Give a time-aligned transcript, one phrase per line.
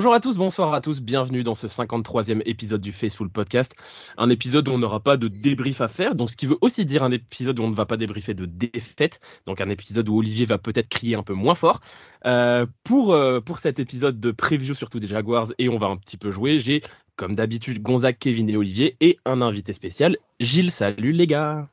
[0.00, 3.74] Bonjour à tous, bonsoir à tous, bienvenue dans ce 53e épisode du Faceful Podcast.
[4.16, 6.86] Un épisode où on n'aura pas de débrief à faire, donc ce qui veut aussi
[6.86, 10.16] dire un épisode où on ne va pas débriefer de défaite, donc un épisode où
[10.16, 11.80] Olivier va peut-être crier un peu moins fort.
[12.24, 15.96] Euh, pour, euh, pour cet épisode de preview surtout des Jaguars, et on va un
[15.96, 16.82] petit peu jouer, j'ai
[17.16, 20.72] comme d'habitude Gonzague, Kevin et Olivier, et un invité spécial, Gilles.
[20.72, 21.68] Salut les gars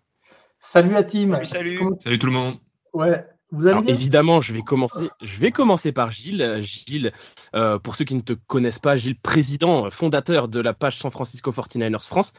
[0.60, 2.56] Salut à team Salut, salut Salut tout le monde
[2.92, 5.10] Ouais, vous évidemment, je vais commencer.
[5.22, 6.60] Je vais commencer par Gilles.
[6.62, 7.14] Gilles,
[7.56, 11.12] euh, pour ceux qui ne te connaissent pas, Gilles, président, fondateur de la page San
[11.12, 12.34] Francisco 49ers France.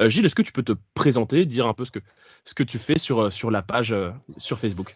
[0.00, 1.98] Euh, Gilles, est-ce que tu peux te présenter, dire un peu ce que
[2.44, 3.94] ce que tu fais sur euh, sur la page
[4.38, 4.94] sur Facebook?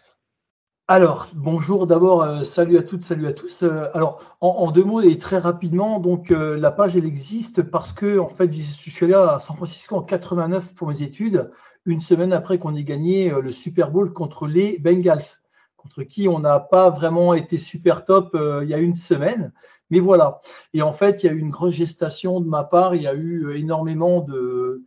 [0.87, 3.63] Alors, bonjour d'abord, salut à toutes, salut à tous.
[3.93, 8.29] alors, en, deux mots et très rapidement, donc la page elle existe parce que en
[8.29, 11.51] fait, je suis allé à San Francisco en 89 pour mes études,
[11.83, 15.41] une semaine après qu'on ait gagné le Super Bowl contre les Bengals
[15.87, 19.53] contre qui on n'a pas vraiment été super top euh, il y a une semaine.
[19.89, 20.41] Mais voilà.
[20.73, 22.95] Et en fait, il y a eu une grosse gestation de ma part.
[22.95, 24.83] Il y a eu euh, énormément de,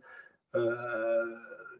[0.55, 1.25] euh,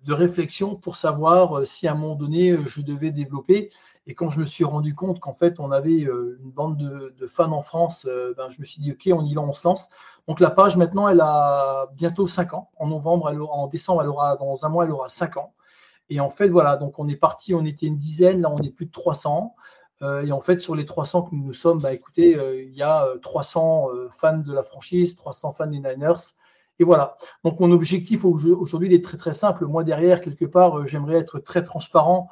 [0.04, 3.70] de réflexion pour savoir si à un moment donné je devais développer.
[4.08, 7.52] Et quand je me suis rendu compte qu'en fait on avait une bande de, fans
[7.52, 9.90] en France, ben, je me suis dit ok, on y va, on se lance.
[10.28, 12.72] Donc la page maintenant, elle a bientôt 5 ans.
[12.78, 15.54] En novembre, en décembre, elle aura dans un mois, elle aura 5 ans.
[16.12, 18.70] Et en fait, voilà, donc on est parti, on était une dizaine, là on est
[18.70, 19.56] plus de 300.
[20.02, 22.84] Euh, et en fait, sur les 300 que nous sommes, bah, écoutez, euh, il y
[22.84, 26.36] a 300 euh, fans de la franchise, 300 fans des Niners.
[26.80, 27.16] Et voilà.
[27.46, 29.66] Donc mon objectif aujourd'hui, est très très simple.
[29.68, 32.28] Moi derrière, quelque part, j'aimerais être très transparent,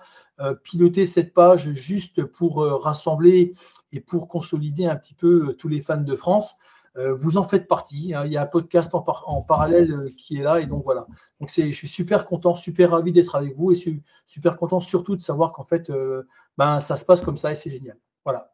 [0.64, 3.54] piloter cette page juste pour rassembler
[3.92, 6.56] et pour consolider un petit peu tous les fans de France.
[7.00, 8.14] Euh, vous en faites partie.
[8.14, 8.26] Hein.
[8.26, 10.60] Il y a un podcast en, parallèle euh, qui est là.
[10.60, 11.08] Et donc voilà.
[11.40, 15.16] Donc je suis super content, super ravi d'être avec vous et suis super content surtout
[15.16, 16.24] de savoir qu'en fait, euh,
[16.58, 17.98] ben, ça se passe comme ça et c'est génial.
[18.26, 18.54] Voilà.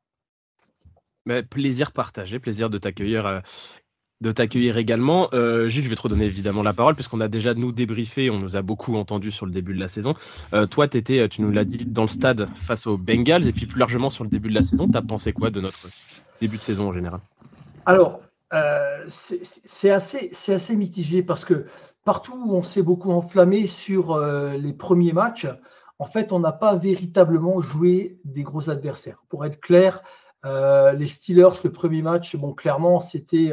[1.26, 3.42] Mais plaisir partagé, plaisir de t'accueillir.
[4.22, 5.28] de t'accueillir également.
[5.32, 8.56] Gilles, je vais te redonner évidemment la parole, puisqu'on a déjà nous débriefé, on nous
[8.56, 10.14] a beaucoup entendu sur le début de la saison.
[10.70, 13.80] toi, étais, tu nous l'as dit, dans le stade face aux Bengals, et puis plus
[13.80, 14.88] largement sur le début de la saison.
[14.88, 15.90] Tu as pensé quoi de notre
[16.40, 17.22] début de saison en général?
[17.88, 18.22] Alors,
[18.54, 21.66] euh, c'est assez, mitigé parce que
[22.04, 25.48] partout où on s'est beaucoup enflammé sur euh, les premiers matchs,
[25.98, 29.24] en fait, on n'a pas véritablement joué des gros adversaires.
[29.30, 30.02] Pour être clair,
[30.46, 33.52] euh, les Steelers, le premier match, bon, clairement, c'était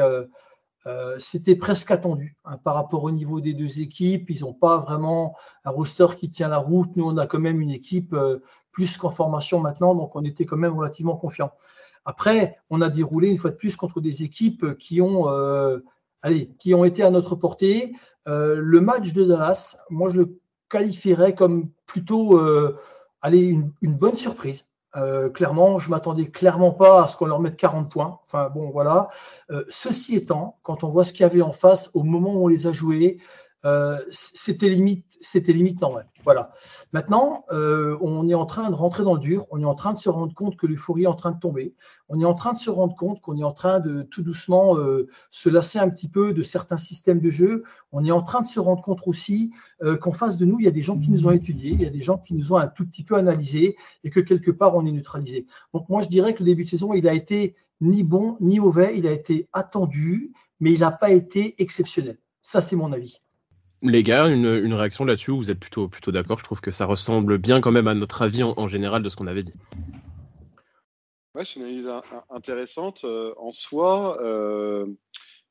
[1.18, 4.30] c'était presque attendu hein, par rapport au niveau des deux équipes.
[4.30, 6.96] Ils n'ont pas vraiment un roster qui tient la route.
[6.96, 8.16] Nous, on a quand même une équipe
[8.72, 11.52] plus qu'en formation maintenant, donc on était quand même relativement confiants.
[12.04, 15.78] Après, on a déroulé une fois de plus contre des équipes qui ont, euh,
[16.24, 17.94] été à notre portée.
[18.28, 22.78] Euh, le match de Dallas, moi, je le qualifierais comme plutôt euh,
[23.24, 24.68] une, bonne surprise.
[25.34, 28.20] clairement, je m'attendais clairement pas à ce qu'on leur mette 40 points.
[28.24, 29.08] Enfin bon, voilà.
[29.68, 32.48] ceci étant, quand on voit ce qu'il y avait en face au moment où on
[32.48, 33.18] les a joués,
[33.64, 36.08] euh, c'était limite, c'était limite normal.
[36.24, 36.52] Voilà.
[36.92, 39.46] Maintenant, euh, on est en train de rentrer dans le dur.
[39.50, 41.74] On est en train de se rendre compte que l'euphorie est en train de tomber.
[42.08, 44.76] On est en train de se rendre compte qu'on est en train de tout doucement
[44.78, 47.62] euh, se lasser un petit peu de certains systèmes de jeu.
[47.92, 49.52] On est en train de se rendre compte aussi
[50.00, 51.86] qu'en face de nous, il y a des gens qui nous ont étudiés, il y
[51.86, 54.76] a des gens qui nous ont un tout petit peu analysés et que quelque part
[54.76, 55.46] on est neutralisé.
[55.74, 58.60] Donc moi, je dirais que le début de saison, il a été ni bon ni
[58.60, 58.96] mauvais.
[58.96, 62.18] Il a été attendu, mais il n'a pas été exceptionnel.
[62.40, 63.20] Ça, c'est mon avis.
[63.82, 67.38] Les gars, une, réaction là-dessus, vous êtes plutôt, plutôt d'accord Je trouve que ça ressemble
[67.38, 69.52] bien quand même à notre avis en, général de ce qu'on avait dit.
[71.34, 71.90] Ouais, c'est une analyse
[72.30, 73.02] intéressante.
[73.04, 74.86] Euh, en soi, euh,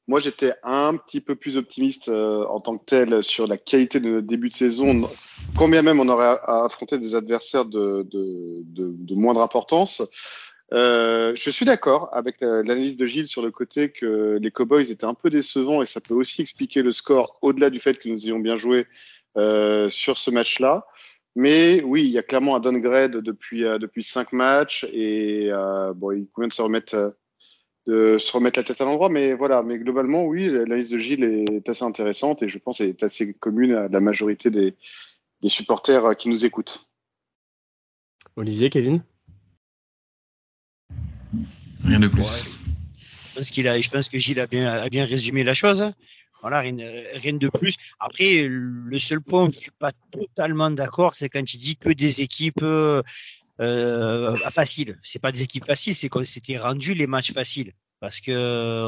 [0.08, 4.00] moi j'étais un petit peu plus optimiste euh, en tant que tel sur la qualité
[4.00, 5.10] de notre début de saison.
[5.58, 10.04] Combien même on aurait à affronter des adversaires de, de moindre importance.
[10.74, 15.06] Euh, je suis d'accord avec l'analyse de Gilles sur le côté que les Cowboys étaient
[15.06, 18.26] un peu décevants et ça peut aussi expliquer le score au-delà du fait que nous
[18.26, 18.88] ayons bien joué
[19.38, 20.86] euh, sur ce match-là.
[21.36, 25.94] Mais oui, il y a clairement un downgrade depuis euh, depuis cinq matchs et euh,
[25.94, 27.16] bon, il convient de se remettre
[27.88, 29.10] de se remettre la tête à l'endroit.
[29.10, 32.90] Mais voilà, mais globalement, oui, l'analyse de Gilles est assez intéressante et je pense qu'elle
[32.90, 34.76] est assez commune à la majorité des,
[35.42, 36.86] des supporters qui nous écoutent.
[38.36, 39.04] Olivier, Kevin?
[41.86, 42.50] Rien de plus.
[43.00, 45.92] Je pense, qu'il a, je pense que Gilles a bien, a bien résumé la chose.
[46.42, 46.76] Voilà, rien,
[47.16, 47.76] rien, de plus.
[48.00, 51.90] Après, le seul point où je suis pas totalement d'accord, c'est quand il dit que
[51.90, 53.04] des équipes euh
[54.50, 54.98] faciles.
[55.04, 57.74] C'est pas des équipes faciles, c'est qu'on s'était rendu les matchs faciles.
[58.00, 58.32] Parce que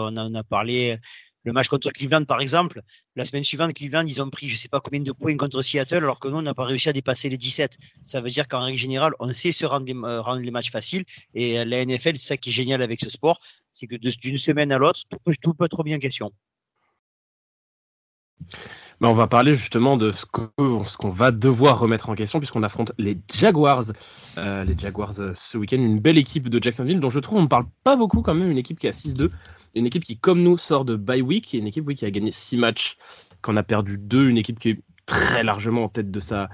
[0.02, 0.98] on en a parlé
[1.46, 2.82] Le match contre Cleveland, par exemple,
[3.16, 5.98] la semaine suivante, Cleveland, ils ont pris je sais pas combien de points contre Seattle,
[5.98, 7.78] alors que nous, on n'a pas réussi à dépasser les 17.
[8.06, 11.04] Ça veut dire qu'en règle générale, on sait se rendre les, euh, matchs faciles.
[11.34, 13.40] Et la NFL, c'est ça qui est génial avec ce sport,
[13.74, 15.02] c'est que d'une semaine à l'autre,
[15.42, 16.32] tout, peut être remis en question.
[19.02, 22.92] Mais on va parler justement de ce qu'on va devoir remettre en question puisqu'on affronte
[22.98, 23.86] les Jaguars.
[24.38, 27.44] Euh, les Jaguars euh, ce week-end, une belle équipe de Jacksonville dont je trouve on
[27.44, 29.30] ne parle pas beaucoup quand même, une équipe qui est à 6-2,
[29.74, 32.12] une équipe qui comme nous sort de bye week, et une équipe oui, qui a
[32.12, 32.98] gagné 6 matchs,
[33.42, 36.50] qu'on a perdu 2, une équipe qui est très largement en tête de sa,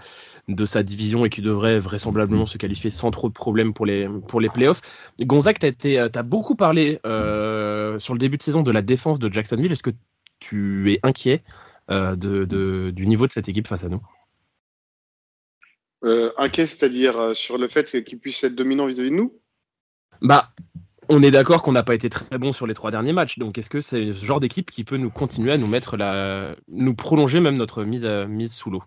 [0.47, 4.09] de sa division et qui devrait vraisemblablement se qualifier sans trop de problèmes pour les,
[4.27, 4.81] pour les playoffs.
[5.21, 9.19] Gonzague, tu as, as, beaucoup parlé euh, sur le début de saison de la défense
[9.19, 9.71] de Jacksonville.
[9.71, 9.91] Est-ce que
[10.39, 11.43] tu es inquiet
[11.91, 14.01] euh, de, du niveau de cette équipe face à nous?
[16.05, 19.37] Euh, Inquiet, c'est-à-dire euh, sur le fait qu'ils puissent être dominants vis-à-vis de nous?
[20.21, 20.53] Bah,
[21.09, 23.39] on est d'accord qu'on n'a pas été très bon sur les trois derniers matchs.
[23.39, 26.55] Donc, est-ce que c'est ce genre d'équipe qui peut nous continuer à nous mettre la,
[26.67, 28.83] nous prolonger même notre mise, mise sous l'eau?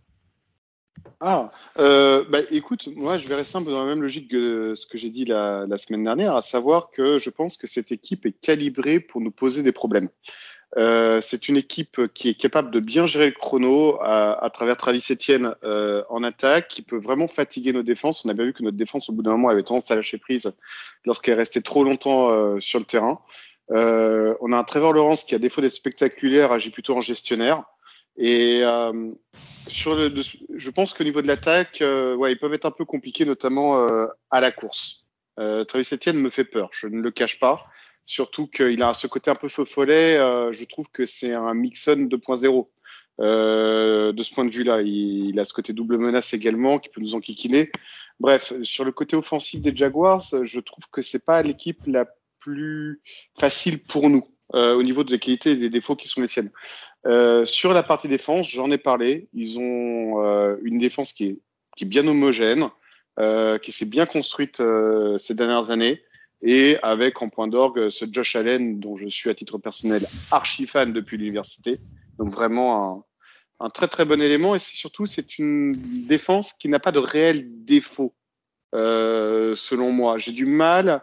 [1.20, 4.74] Ah, euh, bah, écoute, moi je vais rester un peu dans la même logique que
[4.74, 8.26] ce que j'ai dit la, semaine dernière, à savoir que je pense que cette équipe
[8.26, 10.08] est calibrée pour nous poser des problèmes.
[10.78, 14.78] Euh, c'est une équipe qui est capable de bien gérer le chrono à, à travers
[14.78, 18.24] Travis Etienne euh, en attaque, qui peut vraiment fatiguer nos défenses.
[18.24, 20.16] On a bien vu que notre défense, au bout d'un moment, avait tendance à lâcher
[20.16, 20.56] prise
[21.04, 23.20] lorsqu'elle restait trop longtemps euh, sur le terrain.
[23.70, 27.64] Euh, on a un Trevor Lawrence qui, à défaut d'être spectaculaire, agit plutôt en gestionnaire.
[28.16, 29.10] Et euh,
[29.68, 30.10] sur le,
[30.54, 33.86] je pense qu'au niveau de l'attaque, ouais, ils peuvent être un peu compliqués, notamment
[34.30, 35.04] à la course.
[35.36, 37.66] Travis Etienne me fait peur, je ne le cache pas.
[38.06, 40.16] Surtout qu'il a ce côté un peu feu follet.
[40.16, 42.68] Euh, je trouve que c'est un Mixon 2.0.
[43.20, 47.00] Euh, de ce point de vue-là, il, a ce côté double menace également qui peut
[47.00, 47.70] nous enquiquiner.
[48.20, 52.06] Bref, sur le côté offensif des Jaguars, je trouve que c'est pas l'équipe la
[52.40, 53.00] plus
[53.38, 56.50] facile pour nous euh, au niveau des qualités et des défauts qui sont les siennes.
[57.06, 59.28] Euh, sur la partie défense, j'en ai parlé.
[59.32, 61.38] Ils ont euh, une défense qui est,
[61.76, 62.68] qui est bien homogène,
[63.18, 64.62] euh, qui s'est bien construite
[65.18, 66.02] ces dernières années
[66.42, 70.66] et avec en point d'orgue ce Josh Allen dont je suis à titre personnel archi
[70.66, 71.78] fan depuis l'université.
[72.18, 73.04] Donc vraiment
[73.60, 75.72] un, un, très très bon élément et c'est surtout c'est une
[76.06, 78.14] défense qui n'a pas de réel défaut
[78.74, 80.18] euh, selon moi.
[80.18, 81.02] J'ai du mal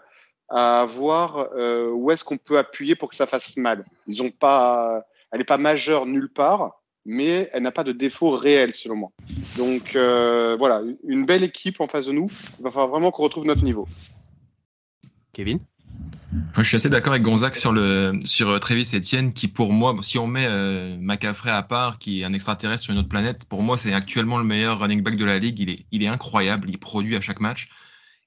[0.50, 3.86] à voir euh, où est-ce qu'on peut appuyer pour que ça fasse mal.
[4.08, 8.32] Ils ont pas, elle n'est pas majeure nulle part, mais elle n'a pas de défaut
[8.32, 9.12] réel selon moi.
[9.58, 12.30] Donc euh, voilà, une belle équipe en face de nous.
[12.60, 13.88] Il va falloir vraiment qu'on retrouve notre niveau.
[15.40, 15.60] Kevin?
[16.58, 19.96] Je suis assez d'accord avec Gonzac sur le sur euh, Travis Etienne qui pour moi
[20.02, 23.46] si on met euh, McCaffrey à part qui est un extraterrestre sur une autre planète
[23.46, 25.60] pour moi c'est actuellement le meilleur running back de la ligue.
[25.60, 26.70] Il est il est incroyable.
[26.70, 27.70] Il produit à chaque match.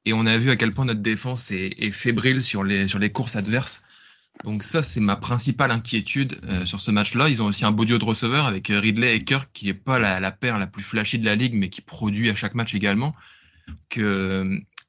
[0.06, 3.12] Et on a vu à quel point notre défense est, fébrile sur les sur les
[3.12, 3.82] courses adverses.
[4.44, 7.28] Donc ça c'est ma principale inquiétude euh, sur ce match-là.
[7.28, 9.98] Ils ont aussi un beau duo de receveurs avec Ridley et Kirk qui est pas
[9.98, 12.74] la, la paire la plus flashy de la ligue mais qui produit à chaque match
[12.74, 13.14] également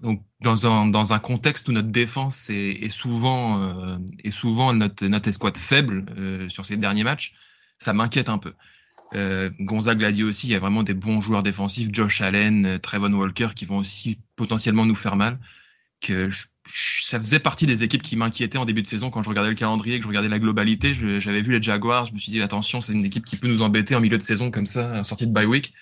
[0.04, 4.74] donc dans un, dans un contexte où notre défense est, est souvent euh, est souvent
[4.74, 7.34] notre notre escouade faible euh, sur ces derniers matchs,
[7.80, 8.54] ça m'inquiète un peu.
[9.16, 12.66] Euh, Gonzague l'a dit aussi, il y a vraiment des bons joueurs défensifs, Josh Allen,
[12.66, 15.40] euh, Trevon Walker, qui vont aussi potentiellement nous faire mal.
[16.02, 19.24] Que je, je, ça faisait partie des équipes qui m'inquiétaient en début de saison quand
[19.24, 20.94] je regardais le calendrier, que je regardais la globalité.
[20.94, 23.62] J'avais vu les Jaguars, je me suis dit attention, c'est une équipe qui peut nous
[23.62, 25.74] embêter en milieu de saison comme ça, en sortie de bye week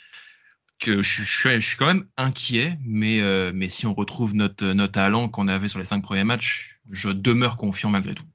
[0.81, 4.65] que je, je, je, suis quand même inquiet, mais, euh, mais si on retrouve notre,
[4.65, 8.25] notre talent qu'on avait sur les cinq premiers matchs, je demeure confiant malgré tout.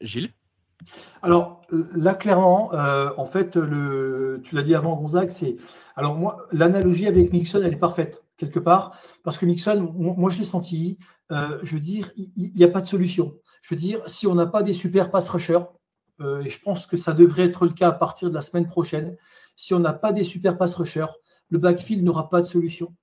[0.00, 0.32] Gilles?
[1.22, 5.56] Alors là, clairement, euh, en fait, le, tu l'as dit avant, Gonzague, c'est.
[5.96, 10.38] Alors moi, l'analogie avec Mixon, elle est parfaite, quelque part, parce que Mixon, moi, je
[10.38, 10.98] l'ai senti,
[11.32, 13.34] euh, je veux dire, il n'y a pas de solution.
[13.62, 15.64] Je veux dire, si on n'a pas des super pass rushers,
[16.20, 18.66] euh, et je pense que ça devrait être le cas à partir de la semaine
[18.66, 19.16] prochaine,
[19.56, 21.06] si on n'a pas des super pass rushers,
[21.50, 22.94] le backfield n'aura pas de solution.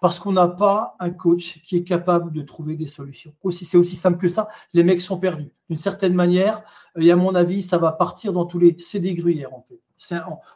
[0.00, 3.34] Parce qu'on n'a pas un coach qui est capable de trouver des solutions.
[3.50, 4.48] C'est aussi simple que ça.
[4.74, 5.50] Les mecs sont perdus.
[5.68, 6.62] D'une certaine manière,
[6.96, 8.76] et à mon avis, ça va partir dans tous les.
[8.78, 9.80] C'est des gruyères, en fait.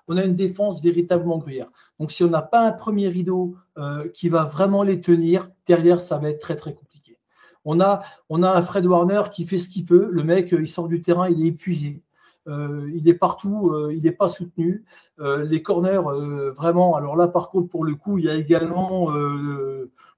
[0.08, 1.70] On a une défense véritablement gruyère.
[1.98, 6.00] Donc, si on n'a pas un premier rideau euh, qui va vraiment les tenir, derrière,
[6.00, 7.18] ça va être très, très compliqué.
[7.64, 10.08] On a, on a un Fred Warner qui fait ce qu'il peut.
[10.10, 12.02] Le mec, il sort du terrain, il est épuisé.
[12.48, 14.84] Euh, il est partout, euh, il n'est pas soutenu.
[15.20, 16.02] Euh, les corners,
[16.56, 19.10] vraiment, alors là, par contre, pour le coup, il y a également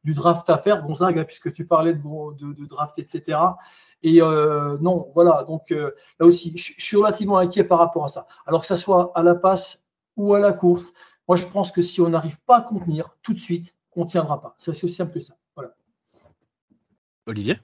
[0.04, 3.38] du draft à faire, Gonzague, hein, puisque tu parlais de, de, draft, etc.
[4.02, 8.26] Et non, voilà, donc là aussi, je suis relativement inquiet par rapport à ça.
[8.46, 10.92] Alors que ça soit à la passe ou à la course,
[11.26, 14.08] moi, je pense que si on n'arrive pas à contenir tout de suite, on ne
[14.08, 14.54] tiendra pas.
[14.58, 15.34] C'est aussi simple que ça.
[15.54, 15.74] Voilà.
[17.26, 17.58] Olivier?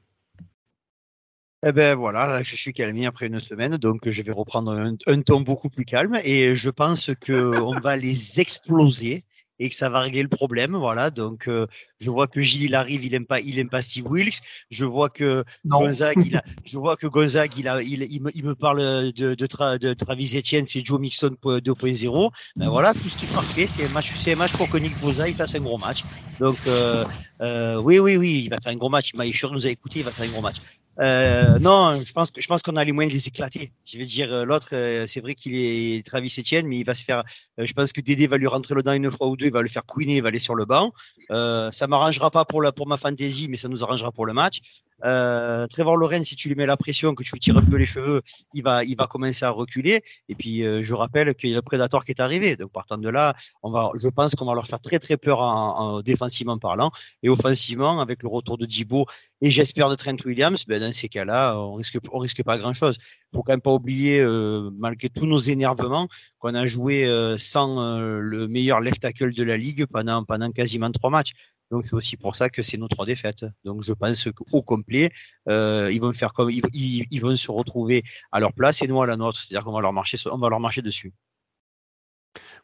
[1.67, 5.21] Eh ben voilà, je suis calmé après une semaine, donc je vais reprendre un, un
[5.23, 9.25] ton beaucoup plus calme et je pense que on va les exploser
[9.59, 10.77] et que ça va régler le problème.
[10.77, 11.11] Voilà.
[11.11, 11.67] Donc, euh,
[12.01, 14.41] je vois que Gilles il arrive, il aime pas, il aime pas Steve Wilkes.
[14.71, 18.31] Je vois que Gonzague, il a, je vois que Gonzague, il a, il, il, me,
[18.35, 22.31] il me, parle de, de, de Travis Etienne, c'est Joe Mixon 2.0.
[22.57, 24.79] Ben voilà, tout ce qui est parfait, c'est un match, c'est un match pour que
[24.79, 26.05] Nick Bosa il fasse un gros match.
[26.41, 27.05] Donc, euh,
[27.41, 29.13] euh, oui, oui, oui, il va faire un gros match.
[29.15, 30.57] Il m'a sûr nous a écouté, il va faire un gros match.
[31.01, 33.73] Euh, non, je pense que je pense qu'on a les moyens de les éclater.
[33.85, 36.95] Je vais dire euh, l'autre, euh, c'est vrai qu'il est Travis Etienne, mais il va
[36.95, 37.25] se faire.
[37.59, 39.53] Euh, je pense que Dédé va lui rentrer le dent une fois ou deux, il
[39.53, 40.93] va le faire couiner, il va aller sur le banc.
[41.31, 44.33] Euh, ça m'arrangera pas pour la pour ma fantaisie, mais ça nous arrangera pour le
[44.33, 44.61] match.
[45.05, 47.77] Euh, Trevor Lawrence, si tu lui mets la pression, que tu lui tires un peu
[47.77, 48.23] les cheveux,
[48.55, 50.03] il va, il va commencer à reculer.
[50.29, 52.57] Et puis, euh, je rappelle qu'il y a le Predator qui est arrivé.
[52.57, 55.41] Donc, partant de là, on va, je pense qu'on va leur faire très, très peur
[55.41, 56.91] en, en, défensivement parlant.
[57.23, 59.07] Et offensivement, avec le retour de Djibo
[59.41, 62.99] et j'espère de Trent Williams, ben, dans ces cas-là, on risque, on risque pas grand-chose.
[63.35, 66.09] Faut quand même pas oublier, euh, malgré tous nos énervements,
[66.39, 70.51] qu'on a joué euh, sans euh, le meilleur left tackle de la ligue pendant, pendant
[70.51, 71.33] quasiment trois matchs.
[71.71, 73.47] Donc c'est aussi pour ça que c'est nos trois défaites.
[73.65, 75.11] Donc je pense qu'au complet,
[75.49, 79.07] euh, ils vont faire comme ils, vont se retrouver à leur place et nous à
[79.07, 79.39] la nôtre.
[79.39, 81.13] C'est-à-dire qu'on va leur marcher, on va leur marcher dessus.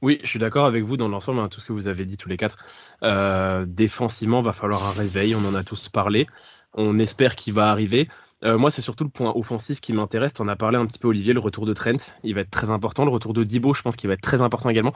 [0.03, 2.17] Oui, je suis d'accord avec vous dans l'ensemble, hein, tout ce que vous avez dit
[2.17, 2.65] tous les quatre.
[3.03, 5.35] Euh, défensivement, va falloir un réveil.
[5.35, 6.27] On en a tous parlé.
[6.73, 8.09] On espère qu'il va arriver.
[8.43, 10.33] Euh, moi, c'est surtout le point offensif qui m'intéresse.
[10.41, 12.13] On a parlé un petit peu, Olivier, le retour de Trent.
[12.25, 13.05] Il va être très important.
[13.05, 14.95] Le retour de Dibo, je pense qu'il va être très important également.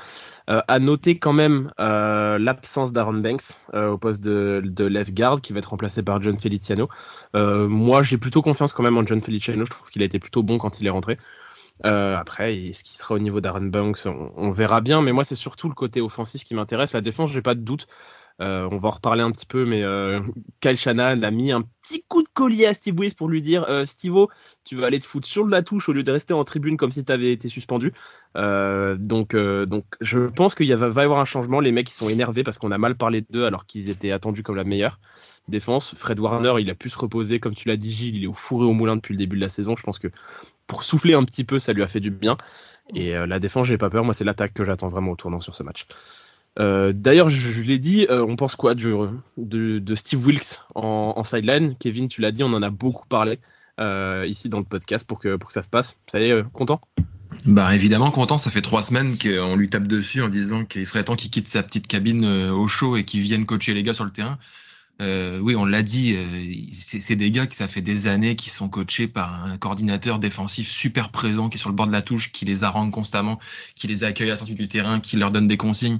[0.48, 5.52] Euh, à noter quand même euh, l'absence d'Aaron Banks au poste de, left guard qui
[5.52, 6.88] va être remplacé par John Feliciano.
[7.34, 9.64] Moi, j'ai plutôt confiance quand même en John Feliciano.
[9.64, 11.18] Je trouve qu'il a été plutôt bon quand il est rentré.
[11.82, 15.02] Après, ce qui sera au niveau d'Aaron Banks, on, on, verra bien.
[15.02, 16.92] Mais moi, c'est surtout le côté offensif qui m'intéresse.
[16.92, 17.88] La défense, j'ai pas de doute.
[18.40, 20.20] Euh, on va en reparler un petit peu, mais euh,
[20.60, 23.64] Kyle Shanahan a mis un petit coup de collier à Steve Willis pour lui dire
[23.68, 23.84] euh,
[24.64, 26.90] tu vas aller te foutre sur la touche au lieu de rester en tribune comme
[26.90, 27.92] si tu avais été suspendu.
[28.36, 31.60] Euh, donc, euh, donc, je pense qu'il va, y avoir un changement.
[31.60, 34.42] Les mecs, ils sont énervés parce qu'on a mal parlé d'eux alors qu'ils étaient attendus
[34.42, 34.98] comme la meilleure
[35.46, 35.94] défense.
[35.94, 38.34] Fred Warner, il a pu se reposer, comme tu l'as dit, Gilles, il est au
[38.34, 39.76] fourré au moulin depuis le début de la saison.
[39.76, 40.08] Je pense que
[40.66, 42.36] pour souffler un petit peu, ça lui a fait du bien.
[42.94, 44.04] Et la défense, j'ai pas peur.
[44.04, 45.86] Moi, c'est l'attaque que j'attends vraiment au tournant sur ce match.
[46.60, 51.76] Euh, D'ailleurs, je, l'ai dit, euh, on pense quoi de, Steve Wilkes en, sideline?
[51.78, 53.38] Kevin, tu l'as dit, on en a beaucoup parlé
[53.80, 55.98] euh, ici dans le podcast pour que, pour que ça se passe.
[56.10, 56.80] Ça y est, content?
[57.46, 61.02] Bah évidemment content, ça fait trois semaines qu'on lui tape dessus en disant qu'il serait
[61.02, 64.04] temps qu'il quitte sa petite cabine au chaud et qu'il vienne coacher les gars sur
[64.04, 64.38] le terrain.
[65.00, 66.16] Oui, on l'a dit,
[66.70, 70.68] c'est des gars qui ça fait des années qui sont coachés par un coordinateur défensif
[70.70, 73.40] super présent, qui est sur le bord de la touche, qui les harangue constamment,
[73.74, 75.98] qui les accueille à la sortie du terrain, qui leur donne des consignes.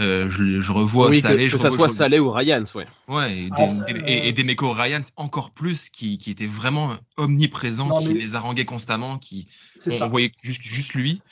[0.00, 2.86] Euh, je, je, revois oui, Salé, que, je que ça soit Salé ou Ryans, ouais.
[3.08, 6.96] Ouais, et, ah, des, et, et des Meko Ryans encore plus, qui, qui étaient vraiment
[7.16, 8.20] omniprésents, non, qui mais...
[8.20, 9.46] les haranguaient constamment, qui
[9.86, 11.22] on, on, voyait juste, juste lui.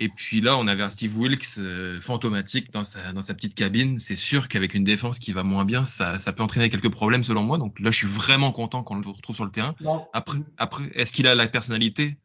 [0.00, 3.54] Et puis là, on avait un Steve Wilkes euh, fantomatique dans sa, dans sa petite
[3.54, 3.98] cabine.
[3.98, 7.22] C'est sûr qu'avec une défense qui va moins bien, ça, ça peut entraîner quelques problèmes
[7.22, 7.58] selon moi.
[7.58, 9.74] Donc là, je suis vraiment content qu'on le retrouve sur le terrain.
[9.82, 10.06] Non.
[10.14, 12.16] Après, après est-ce qu'il a la personnalité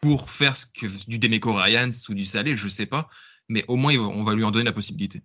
[0.00, 3.08] pour faire ce que du Demeco Ryans ou du Salé Je sais pas.
[3.48, 5.22] Mais au moins, on va lui en donner la possibilité.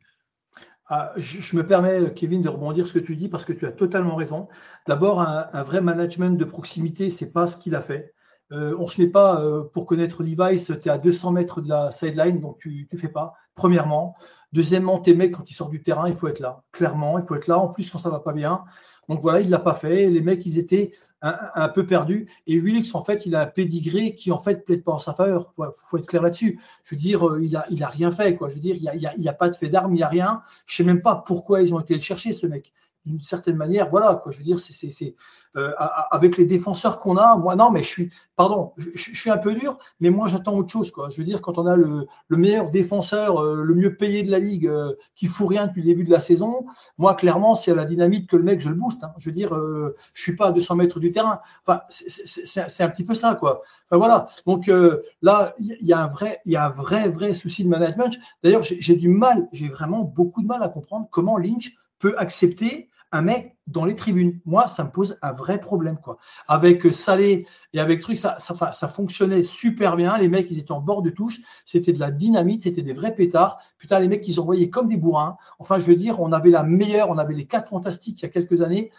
[0.94, 3.72] Ah, je, me permets, Kevin, de rebondir ce que tu dis parce que tu as
[3.72, 4.50] totalement raison.
[4.88, 8.14] D'abord, un, vrai management de proximité, c'est pas ce qu'il a fait.
[8.52, 11.62] Euh, on ne se met pas euh, pour connaître Levi's, tu es à 200 mètres
[11.62, 14.18] de la sideline, donc tu ne fais pas, premièrement.
[14.52, 16.62] Deuxièmement, tes mecs, quand ils sortent du terrain, il faut être là.
[16.74, 17.58] Clairement, il faut être là.
[17.58, 18.66] En plus, quand ça va pas bien.
[19.10, 20.10] Donc voilà, il ne l'a pas fait.
[20.10, 20.92] Les mecs, ils étaient
[21.22, 22.28] un, peu perdus.
[22.48, 25.14] Et Wilix, en fait, il a un pédigré qui, en fait, plaide pas en sa
[25.14, 25.54] faveur.
[25.60, 26.60] Il faut être clair là-dessus.
[26.84, 28.36] Je veux dire, euh, il a, il a rien fait.
[28.36, 28.50] Quoi.
[28.50, 30.42] Je veux dire, il n'y a, a, pas de fait d'armes, il n'y a rien.
[30.66, 32.74] Je sais même pas pourquoi ils ont été le chercher, ce mec
[33.06, 34.32] d'une certaine manière, voilà, quoi.
[34.32, 35.16] Je veux dire, c'est
[35.58, 35.72] euh,
[36.12, 39.54] avec les défenseurs qu'on a, moi, non, mais je suis, pardon, je, suis un peu
[39.54, 41.10] dur, mais moi, j'attends autre chose, quoi.
[41.10, 44.32] Je veux dire, quand on a le, le meilleur défenseur, euh, le mieux payé de
[44.32, 46.66] la ligue, euh, qui fout rien depuis le début de la saison,
[46.98, 49.04] moi, clairement, c'est à la dynamite que le mec, je le booste.
[49.04, 49.14] Hein.
[49.18, 51.42] Je veux dire, euh, je suis pas à 200 mètres du terrain.
[51.66, 53.62] Enfin, c'est un petit peu ça, quoi.
[53.90, 54.28] Enfin, voilà.
[54.46, 57.34] Donc euh, là, il y, y, a un vrai, il y a un vrai, vrai
[57.34, 58.18] souci de management.
[58.44, 62.90] D'ailleurs, j'ai du mal, j'ai vraiment beaucoup de mal à comprendre comment Lynch peut accepter
[63.12, 64.40] un mec dans les tribunes.
[64.46, 65.98] Moi, ça me pose un vrai problème.
[65.98, 66.18] quoi.
[66.48, 70.18] Avec Salé et avec truc, ça, ça, fonctionnait super bien.
[70.18, 71.40] Les mecs, ils étaient en bord de touche.
[71.66, 73.60] C'était de la dynamite, c'était des vrais pétards.
[73.78, 75.38] Putain, les mecs, ils envoyaient comme des bourrins.
[75.60, 78.26] Enfin, je veux dire, on avait la meilleure, on avait les quatre fantastiques il y
[78.26, 78.92] a quelques années.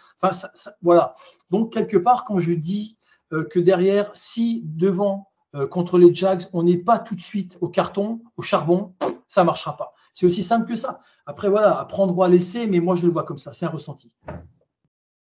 [0.81, 1.13] Voilà.
[1.51, 2.97] Donc, quelque part, quand je dis
[3.31, 7.57] euh, que derrière, si devant, euh, contre les Jags, on n'est pas tout de suite
[7.61, 8.93] au carton, au charbon,
[9.27, 9.93] ça ne marchera pas.
[10.13, 10.99] C'est aussi simple que ça.
[11.25, 13.53] Après, voilà, à prendre ou à laisser, mais moi, je le vois comme ça.
[13.53, 14.11] C'est un ressenti.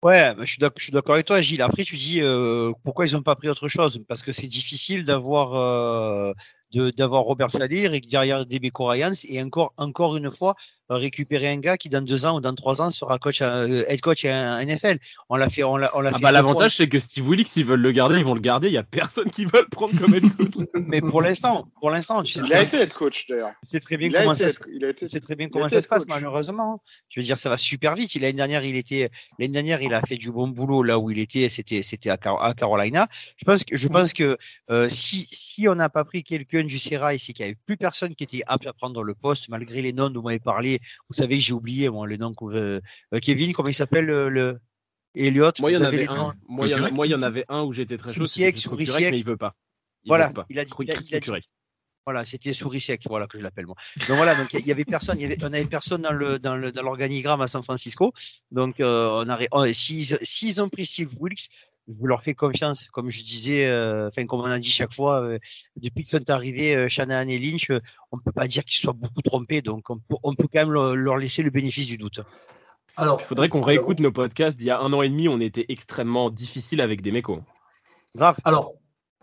[0.04, 1.62] Ouais, je suis d'accord avec toi, Gilles.
[1.62, 4.02] Après, tu dis euh, pourquoi ils n'ont pas pris autre chose?
[4.08, 6.34] Parce que c'est difficile d'avoir euh,
[6.74, 10.56] d'avoir Robert Salir et derrière Debeco Ryans et encore encore une fois
[10.90, 14.02] récupérer un gars qui dans deux ans ou dans trois ans sera coach euh, head
[14.02, 14.98] coach à NFL.
[15.30, 17.66] On l'a fait on l'a on l'a ah Bah, l'avantage c'est que Steve Willis s'ils
[17.66, 18.68] veulent le garder ils vont le garder.
[18.68, 20.66] Il y a personne qui veut le prendre comme head coach.
[20.74, 23.52] Mais pour l'instant pour l'instant tu sais il a été head coach d'ailleurs.
[23.64, 24.48] C'est très bien comment ça
[25.08, 26.80] c'est très bien comment ça se passe malheureusement.
[27.10, 28.14] Je veux dire ça va super vite.
[28.16, 31.20] L'année dernière il était l'année dernière il a fait du bon boulot là où il
[31.20, 33.08] était c'était c'était à, Carolina.
[33.38, 34.38] Je pense que je pense que
[34.70, 36.24] euh, si si on n'a pas pris
[36.68, 39.50] du Serra ici qu'il n'y avait plus personne qui était apte à prendre le poste
[39.50, 40.80] malgré les noms dont vous m'avez parlé
[41.10, 42.34] vous savez, j'ai oublié moi, le nom.
[42.42, 42.80] Euh,
[43.22, 44.60] Kevin, comment il s'appelle le,
[45.16, 46.34] Elliot Moi, il y en avait un.
[46.48, 48.26] Moi, il y en avait un où j'étais très chaud.
[48.38, 49.56] Mais il veut pas.
[50.06, 50.74] voilà, il a dit.
[50.80, 51.48] Il a, dit
[52.06, 53.76] voilà, c'était Souriciec, voilà que je l'appelle moi.
[54.10, 56.38] Donc voilà, donc il y avait personne, il y avait, on avait personne dans le
[56.38, 58.12] dans le dans l'organigramme à San Francisco.
[58.52, 61.48] Donc euh, on a, s'ils s'ils ont pris Steve Wilkes,
[61.88, 65.22] je leur fais confiance, comme je disais, euh, enfin comme on a dit chaque fois,
[65.22, 65.40] euh,
[65.76, 67.72] depuis que sont arrivés euh, Shanahan et Lynch,
[68.12, 70.72] on peut pas dire qu'ils soient beaucoup trompés, donc on peut, on peut quand même
[70.72, 72.22] leur, laisser le bénéfice du doute.
[72.96, 75.40] Alors, il faudrait qu'on réécoute nos podcasts d'il y a un an et demi, on
[75.40, 77.40] était extrêmement difficile avec des mécos.
[78.16, 78.38] Grave.
[78.44, 78.74] Alors,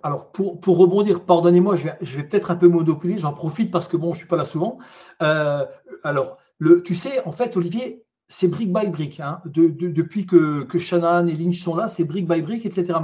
[0.02, 3.70] alors pour, pour rebondir, pardonnez-moi, je vais, je vais peut-être un peu monopoliser, j'en profite
[3.70, 4.78] parce que bon, je suis pas là souvent.
[5.20, 9.20] alors, le, tu sais, en fait, Olivier, c'est brique by brique.
[9.20, 9.42] Hein.
[9.44, 12.98] depuis que, Shanahan et Lynch sont là, c'est brique by brique, etc.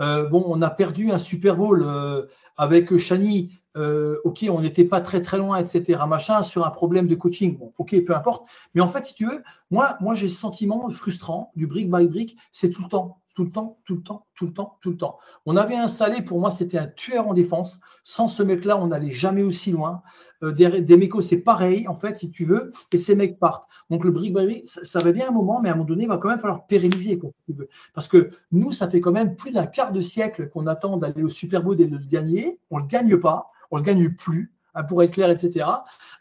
[0.00, 2.26] Euh, bon, on a perdu un Super Bowl euh,
[2.56, 3.52] avec Shani.
[3.76, 6.00] Euh, ok, on n'était pas très très loin, etc.
[6.42, 7.58] Sur un problème de coaching.
[7.78, 8.48] Ok, peu importe.
[8.74, 12.36] Mais en fait, si tu veux, moi, j'ai ce sentiment frustrant du brique by brique,
[12.50, 14.96] c'est tout le temps tout le temps, tout le temps, tout le temps, tout le
[14.96, 15.18] temps.
[15.46, 17.80] On avait installé, pour moi, c'était un tueur en défense.
[18.04, 20.02] Sans ce mec-là, on n'allait jamais aussi loin.
[20.42, 23.68] Euh, des, des c'est pareil, en fait, si tu veux, et ces mecs partent.
[23.88, 26.08] Donc le brick by ça, va bien un moment, mais à un moment donné, il
[26.08, 27.20] va quand même falloir pérenniser.
[27.94, 31.22] Parce que nous, ça fait quand même plus d'un quart de siècle qu'on attend d'aller
[31.22, 32.58] au Super Bowl et de le gagner.
[32.70, 34.52] On ne le gagne pas, on ne le gagne plus.
[34.74, 35.66] Hein, pour être clair, etc.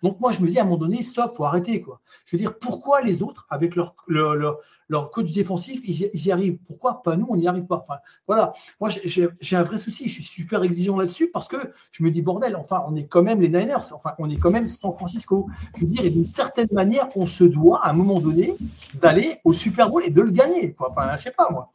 [0.01, 1.85] Donc moi, je me dis à un moment donné, stop, faut arrêter.
[2.25, 4.57] Je veux dire, pourquoi les autres, avec leur, leur,
[4.87, 6.57] leur, coach défensif, ils, y arrivent?
[6.65, 7.85] Pourquoi pas nous, on n'y arrive pas?
[8.25, 11.57] Voilà, moi j'ai un vrai souci, je suis super exigeant là-dessus parce que
[11.91, 14.51] je me dis, bordel, enfin, on est quand même les Niners, enfin, on est quand
[14.51, 15.47] même San Francisco.
[15.75, 18.55] Je veux dire, et d'une certaine manière, on se doit à un moment donné
[18.95, 20.73] d'aller au Super Bowl et de le gagner.
[20.73, 20.89] Quoi.
[20.89, 21.71] Enfin, je sais pas moi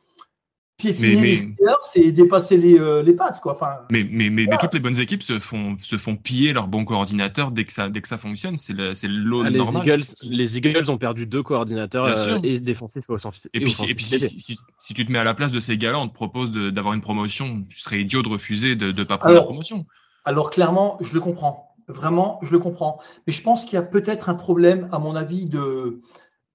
[0.82, 1.38] mais,
[1.80, 3.40] c'est dépasser les, euh, les pattes.
[3.40, 3.52] Quoi.
[3.52, 6.84] Enfin, mais, mais, mais, toutes les bonnes équipes se font, se font piller leur bon
[6.84, 8.58] coordinateur dès que ça, dès que ça fonctionne.
[8.58, 8.74] C'est
[9.08, 13.58] l'eau ah, les Eagles, les Eagles ont perdu deux coordinateurs euh, et défensifs et.
[13.58, 15.98] Et, puis, et puis si, si, tu te mets à la place de ces gars-là,
[15.98, 17.64] on te propose d'avoir une promotion.
[17.68, 19.86] Tu serais idiot de refuser de ne pas prendre la promotion.
[20.24, 21.74] Alors clairement, je le comprends.
[21.86, 23.00] Vraiment, je le comprends.
[23.26, 26.00] Mais je pense qu'il y a peut-être un problème, à mon avis, de,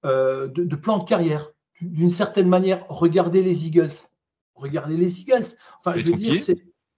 [0.06, 1.52] euh, de, de plan de carrière.
[1.82, 4.09] D'une certaine manière, regardez les Eagles
[4.60, 5.46] regardez les Eagles.
[5.80, 6.36] Enfin, je veux dire,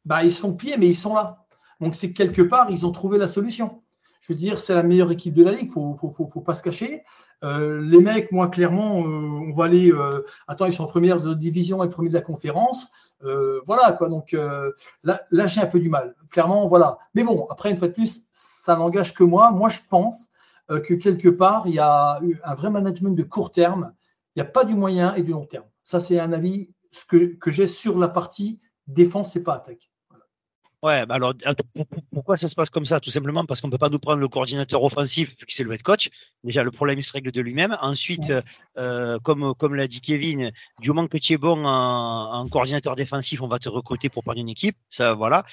[0.05, 1.45] bah, ils sont pieds, mais ils sont là.
[1.79, 3.81] Donc, c'est quelque part, ils ont trouvé la solution.
[4.21, 6.61] Je veux dire, c'est la meilleure équipe de la ligue, il ne faut, pas se
[6.61, 7.03] cacher.
[7.43, 9.91] Euh, les mecs, moi, clairement, euh, on va aller.
[9.91, 12.91] Euh, attends, ils sont en première de division et premier de la conférence.
[13.65, 14.09] voilà, quoi.
[14.09, 14.33] Donc
[15.03, 16.15] là, là j'ai un peu du mal.
[16.29, 16.99] Clairement, voilà.
[17.15, 19.51] Mais bon, après, une fois de plus, ça n'engage que moi.
[19.51, 20.29] Moi, je pense
[20.69, 23.93] que quelque part, il y a un vrai management de court terme.
[24.35, 25.65] Il n'y a pas du moyen et du long terme.
[25.83, 29.89] Ça, c'est un avis ce que, que j'ai sur la partie défense et pas attaque.
[30.83, 31.35] Ouais, bah alors
[32.11, 32.99] pourquoi ça se passe comme ça?
[32.99, 35.83] Tout simplement parce qu'on peut pas nous prendre le coordinateur offensif qui c'est le head
[35.83, 36.09] coach.
[36.43, 37.77] Déjà, le problème il se règle de lui-même.
[37.81, 38.33] Ensuite,
[38.79, 42.95] euh, comme comme l'a dit Kevin, du moment que tu es bon en, en, coordinateur
[42.95, 44.75] défensif, on va te recruter pour prendre une équipe.
[44.89, 45.43] Ça, voilà.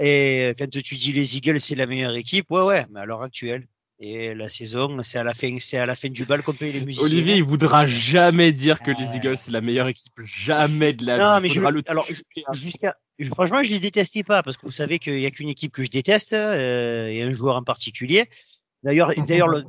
[0.00, 2.86] Et quand tu dis les Eagles c'est la meilleure équipe, ouais, ouais.
[2.90, 3.66] Mais à l'heure actuelle,
[3.98, 6.72] et la saison, c'est à la fin, c'est à la fin du bal qu'on paye
[6.72, 7.06] les musiciens.
[7.06, 11.16] Olivier, il voudra jamais dire que les Eagles c'est la meilleure équipe, jamais de la
[11.16, 11.24] vie.
[11.24, 12.06] Non, mais je, alors
[12.52, 12.96] jusqu'à,
[13.30, 15.82] franchement, je les détestais pas parce que vous savez qu'il y a qu'une équipe que
[15.82, 18.28] je déteste euh, et un joueur en particulier.
[18.86, 19.64] D'ailleurs, d'ailleurs,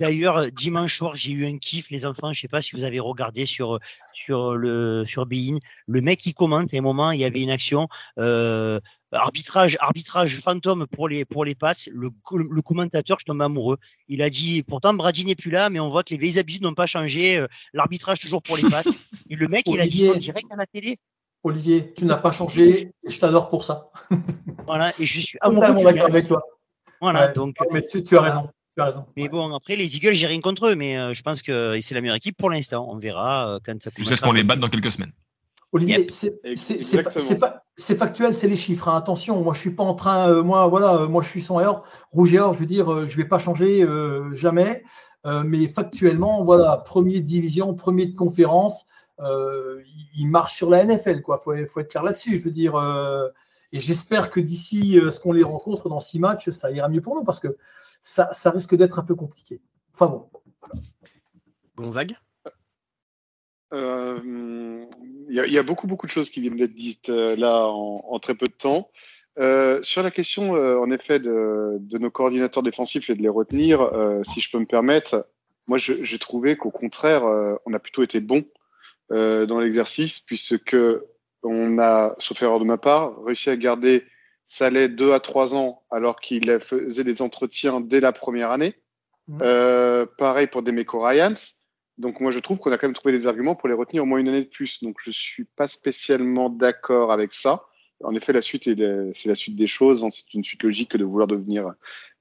[0.00, 2.32] d'ailleurs, dimanche soir, j'ai eu un kiff, les enfants.
[2.32, 3.78] Je sais pas si vous avez regardé sur
[4.12, 5.58] sur le sur Bein.
[5.86, 6.74] Le mec qui commente.
[6.74, 7.86] À un moment, il y avait une action.
[8.18, 8.80] Euh,
[9.12, 11.74] arbitrage, arbitrage fantôme pour les pour les Pats.
[11.92, 13.76] Le, le commentateur, je tombe amoureux.
[14.08, 16.62] Il a dit, pourtant Brady n'est plus là, mais on voit que les vieilles habitudes
[16.62, 17.38] n'ont pas changé.
[17.38, 18.82] Euh, l'arbitrage toujours pour les Pats.
[19.30, 20.98] Et le mec, il a dit ça direct à la télé.
[21.44, 22.90] Olivier, tu n'as pas changé.
[23.06, 23.92] Et je t'adore pour ça.
[24.66, 25.86] voilà, et je suis amoureux.
[25.86, 26.42] avec toi.
[27.00, 27.56] Voilà, donc.
[27.70, 28.48] Mais tu, tu, as raison.
[28.76, 29.06] Tu as raison.
[29.16, 31.94] Mais bon, après, les Eagles, j'ai rien contre eux, mais euh, je pense que c'est
[31.94, 32.86] la meilleure équipe pour l'instant.
[32.88, 35.12] On verra euh, quand ça Jusqu'à ce qu'on les batte dans quelques semaines.
[35.70, 38.88] Olivier, c'est factuel, c'est les chiffres.
[38.88, 38.96] Hein.
[38.96, 41.84] Attention, moi je suis pas en train, euh, moi voilà, moi je suis son heure,
[42.10, 43.86] rouge et or, je veux dire, je vais pas changer
[44.32, 44.82] jamais.
[45.26, 48.86] mais factuellement, voilà, premier de division, premier de conférence,
[49.20, 51.18] il, marche sur la NFL.
[51.18, 52.38] Il faut, faut, être clair là-dessus.
[52.38, 52.72] Je veux dire,
[53.72, 57.14] et j'espère que d'ici ce qu'on les rencontre dans six matchs, ça ira mieux pour
[57.14, 57.56] nous parce que
[58.02, 59.60] ça, ça risque d'être un peu compliqué.
[59.94, 60.30] Enfin bon.
[61.76, 62.16] Gonzague?
[63.72, 64.86] Il
[65.30, 68.52] y, a beaucoup, beaucoup de choses qui viennent d'être dites là en, très peu de
[68.52, 68.90] temps.
[69.38, 73.28] Euh, sur la question, euh, en effet, de, de, nos coordinateurs défensifs et de les
[73.28, 75.28] retenir, euh, si je peux me permettre,
[75.68, 77.24] moi, j'ai trouvé qu'au contraire,
[77.66, 78.42] on a plutôt été bon
[79.10, 80.76] dans l'exercice, puisque
[81.42, 84.04] on a, sauf erreur de ma part, réussi à garder
[84.46, 88.74] Saleh deux à trois ans, alors qu'il faisait des entretiens dès la première année.
[89.28, 90.06] Mmh.
[90.16, 91.34] pareil pour Demeco Ryans.
[91.98, 94.06] Donc moi, je trouve qu'on a quand même trouvé des arguments pour les retenir au
[94.06, 94.82] moins une année de plus.
[94.82, 97.66] Donc je suis pas spécialement d'accord avec ça
[98.04, 100.04] en effet, la suite, c'est la suite des choses.
[100.04, 100.10] Hein.
[100.10, 101.72] C'est une suite logique de vouloir devenir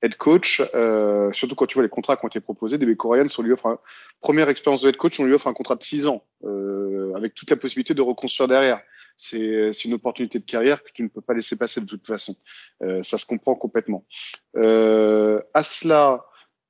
[0.01, 0.61] head coach.
[0.73, 2.77] Euh, surtout quand tu vois les contrats qui ont été proposés.
[2.77, 3.79] Des Coréennes, on lui offre un,
[4.19, 7.35] première expérience de head coach, on lui offre un contrat de six ans, euh, avec
[7.35, 8.81] toute la possibilité de reconstruire derrière.
[9.17, 12.35] C'est une opportunité de carrière que tu ne peux pas laisser passer de toute façon.
[12.83, 14.05] Euh, ça se comprend complètement.
[14.55, 16.25] Euh, à cela,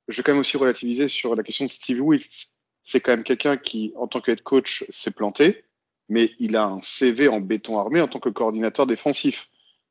[0.08, 2.54] je vais quand même aussi relativiser sur la question de Steve Wilkes.
[2.82, 5.64] C'est quand même quelqu'un qui, en tant que head coach, s'est planté
[6.08, 9.48] mais il a un CV en béton armé en tant que coordinateur défensif.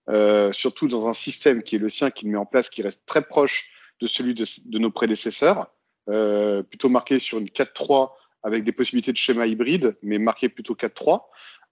[0.09, 3.05] Euh, surtout dans un système qui est le sien, qu'il met en place, qui reste
[3.05, 5.67] très proche de celui de, nos prédécesseurs,
[6.09, 10.75] euh, plutôt marqué sur une 4-3 avec des possibilités de schéma hybride, mais marqué plutôt
[10.75, 11.23] 4-3.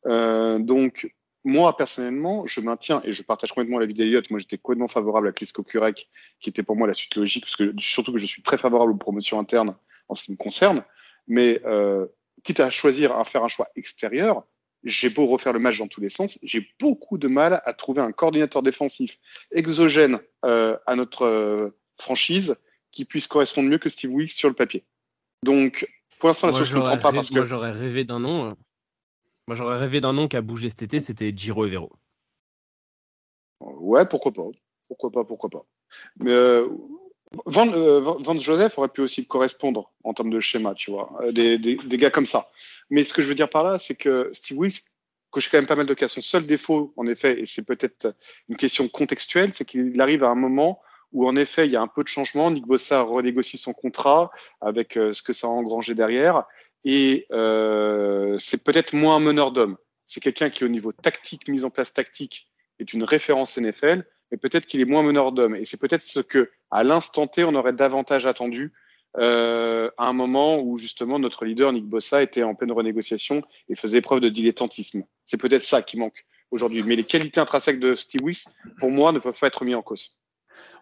[0.06, 1.14] Euh, donc,
[1.46, 5.32] moi, personnellement, je maintiens, et je partage complètement l'avis d'Eliott, moi j'étais complètement favorable à
[5.32, 6.08] Clisco Kurek,
[6.40, 8.92] qui était pour moi la suite logique, parce que surtout que je suis très favorable
[8.92, 9.78] aux promotions internes
[10.10, 10.84] en ce qui me concerne,
[11.28, 12.08] mais euh,
[12.44, 14.44] quitte à choisir à faire un choix extérieur,
[14.84, 18.02] j'ai beau refaire le match dans tous les sens, j'ai beaucoup de mal à trouver
[18.02, 19.20] un coordinateur défensif
[19.52, 22.56] exogène euh, à notre euh, franchise
[22.92, 24.84] qui puisse correspondre mieux que Steve Wilkes sur le papier.
[25.44, 25.88] Donc,
[26.20, 27.36] pour l'instant, la chose je ne comprends pas parce que.
[27.36, 28.56] Moi, j'aurais rêvé d'un nom.
[29.46, 31.92] Euh, moi, j'aurais rêvé d'un nom qui a bougé cet été, c'était Giro Evero.
[33.62, 34.48] Ouais, pourquoi pas.
[34.88, 35.66] Pourquoi pas, pourquoi pas.
[36.20, 36.34] Mais
[37.46, 41.58] Van, euh, Joseph aurait pu aussi correspondre en termes de schéma, tu vois, euh, des,
[41.58, 42.48] des, des, gars comme ça.
[42.90, 44.84] Mais ce que je veux dire par là, c'est que Steve Wilkes
[45.32, 46.08] coche quand même pas mal de cas.
[46.08, 48.16] Son seul défaut, en effet, et c'est peut-être
[48.48, 50.82] une question contextuelle, c'est qu'il arrive à un moment
[51.12, 52.52] où, en effet, il y a un peu de changement.
[52.52, 54.32] Nick Bossa renégocie son contrat
[54.62, 56.46] avec euh, ce que ça a engrangé derrière.
[56.86, 59.78] Et euh, c'est peut-être moins meneur d'homme.
[60.06, 62.48] C'est quelqu'un qui, au niveau tactique, mise en place tactique,
[62.80, 65.56] est une référence NFL mais peut-être qu'il est moins meneur d'hommes.
[65.56, 68.74] Et c'est peut-être ce que, à l'instant T, on aurait davantage attendu
[69.18, 73.76] euh, à un moment où justement notre leader Nick Bossa était en pleine renégociation et
[73.76, 75.04] faisait preuve de dilettantisme.
[75.26, 76.84] C'est peut-être ça qui manque aujourd'hui.
[76.84, 79.82] Mais les qualités intrinsèques de Steve Weiss, pour moi, ne peuvent pas être mises en
[79.82, 80.18] cause.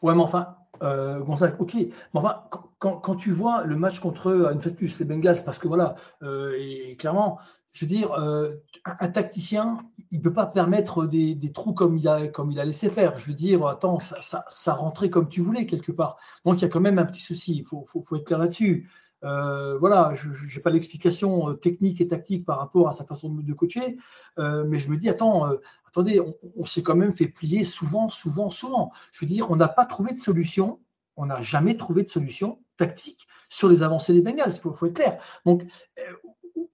[0.01, 1.75] Ouais, mais enfin, euh, Gonzague, ok.
[1.75, 2.43] Mais enfin,
[2.79, 6.55] quand, tu vois le match contre, une fois plus, les Bengals, parce que voilà, euh,
[6.57, 7.39] et clairement,
[7.71, 8.53] je veux dire, euh,
[8.85, 9.77] un tacticien,
[10.11, 13.17] il ne peut pas permettre des, trous comme il, a, comme il a laissé faire.
[13.17, 16.17] Je veux dire, attends, ça, rentrait comme tu voulais quelque part.
[16.45, 18.89] Donc il y a quand même un petit souci, il faut, faut, être clair là-dessus.
[19.23, 23.29] Euh, voilà, je n'ai pas l'explication euh, technique et tactique par rapport à sa façon
[23.29, 23.97] de, coacher,
[24.37, 25.47] mais je me dis, attends,
[25.87, 28.91] attendez, on, on s'est quand même fait plier souvent, souvent, souvent.
[29.11, 30.79] Je veux dire, on n'a pas trouvé de solution,
[31.15, 34.87] on n'a jamais trouvé de solution tactique sur les avancées des Bengals, il faut, faut,
[34.87, 35.21] être clair.
[35.45, 35.63] Donc,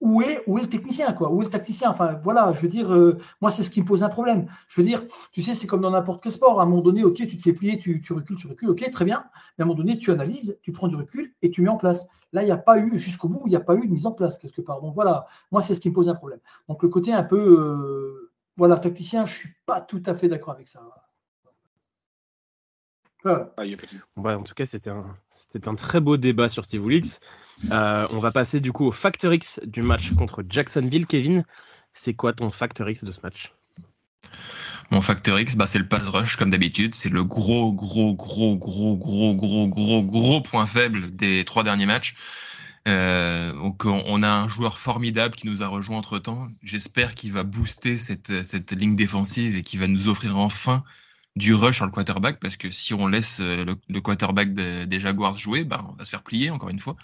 [0.00, 2.68] où est, où est le technicien, quoi Où est le tacticien Enfin, voilà, je veux
[2.68, 4.46] dire, euh, moi, c'est ce qui me pose un problème.
[4.68, 6.60] Je veux dire, tu sais, c'est comme dans n'importe quel sport.
[6.60, 8.90] À un moment donné, OK, tu te fais plier, tu, tu, recules, tu recules, OK,
[8.90, 9.24] très bien.
[9.58, 11.76] Mais à un moment donné, tu analyses, tu prends du recul et tu mets en
[11.76, 12.08] place.
[12.32, 14.06] Là, il n'y a pas eu, jusqu'au bout, il n'y a pas eu de mise
[14.06, 14.80] en place, quelque part.
[14.80, 16.40] Donc voilà, moi, c'est ce qui me pose un problème.
[16.68, 20.28] Donc le côté un peu, euh, voilà, tacticien, je ne suis pas tout à fait
[20.28, 20.80] d'accord avec ça.
[23.24, 23.46] Ah,
[24.16, 25.16] en tout cas, c'était un,
[25.66, 27.20] un, très beau débat sur Steve Wilkes.
[27.70, 31.06] Euh, on va passer du coup au Factor X du match contre Jacksonville.
[31.06, 31.44] Kevin,
[31.92, 33.52] c'est quoi ton Factor X de ce match?
[34.90, 36.94] Mon Factor X, bah, c'est le pass rush comme d'habitude.
[36.94, 41.86] C'est le gros, gros, gros, gros, gros, gros, gros, gros point faible des trois derniers
[41.86, 42.16] matchs.
[42.88, 46.48] Euh, donc on a un joueur formidable qui nous a rejoint entre temps.
[46.62, 50.82] J'espère qu'il va booster cette, cette ligne défensive et qu'il va nous offrir enfin
[51.36, 55.36] du rush sur le quarterback parce que si on laisse euh, le, quarterback des Jaguars
[55.36, 56.96] jouer, ben, on va se faire plier encore une fois.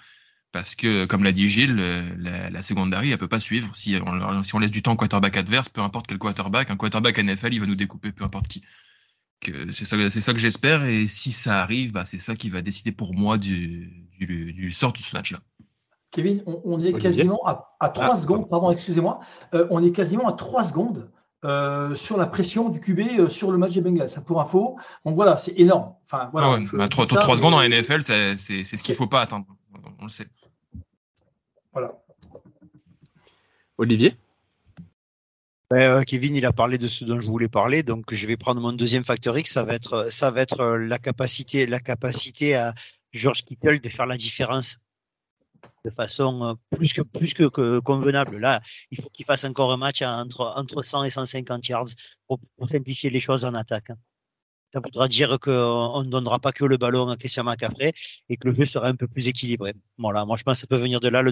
[0.52, 1.76] Parce que, comme l'a dit Gilles,
[2.18, 3.74] la, la secondary, elle peut pas suivre.
[3.76, 6.76] Si on, si on laisse du temps au quarterback adverse, peu importe quel quarterback, un
[6.76, 8.62] quarterback NFL, il va nous découper, peu importe qui.
[9.44, 10.84] C'est ça, c'est ça que j'espère.
[10.84, 14.70] Et si ça arrive, bah, c'est ça qui va décider pour moi du, du, du
[14.70, 15.40] sort de ce match-là.
[16.10, 19.20] Kevin, on, est quasiment à, à 3 ah, secondes, pardon, excusez-moi,
[19.52, 21.10] euh, on est quasiment à 3 secondes
[21.46, 24.10] euh, sur la pression du QB euh, sur le match des Bengals.
[24.10, 24.76] Ça pour info.
[25.04, 25.94] Donc voilà, c'est énorme.
[26.04, 29.46] Enfin, voilà, 3, bah, secondes en NFL, c'est ce qu'il ne faut pas attendre.
[30.00, 30.26] On le sait.
[31.72, 31.92] Voilà.
[33.78, 34.16] Olivier?
[35.70, 38.60] Ben, Kevin, il a parlé de ce dont je voulais parler, donc je vais prendre
[38.60, 39.52] mon deuxième facteur X.
[39.52, 42.74] Ça va être, ça va être la capacité, la capacité à
[43.12, 44.78] George Kittle de faire la différence
[45.84, 48.38] de façon euh, plus que plus que, convenable.
[48.38, 51.88] Là, il faut qu'il fasse encore un match entre entre 100 et 150 yards
[52.26, 53.90] pour, simplifier les choses en attaque.
[53.90, 53.96] Hein.
[54.72, 57.92] Ça voudra dire qu'on ne donnera pas que le ballon à Christian McCaffrey
[58.28, 59.74] et que le jeu sera un peu plus équilibré.
[59.96, 61.22] Voilà, moi je pense que ça peut venir de là.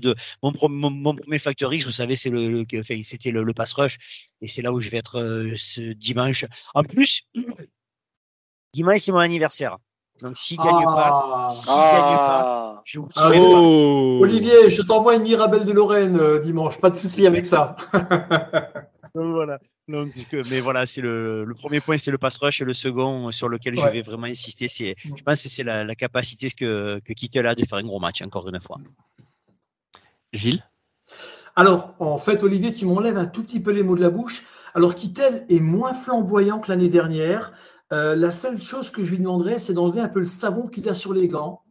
[0.43, 2.65] Mon, premier facteur X, vous savez, c'est le,
[3.03, 3.99] c'était le, pass rush
[4.41, 6.45] et c'est là où je vais être euh, ce dimanche.
[6.75, 7.23] En plus,
[8.73, 9.79] dimanche c'est mon anniversaire.
[10.23, 11.51] Donc s'il gagne pas, ah.
[11.51, 14.21] s'il gagne pas, je vous ah, oh.
[14.23, 17.77] Olivier, je t'envoie une Mirabelle de Lorraine euh, dimanche, pas de souci avec ça.
[19.15, 19.59] voilà.
[19.89, 20.13] Donc,
[20.51, 23.49] mais voilà, c'est le, le, premier point, c'est le pass rush, et le second sur
[23.49, 27.13] lequel je vais vraiment insister, c'est, je pense que c'est la, la, capacité que que
[27.13, 28.79] Kittel a de faire un gros match encore une fois.
[30.33, 30.63] Gilles?
[31.57, 34.45] Alors, en fait, Olivier, tu m'enlèves un tout petit peu les mots de la bouche.
[34.75, 37.53] Alors, Kittel est moins flamboyant que l'année dernière.
[37.95, 40.89] Euh, la seule chose que je lui demanderais, c'est d'enlever un peu le savon qu'il
[40.89, 41.63] a sur les gants,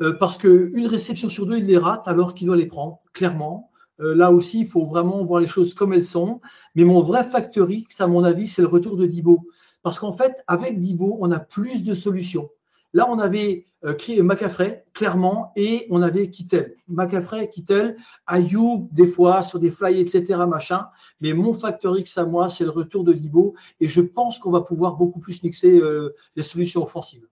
[0.00, 3.72] euh, parce qu'une réception sur deux, il les rate alors qu'il doit les prendre, clairement.
[3.98, 6.40] Euh, là aussi, il faut vraiment voir les choses comme elles sont.
[6.76, 9.48] Mais mon vrai facteur X, à mon avis, c'est le retour de Dibo.
[9.82, 12.48] Parce qu'en fait, avec Dibo, on a plus de solutions.
[12.96, 16.76] Là, on avait euh, Macafrey, clairement, et on avait Kittel.
[16.88, 20.88] Macafrey, Kittel, Ayou, des fois, sur des fly, etc., machin.
[21.20, 23.54] Mais mon facteur X à moi, c'est le retour de Libo.
[23.80, 27.26] Et je pense qu'on va pouvoir beaucoup plus mixer euh, les solutions offensives.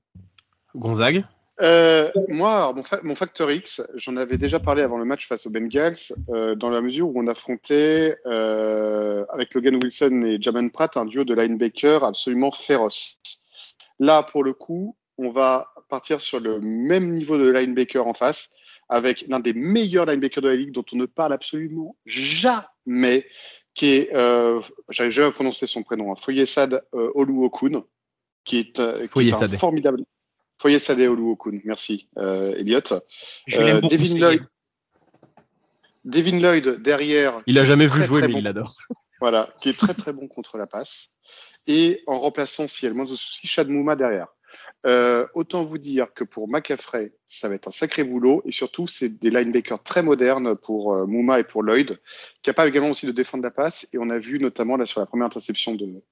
[0.75, 1.25] Gonzague?
[1.63, 5.95] Euh, moi, mon, facteur X, j'en avais déjà parlé avant le match face aux Bengals,
[6.59, 11.33] dans la mesure où on affrontait avec Logan Wilson et Jaman Pratt un duo de
[11.33, 13.19] linebacker absolument féroce.
[13.99, 18.51] Là, pour le coup, on va partir sur le même niveau de linebacker en face,
[18.89, 23.27] avec l'un des meilleurs linebackers de la ligue dont on ne parle absolument jamais,
[23.75, 27.85] qui est, euh, j'avais jamais prononcé son prénom, hein, Foyesad euh, Oluokun,
[28.45, 30.05] qui est, euh, qui est un formidable.
[30.59, 32.81] Foyesade Oluokun, merci, euh, Elliot.
[32.93, 34.47] Euh, Devin Lloyd.
[36.05, 37.41] Devin Lloyd derrière.
[37.47, 38.75] Il a jamais vu jouer, mais il adore.
[39.21, 41.17] Voilà, qui est très très bon contre la passe.
[41.67, 44.34] Et en remplaçant, si elle moins de soucis, Chad Mouma derrière.
[44.87, 48.43] Euh, autant vous dire que pour McAfrey, ça va être un sacré boulot.
[48.45, 51.99] Et surtout c'est des linebackers très modernes pour euh, Mouma et pour Lloyd,
[52.43, 53.89] capables également aussi de défendre la passe.
[53.95, 56.03] Et on a vu notamment là sur la première interception de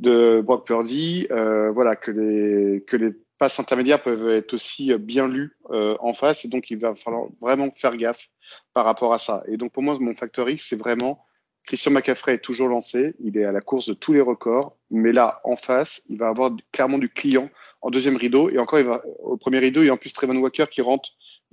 [0.00, 5.28] de Brock Purdy, euh, voilà que les que les passes intermédiaires peuvent être aussi bien
[5.28, 6.44] lues euh, en face.
[6.44, 8.28] Et donc il va falloir vraiment faire gaffe
[8.72, 9.44] par rapport à ça.
[9.46, 11.24] Et donc pour moi mon facteur X c'est vraiment
[11.70, 15.12] Christian McCaffrey est toujours lancé, il est à la course de tous les records, mais
[15.12, 17.48] là, en face, il va avoir clairement du client
[17.80, 18.80] en deuxième rideau, et encore,
[19.20, 21.10] au premier rideau, il y a en plus Trevon Walker qui rentre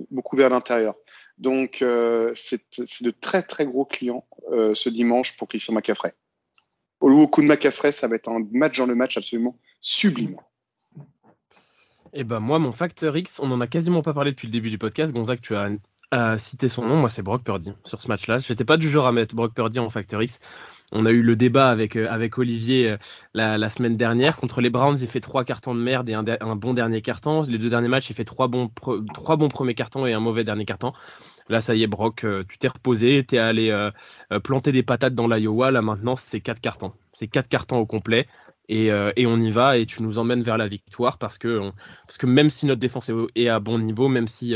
[0.09, 0.95] beaucoup vers l'intérieur.
[1.37, 2.63] Donc, euh, c'est
[3.03, 6.15] de très, très gros clients euh, ce dimanche pour Christian McCaffrey.
[6.99, 10.37] Au coup de McCaffrey, ça va être un match dans le match absolument sublime.
[12.13, 14.71] Eh ben moi, mon facteur X, on n'en a quasiment pas parlé depuis le début
[14.71, 15.13] du podcast.
[15.13, 15.69] Gonzague, tu as
[16.37, 18.37] citer son nom, moi c'est Brock Purdy sur ce match-là.
[18.37, 20.39] J'étais pas du genre à mettre Brock Purdy en facteur X.
[20.93, 22.97] On a eu le débat avec euh, avec Olivier euh,
[23.33, 24.97] la, semaine dernière contre les Browns.
[25.01, 27.41] Il fait trois cartons de merde et un, un bon dernier carton.
[27.41, 28.69] Les deux derniers matchs, il fait trois bons
[29.13, 30.93] trois bons premiers cartons et un mauvais dernier carton.
[31.49, 33.89] Là, ça y est, Brock, euh, tu t'es reposé, t'es allé
[34.43, 35.71] planter des patates dans l'Iowa.
[35.71, 36.93] Là, maintenant, c'est quatre cartons.
[37.11, 38.27] C'est quatre cartons au complet.
[38.69, 41.71] Et, et, on y va et tu nous emmènes vers la victoire parce que,
[42.05, 44.55] parce que même si notre défense est, est à bon niveau, même si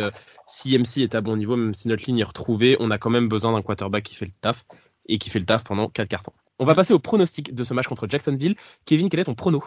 [0.51, 3.09] si MC est à bon niveau, même si notre ligne est retrouvée, on a quand
[3.09, 4.65] même besoin d'un quarterback qui fait le taf
[5.07, 6.33] et qui fait le taf pendant 4 cartons.
[6.59, 8.55] On va passer au pronostic de ce match contre Jacksonville.
[8.85, 9.63] Kevin, quel est ton prono?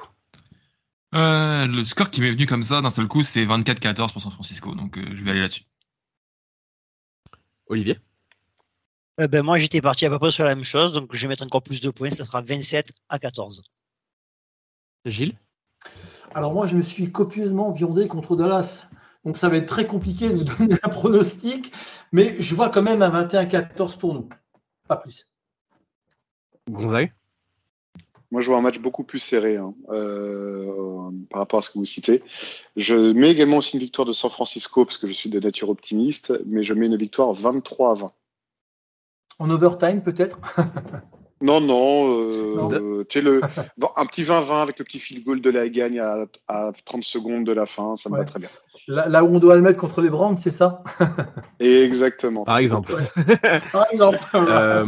[1.14, 4.30] Euh, Le score qui m'est venu comme ça d'un seul coup, c'est 24-14 pour San
[4.30, 5.64] Francisco, donc euh, je vais aller là-dessus.
[7.66, 7.98] Olivier?
[9.20, 11.28] Euh, ben, Moi, j'étais parti à peu près sur la même chose, donc je vais
[11.28, 13.62] mettre encore plus de points, ça sera 27 à 14.
[15.04, 15.36] Gilles
[16.34, 18.88] Alors moi, je me suis copieusement viandé contre Dallas.
[19.24, 21.72] Donc ça va être très compliqué de vous donner un pronostic,
[22.12, 24.28] mais je vois quand même un 21-14 pour nous.
[24.88, 25.28] Pas plus.
[26.70, 27.12] Gonzague
[28.30, 31.78] Moi, je vois un match beaucoup plus serré hein, euh, par rapport à ce que
[31.78, 32.22] vous citez.
[32.76, 35.68] Je mets également aussi une victoire de San Francisco parce que je suis de nature
[35.68, 38.12] optimiste, mais je mets une victoire 23 à 20.
[39.40, 40.38] En overtime, peut-être?
[41.44, 42.70] Non, non.
[42.70, 43.40] Euh, le,
[43.96, 47.44] un petit 20-20 avec le petit field goal de la gagne à, à 30 secondes
[47.44, 48.48] de la fin, ça me va très bien.
[48.88, 50.82] Là, où on doit le mettre contre les Brands, c'est ça?
[51.60, 52.44] Exactement.
[52.44, 52.96] Par exemple.
[53.72, 54.18] Par exemple.
[54.34, 54.84] Euh,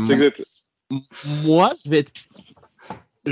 [1.45, 2.13] moi, je vais être.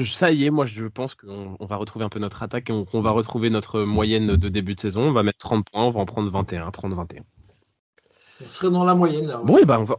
[0.04, 3.00] Ça y est, moi je pense qu'on va retrouver un peu notre attaque et on,
[3.00, 5.02] va retrouver notre moyenne de début de saison.
[5.02, 7.20] On va mettre 30 points, on va en prendre 21, 30-21.
[8.40, 9.40] On serait dans la moyenne là.
[9.44, 9.96] Bon, et ben on va.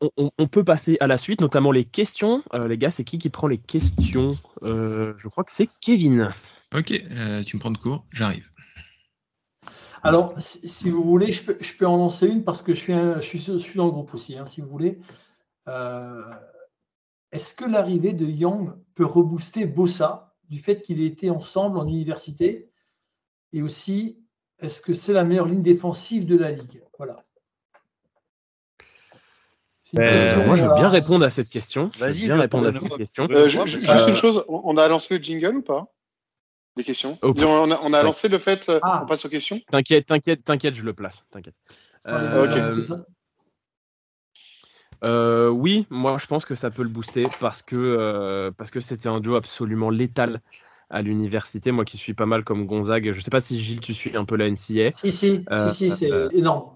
[0.00, 2.42] On peut passer à la suite, notamment les questions.
[2.54, 4.32] Euh, les gars, c'est qui qui prend les questions
[4.62, 6.32] euh, Je crois que c'est Kevin.
[6.74, 8.48] Ok, euh, tu me prends de court, j'arrive.
[10.02, 13.76] Alors, si, vous voulez, je peux, en lancer une parce que je suis, je suis,
[13.76, 15.00] dans le groupe aussi, hein, si vous voulez.
[17.32, 21.86] Est-ce que l'arrivée de Young peut rebooster Bossa du fait qu'il ait été ensemble en
[21.86, 22.70] université?
[23.52, 24.22] Et aussi,
[24.60, 26.82] est-ce que c'est la meilleure ligne défensive de la ligue?
[26.96, 27.16] Voilà.
[29.96, 31.90] Euh, moi, je veux bien répondre à cette question.
[31.98, 33.28] Vas-y, bien répondre à cette question.
[33.30, 35.86] Euh, juste une chose, on a lancé le jingle ou pas?
[36.76, 37.18] Des questions?
[37.22, 39.00] Oh, on, a, lancé le fait, euh, ah.
[39.02, 39.60] on passe aux questions?
[39.70, 41.24] T'inquiète, t'inquiète, t'inquiète, je le place.
[41.30, 41.54] T'inquiète.
[45.02, 49.20] oui, moi je pense que ça peut le booster parce que parce que c'était un
[49.20, 50.40] duo absolument létal
[50.90, 51.72] à l'université.
[51.72, 54.24] Moi qui suis pas mal comme Gonzague, je sais pas si Gilles tu suis un
[54.24, 54.92] peu la NCA.
[54.94, 56.70] Si si, si, si c'est énorme.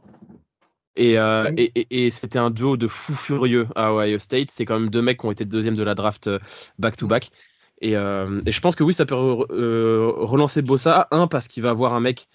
[0.99, 4.51] Euh, et, et, et, c'était un duo de fous furieux à Ohio State.
[4.51, 6.29] C'est quand même deux mecs qui ont été deuxième de la draft
[6.79, 7.31] back-to-back.
[7.83, 11.09] Euh, et, euh, et, je pense que oui, ça peut relancer Bossa.
[11.11, 12.29] Un, parce qu'il va avoir un mec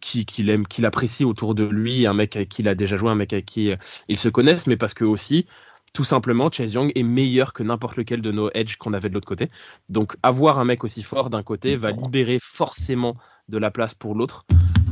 [0.00, 2.96] qu'il qui aime, qu'il apprécie autour de lui, un mec avec qui il a déjà
[2.96, 3.70] joué, un mec avec qui
[4.08, 5.46] ils se connaissent, mais parce que aussi,
[5.92, 9.14] tout simplement, Chase Young est meilleur que n'importe lequel de nos edge qu'on avait de
[9.14, 9.50] l'autre côté.
[9.90, 13.16] Donc, avoir un mec aussi fort d'un côté va libérer forcément
[13.48, 14.46] de la place pour l'autre.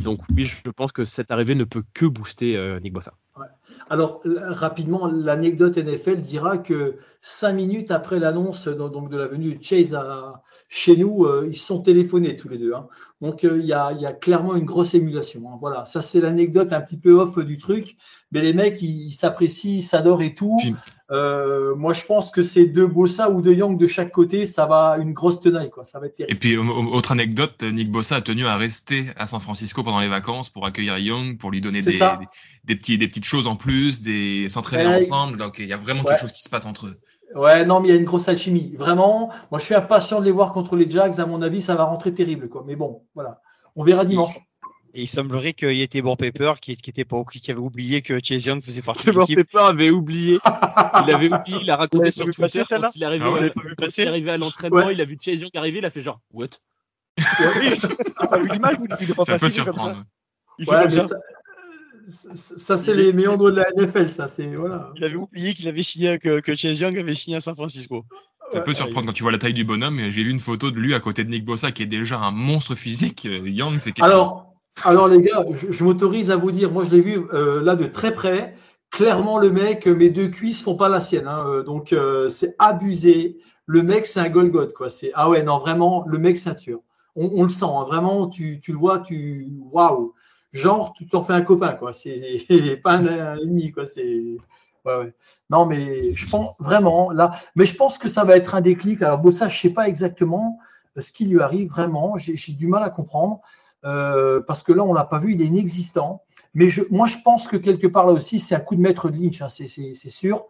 [0.09, 3.13] Donc oui, je pense que cette arrivée ne peut que booster euh, Nick Bossa.
[3.91, 9.63] Alors rapidement, l'anecdote NFL dira que cinq minutes après l'annonce donc de la venue de
[9.63, 12.73] Chase à, chez nous, euh, ils sont téléphonés tous les deux.
[12.73, 12.89] Hein.
[13.21, 15.43] Donc euh, il y, a, clairement une grosse émulation.
[15.53, 15.59] Hein.
[15.61, 17.99] Voilà, ça c'est l'anecdote un petit peu off du truc,
[18.33, 20.57] mais les mecs ils s'apprécient, ils s'adorent et tout.
[21.11, 24.67] Euh, moi, je pense que c'est deux Bossa ou deux Young de chaque côté, ça
[24.67, 25.85] va une grosse tenaille, quoi.
[25.85, 26.35] Ça va être terrible.
[26.35, 30.09] Et puis, autre anecdote, Nick Bossa a tenu à rester à San Francisco pendant les
[30.09, 31.99] vacances pour accueillir Young, pour lui donner des,
[32.65, 35.39] des, petits, des petites choses en plus, des s'entraîner ensemble.
[35.39, 37.01] Donc, il y a vraiment quelque chose qui se passe entre eux.
[37.35, 38.75] Ouais, non, mais il y a une grosse alchimie.
[38.77, 41.21] Vraiment, moi, je suis impatient de les voir contre les Jags.
[41.21, 42.65] À mon avis, ça va rentrer terrible, quoi.
[42.67, 43.41] Mais bon, voilà.
[43.77, 44.39] On verra dimanche.
[44.99, 48.19] Et il semblerait qu'il était Bon Pepper qui, qui, était pas, qui avait oublié que
[48.21, 49.37] Chase Young faisait partie de l'équipe.
[49.37, 50.41] Pepper avait oublié.
[50.45, 54.07] Il avait oublié, il a raconté sur Twitter quand il est arrivé, ah il est
[54.09, 56.49] arrivé à l'entraînement, il a vu Chase Young arriver, il a fait genre, what?
[57.17, 60.05] pas vu l'image il est pas ça peut surprendre.
[60.67, 61.07] Ouais, ça.
[62.35, 64.27] ça, c'est les méandres de la NFL, ça.
[64.27, 64.91] C'est voilà.
[64.97, 68.05] Il avait oublié qu'il avait signé que, que Chase Young avait signé à San Francisco.
[68.51, 70.11] Ça peut surprendre quand tu vois la taille du bonhomme.
[70.11, 72.33] J'ai vu une photo de lui à côté de Nick Bossa qui est déjà un
[72.33, 73.29] monstre physique.
[73.45, 74.48] Young, c'est quelque Alors, chose.
[74.85, 77.85] Alors les gars, je, m'autorise à vous dire, moi je l'ai vu euh, là de
[77.85, 78.55] très près.
[78.91, 81.27] Clairement, le mec, euh, mes deux cuisses font pas la sienne.
[81.27, 81.95] Hein, euh, donc
[82.29, 83.39] c'est abusé.
[83.67, 84.89] Le mec, c'est un Golgoth, quoi.
[84.89, 86.81] C'est ah ouais, non vraiment, le mec ceinture.
[87.17, 88.29] On, on le sent, hein, vraiment.
[88.29, 90.15] Tu, tu, le vois, tu waouh.
[90.53, 91.93] Genre, tu t'en fais un copain, quoi.
[91.93, 93.87] C'est pas un, ennemi, quoi.
[93.87, 94.37] C'est.
[95.51, 97.33] Non, mais je pense vraiment là.
[97.57, 99.03] Mais je pense que ça va être un déclic.
[99.03, 100.59] Alors bon, ça, je sais pas exactement
[100.97, 102.17] ce qui lui arrive vraiment.
[102.17, 103.41] J'ai du mal à comprendre.
[103.85, 106.25] Euh, parce que là, on l'a pas vu, il est inexistant.
[106.55, 109.17] Mais moi, je pense que quelque part là aussi, c'est un coup de maître de
[109.17, 110.47] Lynch, hein, c'est sûr.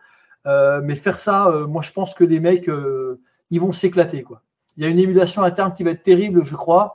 [0.47, 2.71] Euh, mais faire ça, euh, moi, je pense que les mecs,
[3.51, 4.25] ils vont s'éclater.
[4.77, 6.95] Il y a une émulation interne qui va être terrible, je crois.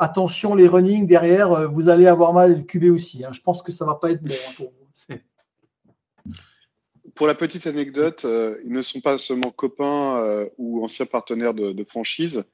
[0.00, 3.24] attention, les running derrière, vous allez avoir mal le QB aussi.
[3.24, 3.30] Hein.
[3.32, 5.14] Je pense que ça va pas être bon hein, pour vous.
[7.14, 8.24] Pour la petite anecdote,
[8.64, 12.44] ils ne sont pas seulement copains ou anciens partenaires de franchise.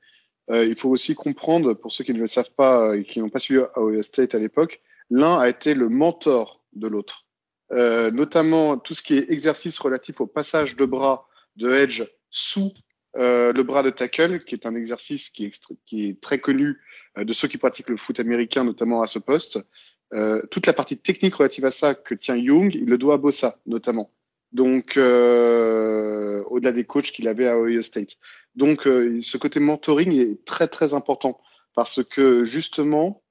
[0.51, 3.31] Euh, il faut aussi comprendre, pour ceux qui ne le savent pas et qui n'ont
[3.31, 7.25] pas suivi Ohio State à l'époque, l'un a été le mentor de l'autre.
[7.73, 12.73] Euh, notamment tout ce qui est exercice relatif au passage de bras de Edge sous
[13.17, 16.79] euh, le bras de tackle, qui est un exercice qui est, qui est très connu
[17.19, 19.59] euh, de ceux qui pratiquent le foot américain, notamment à ce poste.
[20.15, 23.19] Euh, toute la partie technique relative à ça que tient Young, il le doit à
[23.19, 24.13] Bossa, notamment.
[24.53, 28.17] Donc, euh, au-delà des coachs qu'il avait à Ohio State.
[28.57, 31.41] Donc, euh, ce côté mentoring est très, très important
[31.75, 33.23] parce que justement,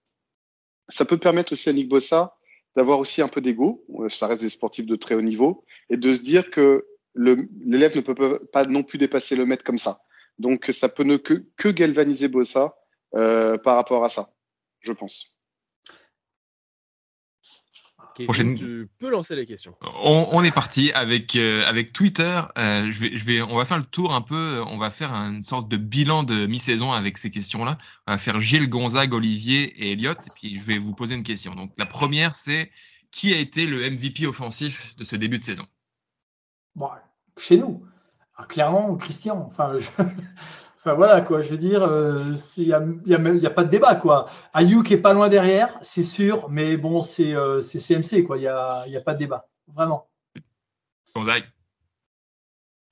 [0.88, 2.38] ça peut permettre aussi à Nick Bossa
[2.76, 3.84] d'avoir aussi un peu d'ego.
[4.00, 7.96] Euh, ça reste des sportifs de très haut niveau et de se dire que l'élève
[7.96, 10.02] ne peut pas non plus dépasser le maître comme ça.
[10.38, 12.76] Donc, ça peut ne que, que galvaniser Bossa
[13.16, 14.30] euh, par rapport à ça,
[14.82, 15.35] je pense.
[18.16, 19.76] Tu peux lancer les questions.
[20.02, 22.42] On, est parti avec euh, avec Twitter.
[22.58, 24.64] Euh, je vais je vais on va faire le tour un peu.
[24.68, 27.78] On va faire une sorte de bilan de mi-saison avec ces questions-là.
[28.08, 30.14] On va faire Gilles, Gonzague, Olivier et Elliot.
[30.14, 31.56] Et puis je vais vous poser une question.
[31.56, 32.72] Donc la première c'est
[33.12, 35.66] qui a été le MVP offensif de ce début de saison?
[36.76, 36.90] Bon,
[37.38, 37.86] Chez nous,
[38.36, 39.46] ah, clairement Christian.
[39.46, 39.78] Enfin,
[40.86, 44.30] Enfin voilà quoi, je veux dire, il euh, n'y a, pas de débat quoi.
[44.54, 47.34] Ayuk est pas loin derrière, c'est sûr, mais bon, c'est
[47.64, 50.08] CMC euh, quoi, il n'y a, y a pas de débat, vraiment.
[51.16, 51.46] Gonzague.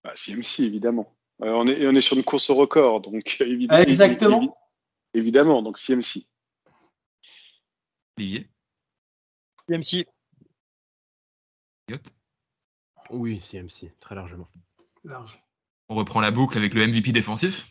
[0.04, 1.16] Bah, CMC, évidemment.
[1.44, 3.84] Euh, on, est, on est sur une course au record, donc évidemment.
[3.84, 4.58] Exactement.
[5.14, 6.26] évidemment, donc CMC.
[8.18, 8.50] Olivier.
[9.70, 10.08] CMC.
[13.12, 14.50] Oui, CMC, très largement.
[15.04, 15.44] Large.
[15.90, 17.70] On reprend la boucle avec le MVP défensif.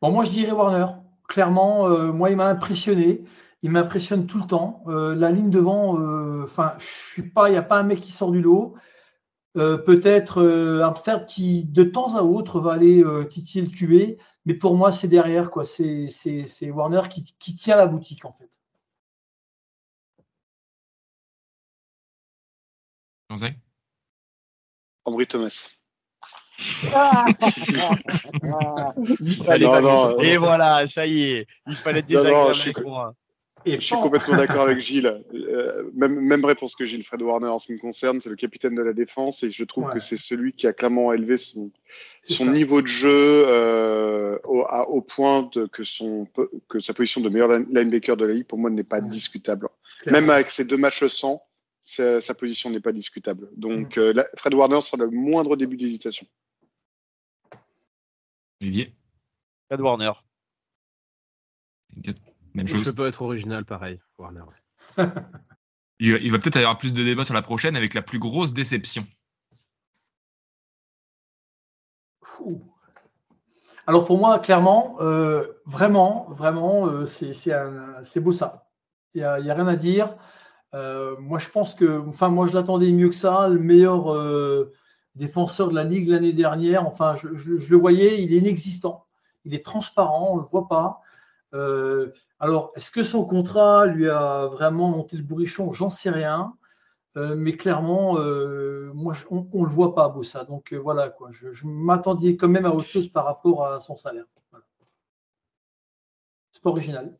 [0.00, 0.86] Bon, moi, je dirais Warner.
[1.28, 3.24] Clairement, euh, moi, il m'a impressionné.
[3.62, 4.82] Il m'impressionne tout le temps.
[4.88, 8.00] Euh, la ligne devant, euh, enfin, je suis pas, il n'y a pas un mec
[8.00, 8.74] qui sort du lot.
[9.54, 10.42] Peut-être
[10.82, 14.18] Amsterdam qui, de temps à autre, va aller titiller le QB.
[14.46, 15.64] Mais pour moi, c'est derrière, quoi.
[15.64, 18.50] C'est Warner qui, qui tient la boutique, en fait.
[25.04, 25.78] Ambry Thomas.
[30.22, 33.14] Et voilà, ça y est, il fallait être désagréable avec moi.
[33.66, 35.24] Et je suis complètement d'accord avec Gilles.
[35.32, 37.02] Euh, même, même, réponse que Gilles.
[37.02, 39.64] Fred Warner, en ce qui me concerne, c'est le capitaine de la défense et je
[39.64, 39.94] trouve Ouais.
[39.94, 41.70] que c'est celui qui a clairement élevé son,
[42.44, 43.08] niveau de jeu
[43.46, 46.28] euh, au, à- au point de, que, son,
[46.68, 49.08] que sa position de meilleur line- linebacker de la ligue, pour moi, n'est pas Ouais.
[49.08, 49.68] discutable.
[50.02, 50.20] Clairement.
[50.20, 51.40] Même avec ses deux matchs sans,
[51.80, 53.48] sa, sa position n'est pas discutable.
[53.56, 56.26] Donc, euh, là, Fred Warner sera le moindre début d'hésitation.
[58.64, 58.94] Olivier.
[59.68, 60.12] Fred Warner.
[62.54, 62.84] Même Je chose.
[62.86, 64.44] peux pas être original, pareil, Warner.
[66.00, 68.18] Il, il va peut-être y avoir plus de débats sur la prochaine avec la plus
[68.18, 69.06] grosse déception.
[72.40, 72.60] Ouh.
[73.86, 78.70] Alors pour moi, clairement, euh, vraiment, vraiment, euh, c'est beau ça.
[79.14, 80.16] Il n'y a, il y a rien à dire.
[80.74, 83.48] Euh, moi, je pense que, enfin, moi, je l'attendais mieux que ça.
[83.48, 84.72] Le meilleur euh,
[85.14, 86.86] défenseur de la ligue l'année dernière.
[86.86, 89.06] Enfin, je, le voyais, il est inexistant.
[89.44, 91.00] Il est transparent, on ne le voit pas.
[91.54, 95.72] Euh, alors, est-ce que son contrat lui a vraiment monté le bourrichon?
[95.72, 96.54] J'en sais rien.
[97.16, 100.44] Euh, mais clairement, euh, moi, on ne le voit pas, Bossa.
[100.44, 101.28] Donc voilà, quoi.
[101.30, 104.24] Je, je m'attendais quand même à autre chose par rapport à son salaire.
[104.50, 104.66] Voilà.
[106.50, 107.16] C'est pas original.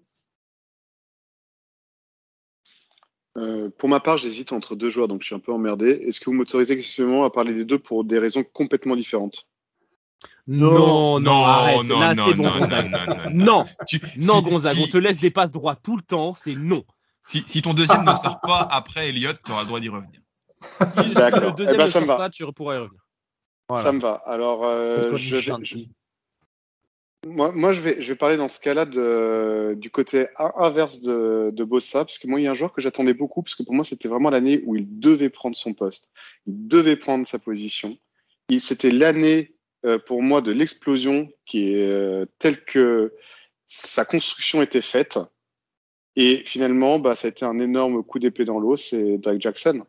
[3.37, 5.91] Euh, pour ma part, j'hésite entre deux joueurs, donc je suis un peu emmerdé.
[5.91, 9.49] Est-ce que vous m'autorisez exceptionnellement à parler des deux pour des raisons complètement différentes?
[10.47, 11.85] Non, non, arrête.
[11.85, 12.91] non, Là, non, bon, non, Gonzague.
[12.91, 13.31] non, non, non.
[13.45, 16.35] Non, Tu- non, si- Gonzague, si- on te laisse des passes droits tout le temps,
[16.35, 16.85] c'est non.
[17.27, 20.21] Si, si ton deuxième ne sort pas après Elliott, tu auras le droit d'y revenir.
[20.87, 22.25] Si, si le deuxième Eh ben, ne ça me sort va.
[22.25, 23.01] pas, tu pourras y revenir.
[23.75, 24.23] Ça me va.
[24.27, 25.89] Alors, euh, je, vais-.
[27.27, 28.85] Moi, je, vais, parler dans ce cas-là
[29.75, 32.81] du côté in- inverse de, Bossa, parce que moi, il y a un joueur que
[32.81, 36.11] j'attendais beaucoup, parce que pour moi, c'était vraiment l'année où il devait prendre son poste,
[36.47, 37.97] il devait prendre sa position.
[38.59, 39.55] C'était l'année,
[39.87, 43.15] euh, pour moi, de l'explosion qui est euh, telle que
[43.67, 45.19] sa construction était faite.
[46.17, 49.85] Et finalement, bah, ça a été un énorme coup d'épée dans l'eau, c'est Drake Jackson.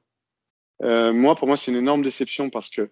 [0.81, 2.89] Euh, moi, pour moi, c'est une énorme déception parce que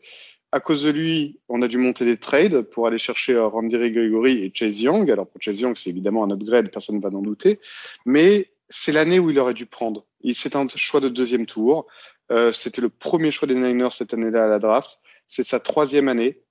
[0.53, 3.75] à cause de lui, on a dû monter des trades pour aller chercher euh, Randy
[3.75, 5.09] Gregory et Chase Young.
[5.09, 7.59] Alors pour Chase Young, c'est évidemment un upgrade, personne ne va en douter.
[8.05, 10.05] Mais c'est l'année où il aurait dû prendre.
[10.33, 11.87] C'est un choix de deuxième tour.
[12.31, 14.99] Euh, C'était le premier choix des Niners cette année-là à la draft.
[15.27, 16.43] C'est sa troisième année.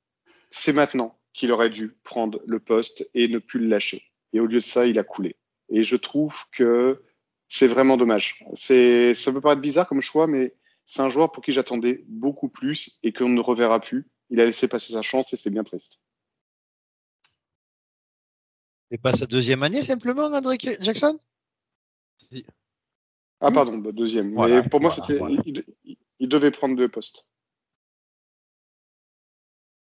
[0.51, 4.03] C'est maintenant qu'il aurait dû prendre le poste et ne plus le lâcher.
[4.33, 5.37] Et au lieu de ça, il a coulé.
[5.69, 7.03] Et je trouve que
[7.47, 8.45] c'est vraiment dommage.
[8.53, 10.55] C'est, ça peut paraître bizarre comme choix, mais
[10.85, 14.09] c'est un joueur pour qui j'attendais beaucoup plus et qu'on ne reverra plus.
[14.31, 16.03] Il a laissé passer sa chance et c'est bien triste.
[18.91, 21.19] C'est pas sa deuxième année simplement, André Jackson?
[22.31, 22.45] Si.
[23.41, 24.35] Ah pardon, bah, deuxième.
[24.35, 25.37] Voilà, mais pour moi, voilà, c'était, voilà.
[25.47, 27.31] il, il- il devait prendre deux postes.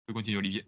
[0.01, 0.65] Tu peux continuer, Olivier?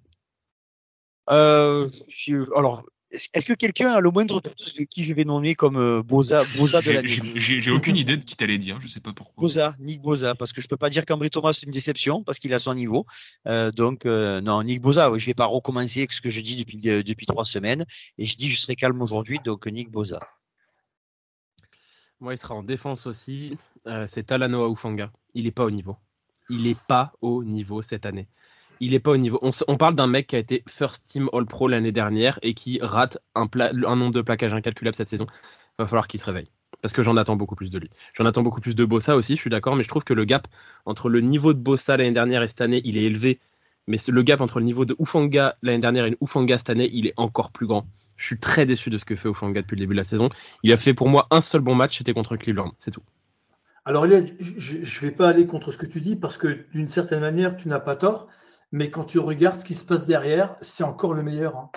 [1.31, 5.55] euh, je- Alors, est-ce que quelqu'un a le moindre doute de qui je vais nommer
[5.55, 7.09] comme euh, Boza, Boza de l'année?
[7.09, 9.41] j'ai- aucune idée de qui t'allais dire, je sais pas pourquoi.
[9.43, 12.39] Boza, Nick Boza, parce que je peux pas dire qu'Ambry Thomas c'est une déception parce
[12.39, 13.07] qu'il a son niveau.
[13.47, 16.57] Euh, donc euh, non, Nick Boza, je vais pas recommencer avec ce que je dis
[16.57, 17.85] depuis euh, depuis trois semaines
[18.19, 20.21] et je dis que je serai calme aujourd'hui, donc Nick Boza.
[22.21, 23.57] Moi, il sera en défense aussi.
[23.87, 25.13] Euh, c'est Talanoa Ufanga.
[25.35, 25.97] Il n'est pas au niveau.
[26.51, 28.29] Il n'est pas au niveau cette année.
[28.81, 29.39] Il n'est pas au niveau.
[29.43, 32.79] On, parle d'un mec qui a été First Team All Pro l'année dernière et qui
[32.83, 33.47] rate un,
[33.97, 35.27] nombre de plaquages incalculable cette saison.
[35.79, 36.49] Il va falloir qu'il se réveille.
[36.83, 37.91] Parce que j'en attends beaucoup plus de lui.
[38.15, 40.25] J'en attends beaucoup plus de Bossa aussi, je suis d'accord, mais je trouve que le
[40.25, 40.47] gap
[40.87, 43.41] entre le niveau de Bossa l'année dernière et cette année, il est élevé.
[43.89, 47.07] Mais le gap entre le niveau de Ufanga l'année dernière et Ufanga cette année, il
[47.07, 47.87] est encore plus grand.
[48.17, 50.29] Je suis très déçu de ce que fait Ufanga depuis le début de la saison.
[50.63, 53.03] Il a fait pour moi un seul bon match, c'était contre Cleveland, c'est tout.
[53.85, 57.21] Alors, je ne vais pas aller contre ce que tu dis parce que d'une certaine
[57.21, 58.29] manière, tu n'as pas tort.
[58.73, 61.57] Mais quand tu regardes ce qui se passe derrière, c'est encore le meilleur.
[61.57, 61.71] hein.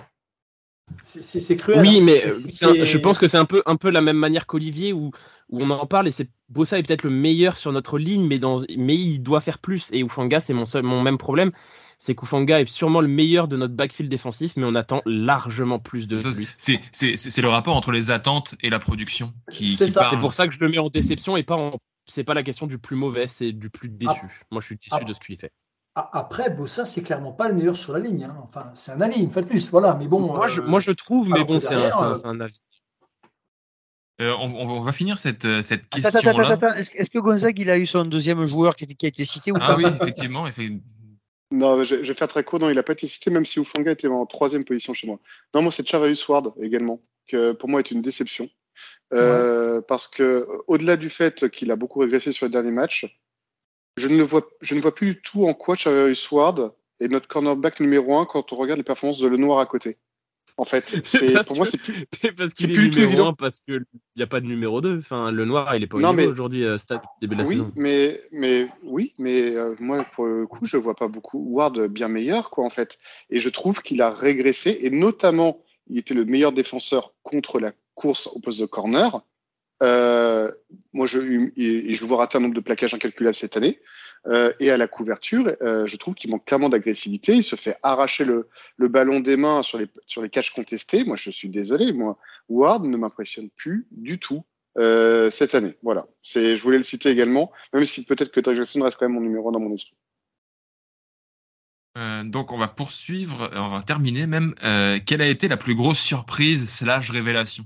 [1.03, 1.81] C'est cruel.
[1.81, 2.03] Oui, hein.
[2.03, 5.11] mais un, je pense que c'est un peu, un peu la même manière qu'Olivier où,
[5.49, 8.39] où on en parle et c'est Bossa est peut-être le meilleur sur notre ligne, mais,
[8.39, 9.89] dans, mais il doit faire plus.
[9.93, 11.51] Et Ufanga, c'est mon, mon même problème.
[11.97, 16.07] C'est qu'Ufanga est sûrement le meilleur de notre backfield défensif, mais on attend largement plus
[16.07, 16.47] de lui.
[16.57, 20.59] C'est le rapport entre les attentes et la production qui, C'est pour ça que je
[20.59, 21.77] le mets en déception et pas en.
[22.07, 24.19] C'est pas la question du plus mauvais, c'est du plus déçu.
[24.23, 24.27] Ah.
[24.49, 25.03] Moi, je suis déçu ah.
[25.03, 25.53] de ce qu'il fait.
[25.93, 28.23] Après, Bossa, c'est clairement pas le meilleur sur la ligne.
[28.23, 28.37] Hein.
[28.43, 29.69] Enfin, c'est un avis, une fois de plus.
[29.69, 30.21] Voilà, mais bon.
[30.21, 31.91] Moi, je, moi, je trouve, mais bon, c'est un,
[32.23, 32.65] un, avis.
[34.21, 36.57] Euh, on, va finir cette, euh, cette question-là.
[36.77, 39.59] Est-ce que Gonzague il a eu son deuxième joueur qui, a été cité ou ah
[39.59, 39.73] pas?
[39.73, 40.45] Ah oui, effectivement.
[41.53, 42.59] Non, je, vais faire très court.
[42.59, 45.19] Non, il n'a pas été cité, même si Ufanga était en troisième position chez moi.
[45.53, 48.49] Non, moi, c'est Chavarius Ward également, que pour moi est une déception.
[49.11, 53.05] Euh, parce que au-delà du fait qu'il a beaucoup régressé sur les derniers matchs,
[53.97, 57.27] je ne, vois, je ne vois plus du tout en quoi Chavarius Ward est notre
[57.27, 59.97] cornerback numéro un quand on regarde les performances de Lenoir à côté.
[60.57, 60.83] En fait,
[61.47, 62.05] pour moi, c'est plus.
[62.37, 63.83] Parce qu'il est, numéro 1 parce qu'il
[64.15, 64.99] n'y a pas de numéro 2.
[64.99, 67.55] Enfin, le noir, il est pas au niveau aujourd'hui, euh, stade début de la oui,
[67.55, 67.71] saison.
[67.75, 72.09] Mais, mais, oui, mais euh, moi, pour le coup, je vois pas beaucoup Ward bien
[72.09, 72.99] meilleur, quoi, en fait.
[73.29, 77.71] Et je trouve qu'il a régressé, et notamment, il était le meilleur défenseur contre la
[77.95, 79.23] course au poste de corner.
[79.81, 80.51] Euh,
[80.93, 83.79] moi, je, et, je vois rater un nombre de plaquages incalculable cette année.
[84.27, 87.33] Euh, et à la couverture, euh, je trouve qu'il manque clairement d'agressivité.
[87.33, 91.03] Il se fait arracher le, ballon des mains sur les, catchs contestés.
[91.03, 91.91] Moi, je suis désolé.
[91.91, 92.17] Moi,
[92.47, 94.43] Ward ne m'impressionne plus du tout
[94.75, 95.75] cette année.
[95.83, 96.05] Voilà.
[96.23, 99.21] Je voulais le citer également, même si peut-être que Doug Jackson reste quand même mon
[99.21, 99.97] numéro dans mon esprit.
[102.23, 104.53] Donc on va poursuivre, on va terminer même.
[105.05, 107.65] Quelle a été la plus grosse surprise slash révélation?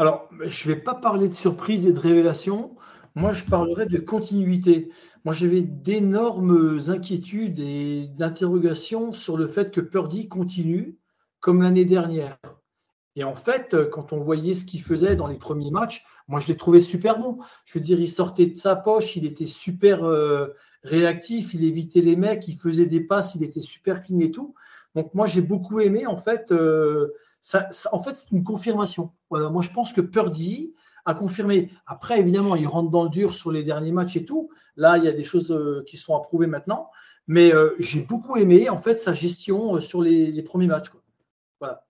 [0.00, 2.74] Alors, je ne vais pas parler de surprise et de révélation.
[3.16, 4.88] Moi, je parlerai de continuité.
[5.26, 10.96] Moi, j'avais d'énormes inquiétudes et d'interrogations sur le fait que Purdy continue
[11.40, 12.38] comme l'année dernière.
[13.14, 16.48] Et en fait, quand on voyait ce qu'il faisait dans les premiers matchs, moi, je
[16.48, 17.36] l'ai trouvé super bon.
[17.66, 20.46] Je veux dire, il sortait de sa poche, il était super euh,
[20.82, 24.54] réactif, il évitait les mecs, il faisait des passes, il était super clean et tout.
[24.94, 26.06] Donc, moi, j'ai beaucoup aimé.
[26.06, 27.12] En fait, euh,
[27.92, 29.12] en fait c'est une confirmation.
[29.30, 30.74] Moi, je pense que Purdy,
[31.04, 31.70] à confirmer.
[31.86, 34.50] Après, évidemment, il rentre dans le dur sur les derniers matchs et tout.
[34.76, 36.90] Là, il y a des choses euh, qui sont approuvées maintenant.
[37.26, 40.90] Mais euh, j'ai beaucoup aimé, en fait, sa gestion euh, sur les, premiers matchs.
[41.60, 41.84] Voilà.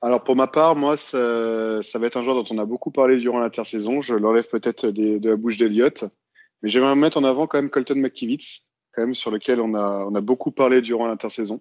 [0.00, 3.16] Alors pour ma part, moi, ça, va être un joueur dont on a beaucoup parlé
[3.16, 4.02] durant l'intersaison.
[4.02, 6.04] Je l'enlève peut-être de la bouche d'Eliott,
[6.62, 10.06] mais j'aimerais mettre en avant quand même Colton McKivitz, quand même sur lequel on a,
[10.06, 11.60] on a beaucoup parlé durant l'intersaison.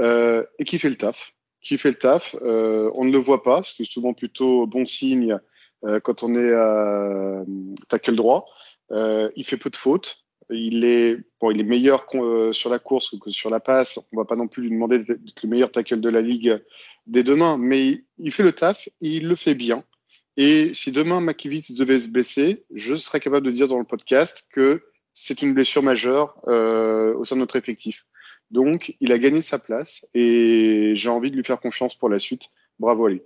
[0.00, 1.34] Euh, et qui fait le taf.
[1.60, 2.34] Qui fait le taf.
[2.42, 5.38] Euh, on ne le voit pas, ce qui est souvent plutôt bon signe
[5.84, 7.44] euh, quand on est à
[7.88, 8.46] tackle droit.
[8.90, 10.18] il fait peu de fautes.
[10.50, 12.06] Il est, bon, il est meilleur
[12.52, 13.98] sur la course que sur la passe.
[14.12, 16.62] On va pas non plus lui demander d'être le meilleur tackle de la ligue
[17.06, 19.84] dès demain, mais il fait le taf, il le fait bien.
[20.36, 24.48] Et si demain Makivitz devait se blesser, je serais capable de dire dans le podcast
[24.50, 24.82] que
[25.14, 28.06] c'est une blessure majeure euh, au sein de notre effectif.
[28.50, 32.18] Donc, il a gagné sa place et j'ai envie de lui faire confiance pour la
[32.18, 32.48] suite.
[32.78, 33.22] Bravo à lui.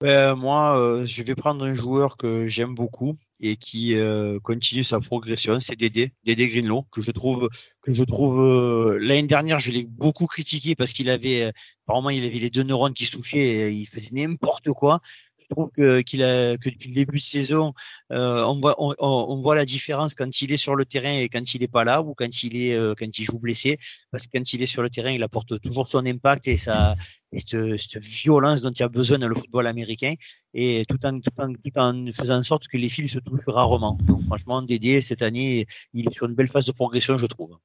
[0.00, 4.84] Ben, moi, euh, je vais prendre un joueur que j'aime beaucoup et qui euh, continue
[4.84, 7.48] sa progression, c'est Dédé, Dédé Greenlow, que je trouve
[7.80, 11.50] que je trouve l'année dernière, je l'ai beaucoup critiqué parce qu'il avait
[11.86, 15.00] apparemment il avait les deux neurones qui se touchaient et il faisait n'importe quoi
[15.48, 17.72] je trouve que, a, que depuis le début de saison,
[18.12, 21.28] euh, on, voit, on, on, voit la différence quand il est sur le terrain et
[21.28, 23.78] quand il n'est pas là, ou quand il est euh, quand il joue blessé.
[24.10, 26.96] Parce que quand il est sur le terrain, il apporte toujours son impact et sa
[27.32, 30.14] et cette, cette violence dont il a besoin dans le football américain,
[30.54, 33.40] et tout en, tout en, tout en faisant en sorte que les fils se touchent
[33.46, 33.98] rarement.
[34.02, 37.56] Donc franchement, Dédé cette année, il est sur une belle phase de progression, je trouve.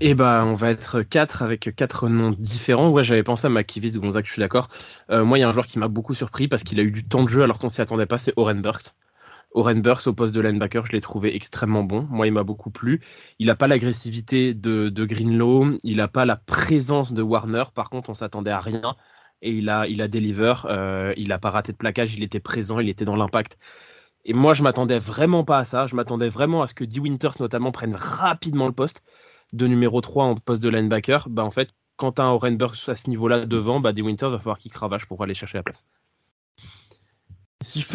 [0.00, 2.90] Eh bah, on va être quatre avec quatre noms différents.
[2.90, 4.68] Ouais, j'avais pensé à Makiewicz, Gonzague, je suis d'accord.
[5.10, 6.90] Euh, moi, il y a un joueur qui m'a beaucoup surpris parce qu'il a eu
[6.90, 8.94] du temps de jeu alors qu'on s'y attendait pas, c'est Oren Burks.
[9.52, 12.06] Oren Burks au poste de linebacker, je l'ai trouvé extrêmement bon.
[12.10, 13.00] Moi, il m'a beaucoup plu.
[13.38, 17.64] Il n'a pas l'agressivité de, Greenlow, il n'a pas la présence de Warner.
[17.74, 18.96] Par contre, on s'attendait à rien
[19.42, 20.54] et il a, il a deliver.
[20.66, 23.58] Euh, il n'a pas raté de plaquage, il était présent, il était dans l'impact.
[24.24, 25.86] Et moi, je m'attendais vraiment pas à ça.
[25.86, 29.02] Je m'attendais vraiment à ce que Dee Winters notamment prenne rapidement le poste
[29.52, 32.74] de numéro 3 en poste de linebacker, bah en fait, quand tu as un Orenberg
[32.86, 35.62] à ce niveau-là devant, bah des Winters va falloir qu'il cravache pour aller chercher la
[35.62, 35.84] place.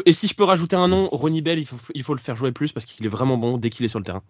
[0.05, 2.35] et si je peux rajouter un nom, Ronnie Bell, il faut, il faut le faire
[2.35, 4.23] jouer plus parce qu'il est vraiment bon dès qu'il est sur le terrain.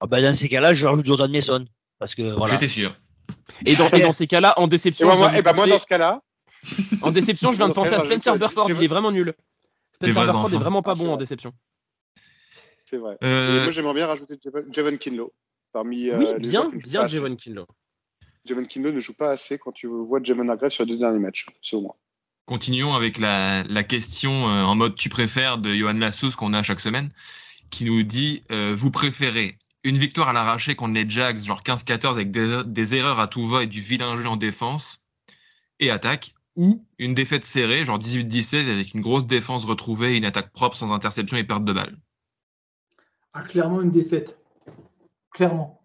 [0.00, 1.64] Ah bah dans ces cas-là, je rajoute Jordan Mason.
[1.98, 2.54] Parce que voilà.
[2.54, 2.94] J'étais sûr.
[3.66, 5.10] Et dans, dans, ces cas-là, en déception.
[5.10, 6.22] Et moi, et bah moi dans ce cas-là.
[7.02, 9.34] En déception, je viens de penser à Spencer Burford, il est vraiment nul.
[9.92, 11.52] Spencer Burford est vraiment pas bon en déception.
[12.84, 13.18] C'est vrai.
[13.22, 14.36] Euh, Et moi, j'aimerais bien rajouter
[14.70, 15.32] Javon Kinlo.
[15.72, 17.06] Parmi, oui, euh, les bien, bien.
[17.06, 17.66] Javon Kinlo.
[18.44, 21.18] Javon Kinlo ne joue pas assez quand tu vois Javon Hargrave sur les deux derniers
[21.18, 21.96] matchs, selon moi.
[22.46, 26.62] Continuons avec la, la question euh, en mode tu préfères de Johan Lassous qu'on a
[26.62, 27.10] chaque semaine,
[27.68, 32.12] qui nous dit euh, vous préférez une victoire à l'arraché contre les Jags, genre 15-14
[32.12, 35.04] avec des, des erreurs à tout va et du vilain jeu en défense
[35.78, 40.24] et attaque, ou une défaite serrée, genre 18-17 avec une grosse défense retrouvée et une
[40.24, 41.96] attaque propre sans interception et perte de balle?
[43.32, 44.38] Ah, clairement une défaite.
[45.38, 45.80] Clairement.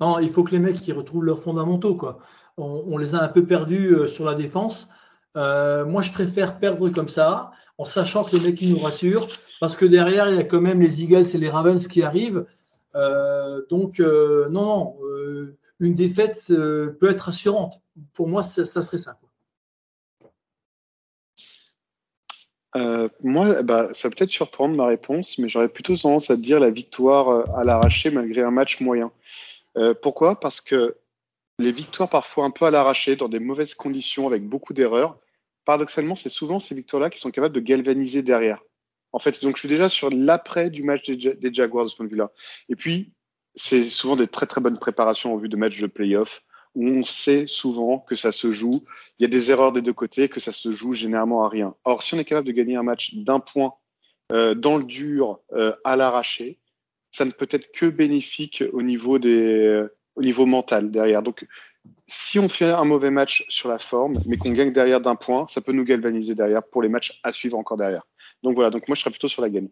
[0.00, 1.94] Non, il faut que les mecs ils retrouvent leurs fondamentaux.
[1.94, 2.20] Quoi.
[2.56, 4.88] On, les a un peu perdus euh, sur la défense.
[5.36, 9.28] Euh, moi, je préfère perdre comme ça, en sachant que les mecs ils nous rassurent,
[9.60, 12.46] parce que derrière, il y a quand même les Eagles et les Ravens qui arrivent.
[12.94, 14.96] Euh, donc, non, non,
[15.80, 17.82] une défaite peut être rassurante.
[18.14, 19.18] Pour moi, ça, serait ça.
[22.78, 26.60] Euh, moi, bah, ça va peut-être surprendre ma réponse, mais j'aurais plutôt tendance à dire
[26.60, 29.10] la victoire euh, à l'arraché malgré un match moyen.
[29.76, 30.38] Euh, pourquoi?
[30.38, 30.96] Parce que
[31.58, 35.18] les victoires parfois un peu à l'arraché, dans des mauvaises conditions, avec beaucoup d'erreurs,
[35.64, 38.62] paradoxalement, c'est souvent ces victoires-là qui sont capables de galvaniser derrière.
[39.12, 41.96] En fait, donc je suis déjà sur l'après du match des, des Jaguars de ce
[41.96, 42.30] point de vue-là.
[42.68, 43.12] Et puis,
[43.54, 46.44] c'est souvent des très très bonnes préparations en vue de matchs de playoff
[46.78, 48.84] où on sait souvent que ça se joue
[49.18, 51.74] il y a des erreurs des deux côtés, que ça se joue généralement à rien.
[51.84, 53.74] Or, si on est capable de gagner un match d'un point
[54.32, 56.60] euh, dans le dur, euh, à l'arraché,
[57.10, 59.18] ça ne peut être que bénéfique au niveau
[60.46, 61.22] mental derrière.
[61.22, 61.44] Donc,
[62.06, 65.46] si on fait un mauvais match sur la forme, mais qu'on gagne derrière d'un point,
[65.48, 68.06] ça peut nous galvaniser derrière pour les matchs à suivre encore derrière.
[68.44, 68.70] Donc voilà.
[68.70, 69.68] Donc moi, je serais plutôt sur la gagne.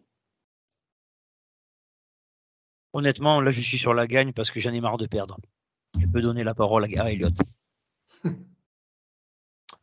[2.91, 5.37] Honnêtement, là, je suis sur la gagne parce que j'en ai marre de perdre.
[6.17, 7.29] Peux donner la parole à, Elliot.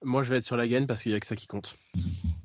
[0.03, 1.77] Moi, je vais être sur la gagne parce qu'il n'y a que ça qui compte.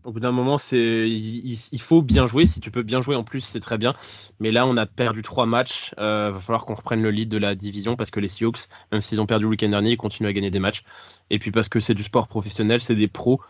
[0.04, 2.46] Au bout d'un moment, c'est il, il- il faut bien jouer.
[2.46, 3.94] Si tu peux bien jouer en plus, c'est très bien.
[4.40, 5.96] Mais là, on a perdu trois matchs.
[5.98, 9.02] Euh, va falloir qu'on reprenne le lead de la division parce que les Seahawks, même
[9.02, 10.84] s'ils ont perdu le week-end dernier, ils continuent à gagner des matchs.
[11.32, 13.42] Et puis parce que c'est du sport professionnel, c'est des pros.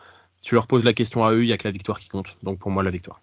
[0.42, 2.38] Tu leur poses la question à eux, il n'y a que la victoire qui compte.
[2.44, 3.20] Donc pour moi, la victoire.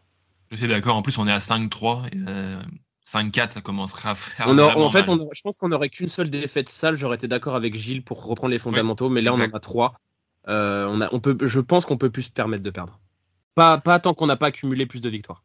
[0.51, 2.61] Je suis d'accord, en plus on est à 5-3, et, euh,
[3.07, 5.11] 5-4 ça commencera à faire On a- vraiment en fait, mal.
[5.11, 6.97] on a- je pense qu'on n'aurait qu'une seule défaite sale.
[6.97, 9.95] J'aurais été d'accord avec Gilles pour reprendre les fondamentaux, mais là, on en a trois.
[10.49, 12.99] Euh, on a, on peut, je pense qu'on peut plus se permettre de perdre.
[13.55, 15.43] Pas, pas tant qu'on n'a pas accumulé plus de victoires.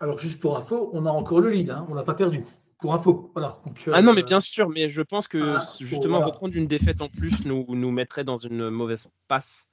[0.00, 1.70] Alors, juste pour info, on a encore le lead.
[1.70, 2.44] hein, on n'a pas perdu.
[2.78, 3.30] Pour info.
[3.34, 3.58] Voilà.
[3.66, 6.26] Donc, Ah non, euh, mais bien sûr, mais je pense que Ah, justement voilà.
[6.26, 9.66] reprendre une défaite en plus nous, nous mettrait dans une mauvaise passe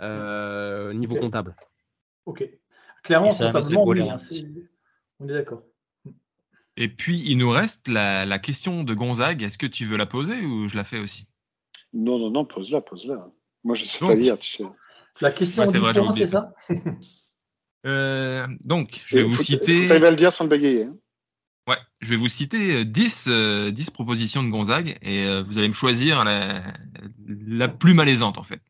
[0.00, 1.54] euh, niveau comptable.
[2.26, 2.44] Ok.
[3.02, 3.98] Clairement, comptablement, oui.
[4.00, 4.14] colère.
[4.14, 4.46] hein, c'est-
[5.20, 5.62] on est d'accord.
[6.80, 10.06] Et puis il nous reste la, la question de Gonzague, est-ce que tu veux la
[10.06, 11.26] poser ou je la fais aussi?
[11.92, 13.28] Non, non, non, pose-la, pose-la.
[13.64, 14.08] Moi, je sais Donc.
[14.10, 14.64] pas lire, tu sais.
[15.20, 16.54] La question Ouais, c'est vrai, c'est ça?
[17.86, 19.86] Euh, Donc je vais Et vous faut- citer...
[19.88, 20.84] T'arriver à le dire sans le bégayer.
[20.84, 20.94] hein.
[21.68, 25.58] Ouais, je vais vous citer euh, 10, euh, 10 propositions de Gonzague et euh, vous
[25.58, 26.62] allez me choisir la,
[27.28, 28.60] la plus malaisante en fait.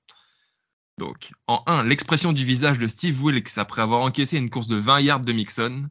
[0.99, 4.77] Donc, en 1, l'expression du visage de Steve Wilkes après avoir encaissé une course de
[4.77, 5.83] 20 yards de Mixon.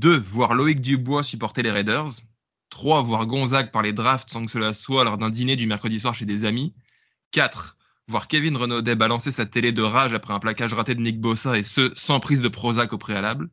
[0.00, 2.08] 2, voir Loïc Dubois supporter les Raiders.
[2.70, 6.00] 3, voir Gonzague par les drafts sans que cela soit lors d'un dîner du mercredi
[6.00, 6.72] soir chez des amis.
[7.32, 7.76] 4,
[8.08, 11.58] voir Kevin Renaudet balancer sa télé de rage après un plaquage raté de Nick Bossa
[11.58, 13.50] et ce, sans prise de Prozac au préalable.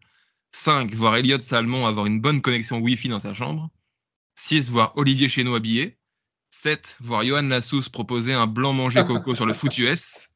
[0.51, 0.93] 5.
[0.93, 3.69] Voir Elliot Salmon avoir une bonne connexion Wi-Fi dans sa chambre.
[4.35, 4.71] 6.
[4.71, 5.97] Voir Olivier Chéneau habillé.
[6.51, 6.95] 7.
[7.01, 10.29] Voir Johan Lassous proposer un blanc manger coco sur le foot US.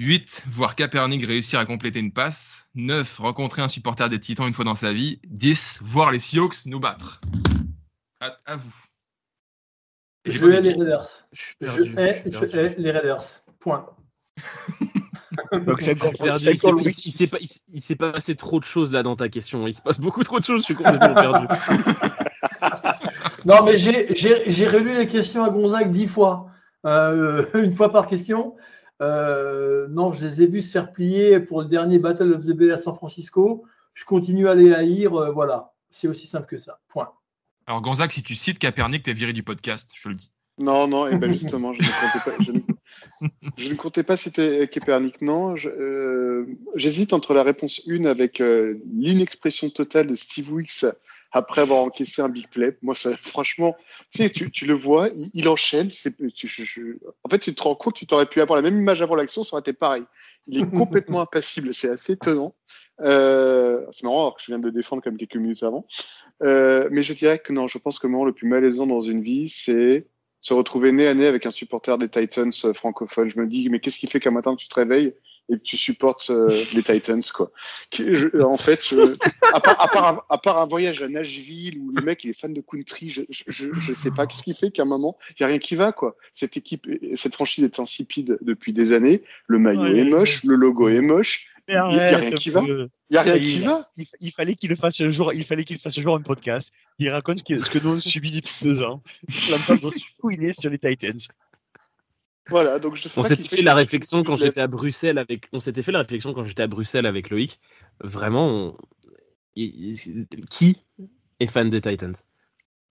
[0.00, 0.44] 8.
[0.50, 2.68] Voir Kaepernick réussir à compléter une passe.
[2.74, 3.18] 9.
[3.18, 5.20] Rencontrer un supporter des Titans une fois dans sa vie.
[5.28, 5.80] 10.
[5.82, 7.20] Voir les Seahawks nous battre.
[8.20, 8.74] À, à vous.
[10.26, 11.06] Je hais les Raiders.
[11.32, 13.22] Je hais, je les Raiders.
[13.60, 13.86] Point.
[15.52, 17.96] Donc c'est Perdu, il s'est- encore il- Louis il s'est pas- il s'est- il s'est
[17.96, 19.66] passé trop de choses là dans ta question.
[19.66, 20.60] Il se passe beaucoup trop de choses.
[20.60, 21.46] Je suis complètement perdu.
[23.46, 26.46] Non, mais j'ai- j'ai j'ai relu les questions à Gonzague dix fois.
[26.86, 28.56] Euh, une fois par question.
[29.02, 32.50] Euh, non, je les ai vus se faire plier pour le dernier Battle of the
[32.52, 33.64] Bay à San Francisco.
[33.94, 35.14] Je continue à les haïr.
[35.14, 35.72] euh, voilà.
[35.90, 36.80] C'est aussi simple que ça.
[36.88, 37.10] Point.
[37.66, 40.30] Alors Gonzague, si tu cites Kaepernick, t'es viré du podcast, je te le dis.
[40.58, 42.44] Non, non, et ben justement, je ne comptais pas.
[42.44, 45.56] Je ne, je ne comptais pas citer Kepernick, non.
[45.66, 50.86] Euh, J'hésite entre la réponse 1 avec euh, l'inexpression totale de Steve Wilkes
[51.34, 52.78] après avoir encaissé un big play.
[52.80, 53.76] Moi, ça, franchement,
[54.10, 55.88] tu sais, tu, tu le vois, il, il enchaîne.
[55.88, 58.78] tu- je- je- en fait, tu te rends compte, tu t'aurais pu avoir la même
[58.80, 60.04] image avant l'action, ça aurait été pareil.
[60.46, 60.70] Il est
[61.10, 62.54] complètement impassible, c'est assez étonnant.
[63.00, 65.84] Euh, c'est marrant alors que je viens de le défendre comme quelques minutes avant.
[66.42, 69.00] Euh, mais je dirais que non, je pense que le moment le plus malaisant dans
[69.00, 70.06] une vie, c'est
[70.40, 73.28] se retrouver nez à nez avec un supporter des Titans euh, francophones.
[73.30, 75.14] Je me dis, mais qu'est-ce qui fait qu'un matin tu te réveilles
[75.50, 77.50] et que tu supportes euh, les Titans, quoi.
[77.90, 78.94] Qui- je- en fait,
[79.52, 82.30] à, part, à, part, un- à part un voyage à Nashville où le mec il
[82.30, 85.16] est fan de country, je, je, je, sais pas qu'est-ce qui fait qu'à un moment
[85.38, 86.16] il y a rien qui va, quoi.
[86.32, 89.22] Cette équipe, cette franchise est insipide depuis des années.
[89.46, 91.48] Le maillot Ouais, est ouais, moche, le logo est moche.
[91.68, 92.62] A rien qui va.
[92.66, 93.82] Il y a rien qui est, va.
[93.96, 95.32] Il, il fallait qu'il fasse un jour.
[95.32, 96.72] Il fallait qu'il fasse un jour un podcast.
[96.98, 99.02] Il raconte ce que, ce nous on subit depuis deux ans.
[99.50, 99.90] L'entendre
[100.20, 101.18] fouiner sur les Titans.
[102.48, 105.48] Voilà, donc je On s'était fait fait la réflexion quand j'étais à Bruxelles avec.
[105.52, 107.58] On s'était fait la réflexion quand j'étais à Bruxelles avec Loïc.
[108.00, 108.76] Vraiment, on-
[110.50, 110.78] qui
[111.40, 112.14] est fan des Titans?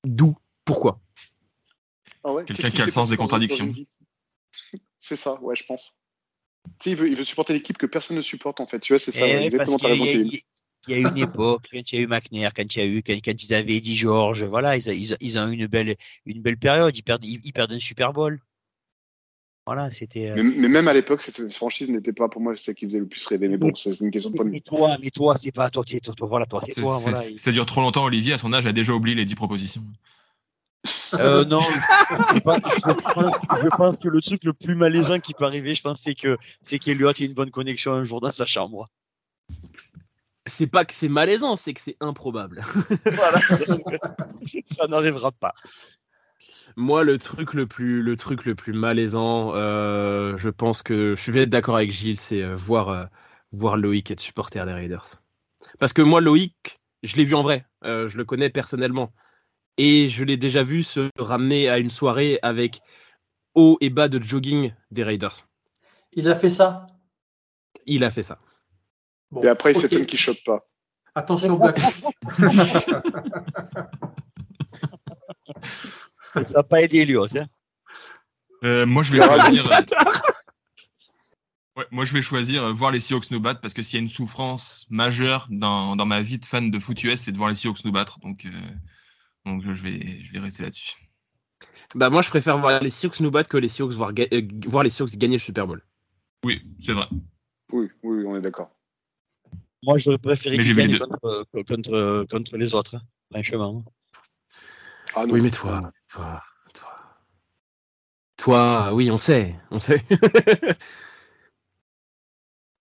[0.06, 0.36] D'où?
[0.66, 1.00] Pourquoi?
[2.24, 3.74] Ah ouais, Quelqu'un qui a le sens des contradictions.
[5.00, 6.00] C'est ça, ouais, je pense.
[6.80, 8.80] Tu sais, il veut, il veut supporter l'équipe que personne ne supporte, en fait.
[8.80, 10.40] Tu vois, c'est ça, Eh, exactement, parce y a- il y, a-
[10.88, 12.86] il y a une époque, quand il y a eu McNair, quand il y a
[12.86, 15.56] eu, quand, quand ils avaient Eddie George, voilà, ils, a- ils, a- ils ont eu
[15.56, 15.96] une belle,
[16.26, 16.96] une belle période.
[16.96, 18.40] Ils perdent, ils, ils perdent un Super Bowl.
[19.66, 20.30] Voilà, c'était.
[20.30, 23.00] euh, Mais, mais même à l'époque, cette franchise n'était pas pour moi celle qui faisait
[23.00, 23.48] le plus rêver.
[23.48, 24.62] Mais bon, c'est une question de point de Mais vue.
[24.62, 27.00] toi, mais toi, c'est pas toi, toi, toi, voilà, toi, c'est toi.
[27.38, 29.84] Ça dure trop longtemps, Olivier, à son âge, a déjà oublié les 10 propositions.
[31.14, 35.34] Euh, non, je pense, je pense- je pense que le truc le plus malaisant qui
[35.34, 38.34] peut arriver, je pense, c'est que c'est qu'Eliott ait une bonne connexion un jour dans
[38.34, 38.86] sa chambre.
[40.46, 42.66] C'est pas que c'est malaisant, c'est que c'est improbable.
[43.06, 43.40] Voilà.
[44.66, 45.54] Ça n'arrivera pas.
[46.76, 51.32] Moi, le truc le plus, le truc le plus malaisant, euh, je pense que je
[51.32, 53.06] vais être d'accord avec Gilles, c'est euh, voir, euh,
[53.52, 55.22] voir Loïc être supporter des Raiders.
[55.80, 59.14] Parce que moi, Loïc, je l'ai vu en vrai, euh, je le connais personnellement,
[59.78, 62.82] et je l'ai déjà vu se ramener à une soirée avec
[63.56, 65.48] haut et bas de jogging des Raiders.
[66.14, 66.88] Il a fait ça?
[67.86, 68.40] Il a fait ça.
[69.32, 69.82] Bon, Et après, il ok.
[69.82, 70.68] s'étonne qu'il chope pas.
[71.16, 72.08] Attention, Blacklist.
[76.36, 77.06] Ça n'a pas aidé.
[77.16, 77.46] Hein.
[78.64, 79.72] Euh, moi, je vais aura choisir.
[79.72, 79.82] euh,
[81.76, 84.00] Ouais, moi, je vais choisir euh, voir les Seahawks nous battre parce que s'il y
[84.00, 87.38] a une souffrance majeure dans, dans ma vie de fan de foot US, c'est de
[87.38, 88.20] voir les Seahawks nous battre.
[88.20, 88.50] Donc, euh,
[89.46, 90.94] donc je vais, je vais rester là-dessus.
[91.96, 94.84] Bah moi, je préfère voir les Seahawks nous battre que les Seahawks voir, euh, voir
[94.84, 95.84] les Seahawks gagner le Super Bowl.
[96.46, 97.08] Oui, c'est vrai.
[97.72, 98.70] Oui, oui, on est d'accord.
[99.82, 101.06] Moi, j'aurais préféré Mais qu'il j'ai vu gagne les deux.
[101.06, 102.96] contre, contre, contre les autres.
[102.96, 103.84] hein, Franchement.
[105.16, 105.34] Ah non.
[105.34, 106.42] Oui, mais toi, toi,
[106.74, 106.96] toi,
[108.38, 110.04] toi, oui, on sait, on sait.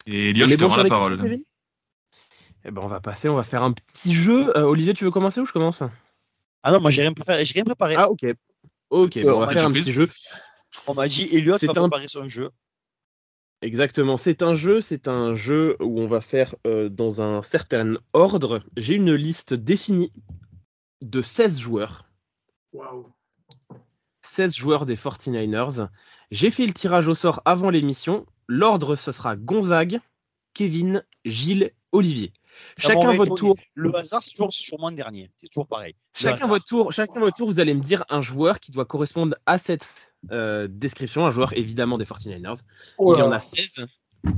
[0.06, 1.18] Et Eliot, je te rends la parole.
[2.64, 4.56] Eh ben, on va passer, on va faire un petit jeu.
[4.56, 5.82] Euh, Olivier, tu veux commencer ou je commence?
[6.62, 7.44] Ah non, moi, j'ai rien préparé.
[7.46, 7.94] J'ai rien préparé.
[7.96, 8.26] Ah, ok.
[8.90, 10.10] Ok, Euh, bon, on va faire un petit jeu.
[10.86, 11.26] On m'a dit
[11.58, 12.50] C'est va un- préparer son jeu.
[13.62, 17.96] Exactement, c'est un jeu, c'est un jeu où on va faire euh, dans un certain
[18.12, 18.60] ordre.
[18.76, 20.12] J'ai une liste définie
[21.00, 22.04] de 16 joueurs.
[22.72, 23.12] Waouh.
[24.32, 25.88] 16 joueurs des 49ers.
[26.30, 28.24] J'ai fait le tirage au sort avant l'émission.
[28.48, 30.00] L'ordre, ce sera Gonzague,
[30.54, 32.32] Kevin, Gilles, Olivier.
[32.78, 33.56] Chacun votre tour.
[33.74, 35.30] Le hasard, c'est toujours sûrement le dernier.
[35.36, 35.92] C'est toujours pareil.
[36.14, 36.48] Le Chacun hasard.
[36.48, 39.58] votre tour, chacun votre tour, vous allez me dire un joueur qui doit correspondre à
[39.58, 42.62] cette euh, description, un joueur évidemment des 49ers.
[42.96, 43.84] Oh Il y en a 16.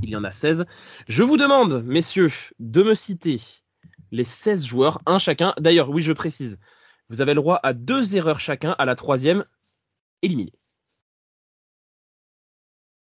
[0.03, 0.65] Il y en a 16.
[1.07, 3.39] Je vous demande, messieurs, de me citer
[4.11, 5.53] les 16 joueurs, un chacun.
[5.57, 6.59] D'ailleurs, oui, je précise,
[7.07, 9.45] vous avez le droit à deux erreurs chacun, à la troisième,
[10.25, 10.51] éliminé.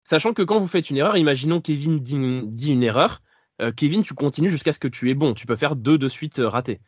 [0.04, 3.22] Sachant que quand vous faites une erreur, imaginons Kevin dit une, dit une erreur,
[3.60, 5.34] euh, Kevin, tu continues jusqu'à ce que tu es bon.
[5.34, 6.80] Tu peux faire deux de suite euh, ratés.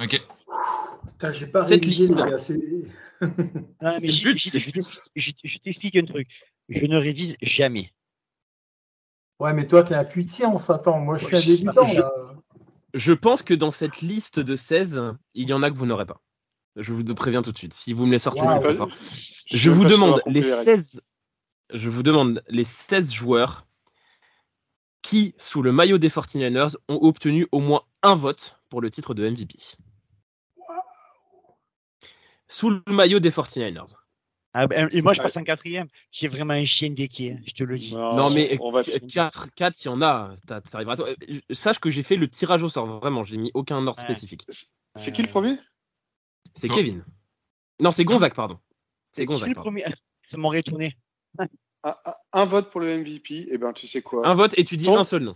[0.00, 0.20] Ok.
[1.08, 2.52] Putain, j'ai pas Cette révisé, liste.
[3.20, 3.28] je
[5.60, 6.28] t'explique- un truc.
[6.68, 7.92] Je ne révise jamais.
[9.40, 10.70] Ouais, mais toi, t'es un puits de science.
[10.70, 12.10] Attends, moi, je suis Ouais, un débutant.
[12.94, 16.06] Je pense que dans cette liste de 16, il y en a que vous n'aurez
[16.06, 16.20] pas.
[16.76, 17.74] Je vous préviens tout de suite.
[17.74, 18.48] Si vous me les sortez, Wow.
[18.48, 18.88] c'est Pas- fort.
[19.46, 20.64] Je vous demande les compris règles.
[20.64, 21.00] 16
[21.74, 23.66] je vous demande les 16 joueurs
[25.00, 29.14] qui sous le maillot des 49ers ont obtenu au moins un vote pour le titre
[29.14, 29.56] de MVP.
[32.48, 33.94] Sous le maillot des 49ers.
[34.54, 35.88] Ah, ben, et moi, je passe en quatrième.
[36.10, 37.94] J'ai vraiment un chien déqué, je te le dis.
[37.94, 38.82] Non mais on va.
[38.84, 41.08] 4 4 s'il y en a, ça arrivera à toi.
[41.08, 44.04] Euh, Sache que j'ai fait le tirage au sort vraiment, j'ai mis aucun ordre Ouais.
[44.04, 44.46] spécifique.
[44.94, 45.56] C'est qui le premier?
[46.54, 46.68] C'est.
[46.68, 47.04] Kevin.
[47.80, 48.58] Non, c'est Gonzague pardon.
[49.10, 49.48] C'est C'est Gonzague.
[49.50, 49.70] le pardon.
[49.70, 49.84] premier.
[50.26, 50.92] Ça m'aurait étonné.
[51.38, 51.46] un,
[51.84, 53.48] un- un vote pour le MVP.
[53.50, 54.26] Et ben, tu sais quoi?
[54.26, 55.34] Un vote et tu dis un seul nom.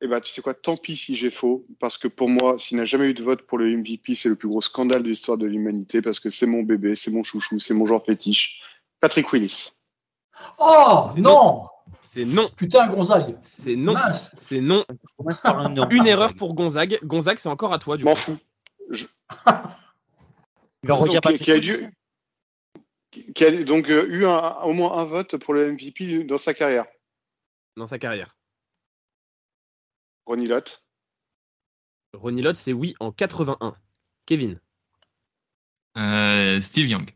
[0.00, 2.76] Eh ben, tu sais quoi, tant pis si j'ai faux, parce que pour moi, s'il
[2.76, 5.38] n'a jamais eu de vote pour le MVP, c'est le plus gros scandale de l'histoire
[5.38, 8.60] de l'humanité, parce que c'est mon bébé, c'est mon chouchou, c'est mon genre fétiche.
[9.00, 9.70] Patrick Willis.
[10.58, 11.68] Oh, non
[12.00, 13.38] C'est non, Putain, Gonzague.
[13.40, 13.94] c'est non,
[14.36, 14.84] c'est non.
[15.18, 15.88] On commence par un nom.
[15.88, 16.98] Une erreur pour Gonzague.
[17.04, 18.18] Gonzague, c'est encore à toi du M'en coup.
[18.20, 18.38] fous.
[20.84, 21.72] Il va redire Donc, pas qui a dû-
[23.34, 26.52] Qui a donc euh, eu un- au moins un vote pour le MVP dans sa
[26.52, 26.84] carrière.
[27.76, 28.36] dans sa carrière.
[30.26, 30.80] Ronnie Lott.
[32.12, 33.74] Ronnie Lott, c'est oui en 81.
[34.26, 34.60] Kevin.
[35.96, 37.10] Euh, Steve Young.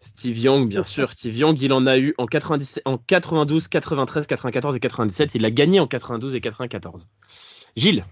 [0.00, 1.10] Steve Young, bien sûr.
[1.12, 5.34] Steve Young, il en a eu en, 90 en 92, 93, 94 et 97.
[5.34, 7.08] Il a gagné en 92 et 94.
[7.76, 8.04] Gilles.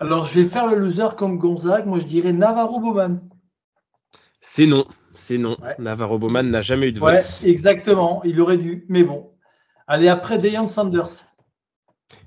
[0.00, 1.86] Alors, je vais faire le loser comme Gonzague.
[1.86, 3.20] Moi, je dirais Navarro Bowman.
[4.44, 4.86] C'est non.
[5.12, 5.56] C'est non.
[5.62, 5.74] Ouais.
[5.78, 7.40] Navarro Bowman n'a jamais eu de Ouais, vote.
[7.44, 8.22] exactement.
[8.24, 8.84] Il aurait dû.
[8.88, 9.30] Mais bon.
[9.86, 11.08] Allez, après, Deion Sanders.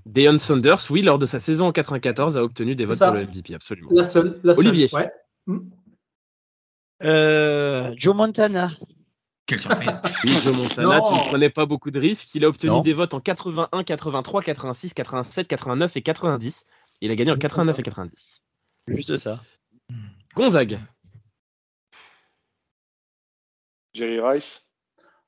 [0.06, 3.08] Deion Saunders, oui, lors de sa saison en 94, a obtenu des votes ça.
[3.08, 3.90] pour le MVP, absolument.
[3.92, 4.40] La seule.
[4.44, 4.68] la seule.
[4.68, 4.90] Olivier.
[4.94, 5.12] Ouais.
[5.48, 5.60] Hmm.
[7.04, 8.72] Euh, Joe Montana.
[9.46, 10.02] Quelle surprise.
[10.24, 11.10] Oui, Joe Montana, Non.
[11.12, 12.34] tu ne prenais pas beaucoup de risques.
[12.34, 12.82] Il a obtenu Non.
[12.82, 16.66] des votes en 81, 83, 86, 87, 89 et 90.
[17.02, 18.44] Il a gagné en 89 et 90.
[18.88, 19.42] Juste ça.
[20.36, 20.80] Gonzague.
[23.96, 24.72] Jerry Rice?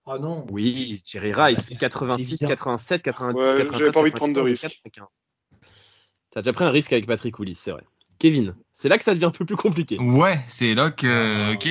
[0.06, 0.46] Ah non.
[0.52, 2.48] Oui, Jerry Rice, C'est 86, évident.
[2.50, 4.82] 87, 90, Ouais, 93, j'avais pas envie de prendre de 94 et risques.
[4.84, 5.24] 95.
[6.30, 7.84] T'as déjà pris un risque avec Patrick Willis, c'est vrai.
[8.20, 9.98] Kevin, c'est là que ça devient un peu plus compliqué.
[10.00, 11.54] Ouais, c'est là que.
[11.54, 11.68] Ok.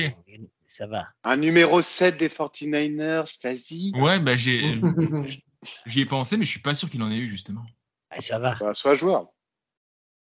[0.61, 1.07] Ça va.
[1.23, 3.91] Un numéro 7 des 49ers, vas-y.
[3.99, 4.79] Ouais, bah j'ai.
[5.87, 7.63] J'y ai pensé, mais je suis pas sûr qu'il en ait eu justement.
[8.11, 8.55] Ah, ça va.
[8.59, 9.27] Bah, sois joueur.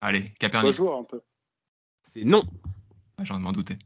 [0.03, 0.73] Allez, Sois Capernic.
[0.75, 1.23] joueur un peu.
[2.03, 2.45] C'est non.
[3.17, 3.79] Ah, J'en m'en doutais.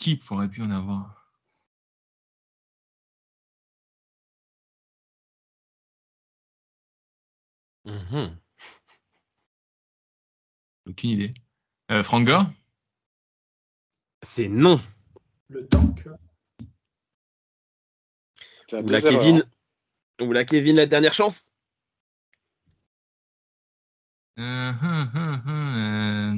[0.00, 1.30] Qui pourrait pu en avoir
[7.84, 8.38] Mhm.
[10.86, 11.30] Aucune idée.
[11.90, 12.46] Euh, Frank Gore?
[14.22, 14.80] C'est non.
[15.48, 16.08] Le tank.
[18.72, 19.44] Ou la Kevin.
[20.18, 20.24] hein.
[20.24, 21.52] Ou la Kevin, la dernière chance?
[24.38, 26.34] Euh, hum, hum, hum, euh,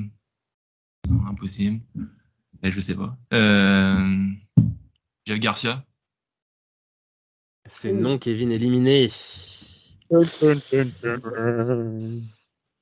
[1.08, 1.80] Non, impossible.
[2.62, 3.16] Eh, je sais pas.
[3.32, 3.96] Euh...
[5.26, 5.84] Jeff Garcia
[7.66, 9.10] C'est non, Kevin éliminé.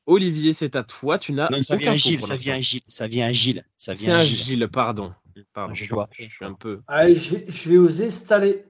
[0.06, 1.18] Olivier, c'est à toi.
[1.18, 3.64] Tu n'as Non, ça aucun vient Gilles, ça vient à Gilles, ça vient à Gilles,
[3.76, 4.36] ça C'est vient à un Gilles.
[4.38, 5.12] Gilles, pardon.
[5.52, 5.74] Pardon.
[5.74, 6.08] Je vois.
[6.18, 6.80] Je suis un peu.
[6.86, 8.66] Allez, je vais, je vais oser Staley.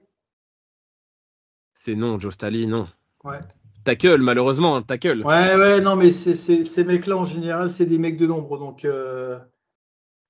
[1.73, 2.87] C'est non, Joe Staley, non.
[3.23, 3.39] Ouais.
[3.83, 5.23] Tackle, malheureusement, hein, tackle.
[5.25, 8.59] Ouais, ouais, non, mais c'est- c'est- ces mecs-là, en général, c'est des mecs de nombre.
[8.59, 9.39] Donc, euh,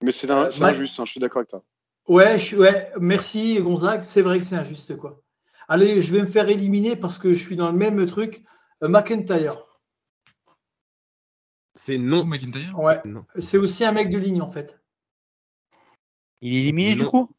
[0.02, 0.70] Mais c'est un- c'est Ouais.
[0.72, 1.64] injuste, hein, je suis d'accord avec toi.
[2.08, 4.04] ouais, je, ouais, merci Gonzague.
[4.04, 5.22] C'est vrai que c'est injuste, quoi.
[5.68, 8.44] Allez, je vais me faire éliminer parce que je suis dans le même truc.
[8.84, 9.68] Euh, McIntyre.
[11.76, 12.26] C'est non.
[12.26, 13.00] McIntyre Ouais.
[13.06, 13.26] Non.
[13.40, 14.80] C'est aussi un mec de ligne, en fait.
[16.42, 17.30] Il est éliminé du coup?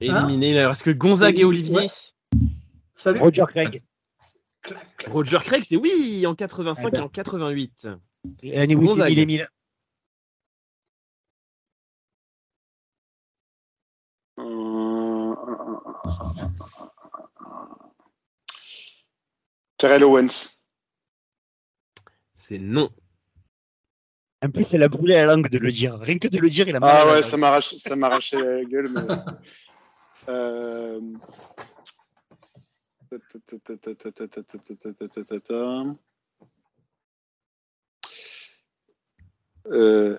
[0.00, 0.50] Éliminé.
[0.50, 1.74] Il reste que Gonzague et Olivier.
[1.76, 1.86] Ouais.
[2.92, 3.20] Salut.
[3.20, 3.82] Roger Craig.
[4.62, 5.12] Clac, clac.
[5.12, 6.98] Roger Craig, c'est oui, en 85 Eh ben.
[6.98, 7.88] et en 88.
[8.54, 9.12] Annie Wilson, Gonzague.
[9.12, 9.46] il est mis là.
[19.76, 20.62] Terrell Owens.
[22.34, 22.90] C'est non.
[24.42, 25.98] En plus, elle a brûlé la langue de le dire.
[25.98, 28.38] Rien que de le dire, il a mal Ah la ouais, ça m'arrache, ça m'arrachait
[28.38, 28.88] la gueule.
[28.88, 29.06] Mais...
[30.28, 31.00] Euh...
[39.66, 40.18] Euh...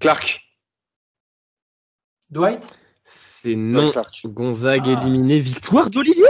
[0.00, 0.40] Clark.
[2.30, 2.81] Dwight?
[3.14, 3.92] C'est non.
[4.24, 5.02] Gonzague Ah.
[5.02, 5.38] éliminé.
[5.38, 6.24] Victoire d'Olivier.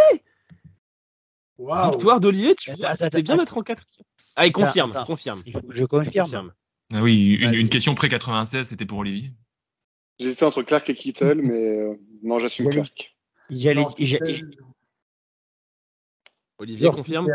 [1.59, 1.93] Waouh.
[1.93, 2.55] Victoire d'Olivier.
[2.55, 3.83] Tu Attends, c'était bien d'être en 4
[4.35, 4.93] Ah, il confirme.
[5.07, 5.43] Confirme.
[5.70, 6.24] Je confirme.
[6.24, 6.53] confirme.
[6.95, 9.30] Ah oui, une, question près 96, c'était pour Olivier.
[10.18, 13.16] J'hésitais entre Clark et Kittle, mais euh, non, j'assume Clark.
[16.59, 17.28] Olivier confirme.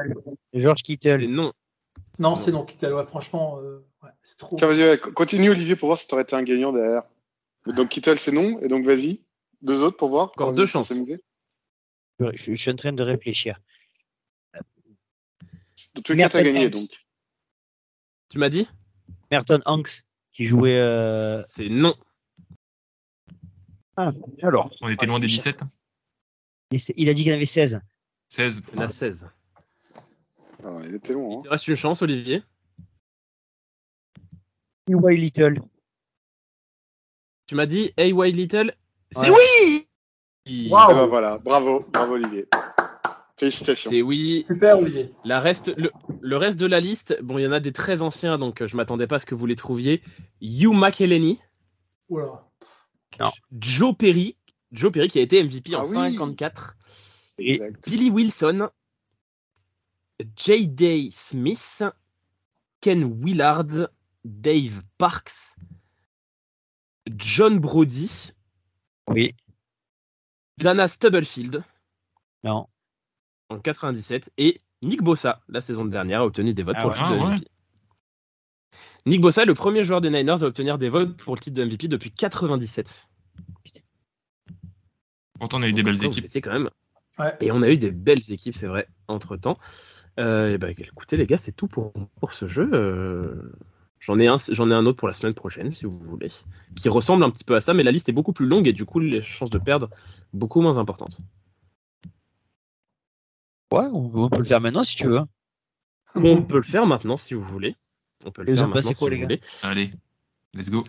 [0.54, 1.28] George C'est Kittle.
[1.28, 1.54] non.
[2.20, 2.94] Non, c'est non, Kittel.
[2.94, 4.56] Ouais, franchement, euh, ouais, c'est trop.
[4.56, 7.04] Tiens, vas-y, ouais, continue Olivier pour voir si tu aurais été un gagnant derrière.
[7.66, 9.24] Donc Kittle, c'est non, et donc vas-y.
[9.62, 10.28] Deux autres pour voir.
[10.30, 10.92] Encore deux chances.
[10.94, 13.60] Je, je suis en train de réfléchir.
[15.96, 16.74] De tous les cas, t'as gagné Hanks.
[16.74, 16.90] donc.
[18.30, 18.68] Tu m'as dit?
[19.32, 20.04] Merton Hanks,
[20.34, 20.78] qui jouait.
[20.80, 21.96] euh, C'est non.
[23.96, 24.12] Ah,
[24.44, 24.70] alors.
[24.82, 25.62] On était loin des 17
[26.96, 27.82] Il a dit qu'il en avait 16.
[28.30, 29.28] 16 Il en a 16.
[30.64, 31.32] Ah, il était long.
[31.32, 31.42] Il Hein.
[31.44, 32.44] te reste une chance, Olivier.
[34.86, 35.16] T.Y.
[35.18, 35.62] Little.
[37.48, 38.76] Tu m'as dit Hey, Wild Little.
[39.12, 39.36] C'est Ouais.
[40.46, 40.92] oui Waouh.
[40.92, 42.48] Eh ben voilà, bravo, bravo Olivier.
[43.38, 43.92] Félicitations.
[43.92, 44.46] C'est oui.
[44.48, 45.14] Super, Olivier.
[45.26, 45.92] La reste, le,
[46.22, 48.68] le reste de la liste, bon, il y en a des très anciens, donc euh,
[48.68, 50.02] je m'attendais pas à ce que vous les trouviez.
[50.42, 51.38] Hugh McElhenney,
[52.10, 52.44] Oula.
[53.20, 53.32] Non.
[53.60, 54.38] Joe Perry,
[54.72, 56.14] Joe Perry qui a été MVP en Ah oui.
[56.14, 56.78] 54,
[57.40, 57.90] Exact.
[57.90, 58.70] Billy Wilson,
[60.36, 61.10] J.D.
[61.12, 61.84] Smith,
[62.82, 63.90] Ken Willard,
[64.26, 65.56] Dave Parks,
[67.16, 68.32] John Brody,
[69.08, 69.34] Oui.
[70.58, 71.64] Jana Stubblefield
[72.44, 72.68] Non.
[73.50, 76.98] en 97 et Nick Bossa, la saison dernière, a obtenu des votes Ah pour ouais.
[76.98, 77.36] le titre de ouais.
[77.36, 77.48] MVP.
[79.06, 81.56] Nick Bossa est le premier joueur des Niners à obtenir des votes pour le titre
[81.58, 83.08] de MVP depuis 97.
[85.40, 86.26] Pourtant, on a eu des belles ça, équipes.
[86.44, 86.70] quand même.
[87.20, 87.36] Ouais.
[87.42, 89.58] Et on a eu des belles équipes, c'est vrai, entre temps.
[90.18, 92.70] et bah, écoutez, les gars, c'est tout pour, pour ce jeu.
[92.74, 93.52] Euh,
[94.00, 96.30] J'en ai, un, j'en ai un autre pour la semaine prochaine, si vous voulez,
[96.76, 98.74] qui ressemble un petit peu à ça, mais la liste est beaucoup plus longue et
[98.74, 99.90] du coup, les chances de perdre
[100.34, 101.20] beaucoup moins importantes.
[103.74, 105.22] Ouais, on on peut le faire maintenant si tu veux.
[106.16, 107.76] On peut le faire maintenant, si vous voulez.
[108.26, 109.42] On peut le faire pensez maintenant, quoi, si les vous gars voulez.
[109.62, 109.92] Allez,
[110.56, 110.84] let's go.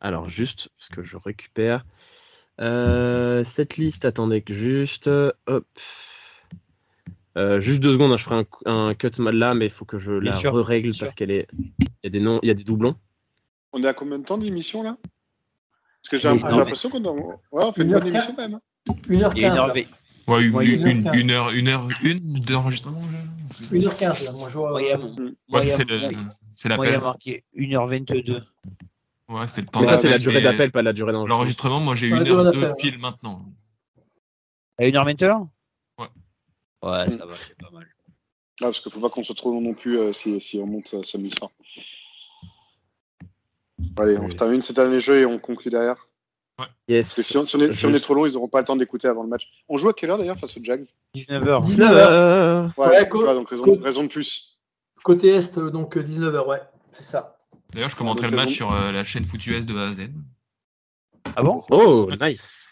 [0.00, 1.84] Alors, juste, parce que je récupère
[2.60, 4.04] euh, cette liste.
[4.04, 5.10] Attendez que juste.
[5.46, 5.66] Hop.
[7.38, 9.84] Euh, juste deux secondes, hein, je ferai un, un cut mal là, mais il faut
[9.84, 11.46] que je Bien la règle parce qu'elle est.
[11.78, 12.96] Il y a des noms, il y a des doublons.
[13.72, 14.96] On est à combien de temps d'émission là?
[16.02, 17.10] Parce que j'ai Oui, l'impression qu'on a...
[17.12, 18.54] ouais, on fait une Une bonne heure émission quand même.
[18.54, 18.94] hein.
[19.08, 19.32] 1h15.
[19.36, 19.74] Il y a une heure là.
[19.74, 19.84] vingt.
[20.28, 23.00] Ouais, une, Ouais, une, une heure une heure, une heure, une d'enregistrement.
[23.60, 24.80] je- 1h15 là, moi je vois.
[24.82, 24.96] Euh,
[25.48, 26.00] Ouais, c'est le,
[26.56, 27.00] c'est moi, il y a l'appel.
[27.00, 28.42] marqué 1h22.
[29.28, 31.36] Ouais, c'est le temps Mais ça, c'est la durée d'appel, pas la durée d'enregistrement.
[31.38, 33.44] L'enregistrement, moi, j'ai une heure deux d'appel, pile maintenant.
[34.78, 35.46] À 1h21 Ouais.
[36.82, 37.86] Ouais, ça va, c'est pas mal.
[38.62, 40.66] Ah, parce qu'il faut pas qu'on soit trop long non plus euh, si, si on
[40.66, 41.50] monte euh, samedi soir.
[43.96, 46.06] Allez, on termine cet dernier jeu et on conclut derrière.
[46.88, 47.06] Yes.
[47.14, 48.04] Parce que si on, si on est, si on est Juste.
[48.04, 49.48] trop long, ils n'auront pas le temps d'écouter avant le match.
[49.68, 50.84] On joue à quelle heure d'ailleurs face aux Jags?
[51.14, 51.62] 19h.
[51.64, 51.92] 19h.
[51.94, 54.58] Euh, Ouais, Ouais, vois, donc raison, de plus.
[55.02, 56.60] Côté Est, euh, donc 19h, ouais,
[56.90, 57.38] c'est ça.
[57.72, 60.10] D'ailleurs, je commenterai le match sur euh, la chaîne Foutu S de A à Z.
[61.36, 61.64] Ah bon?
[61.70, 62.68] Oh, nice.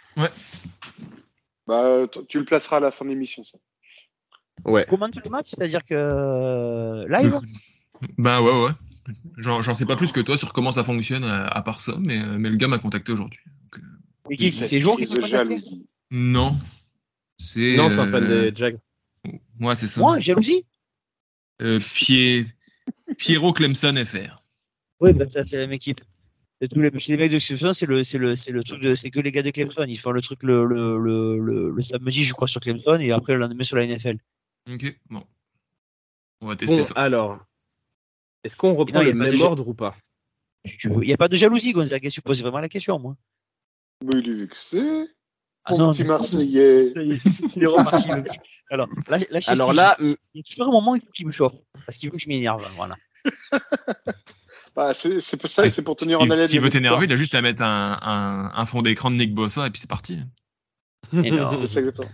[1.67, 3.59] Bah, euh, t- tu le placeras à la fin de l'émission, ça.
[4.65, 4.85] Ouais.
[4.89, 7.39] Commente le match, c'est-à-dire que euh, live
[8.19, 8.71] Bah ouais, ouais.
[9.39, 12.19] J'en sais pas plus que toi sur comment ça fonctionne à, à part ça, mais,
[12.23, 13.41] euh, mais le gars m'a contacté aujourd'hui.
[13.47, 13.87] Donc, euh,
[14.29, 15.87] Mais qui- C'est joueurs qui de contactés jalousie.
[16.11, 16.59] Non.
[17.39, 17.77] C'est.
[17.77, 18.77] Non, c'est un fan euh, des Jags.
[19.61, 20.01] Ouais, c'est ça.
[20.01, 20.65] Moi, jalousie
[21.63, 22.47] Euh, Pied...
[23.17, 24.43] Pierrot Clemson FR.
[25.01, 26.01] Oui, bah, ça, c'est la même équipe.
[26.61, 28.83] C'est tous les, chez les mecs de Clemson, c'est le, c'est le, c'est le truc
[28.83, 29.85] de, c'est que les gars de Clemson.
[29.89, 33.13] Ils font le truc le, le, le, le, le samedi, je crois, sur Clemson, et
[33.13, 34.17] après le lendemain sur la NFL.
[34.71, 35.25] Ok, bon.
[36.41, 36.95] On va tester Bon, ça.
[36.97, 37.39] alors.
[38.45, 39.97] Est-ce qu'on reprend non, le même ordre ou pas?
[40.85, 42.09] Il n'y a pas de jalousie, Gonzague.
[42.09, 43.17] Tu poses vraiment la question, moi.
[44.05, 45.07] Mais il est vexé.
[45.65, 46.93] Ah Mon non, petit Marseillais.
[47.57, 48.09] Il est reparti.
[48.71, 51.27] Alors là, je Alors là, il y a toujours un moment où il faut qu'il
[51.27, 51.55] me chauffe.
[51.85, 52.67] Parce qu'il veut que je m'énerve.
[52.77, 52.97] Voilà.
[54.77, 56.47] Bah, c'est c'est pour ça, c'est pour tenir en haleine.
[56.47, 59.35] s'il veut t'énerver, il a juste à mettre un, un, un fond d'écran de Nick
[59.35, 60.21] Bossa et puis c'est parti.
[61.11, 62.09] C'est exactement.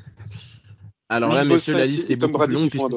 [1.09, 2.71] Alors là, messieurs, la liste est beaucoup plus longue.
[2.71, 2.95] puisque-.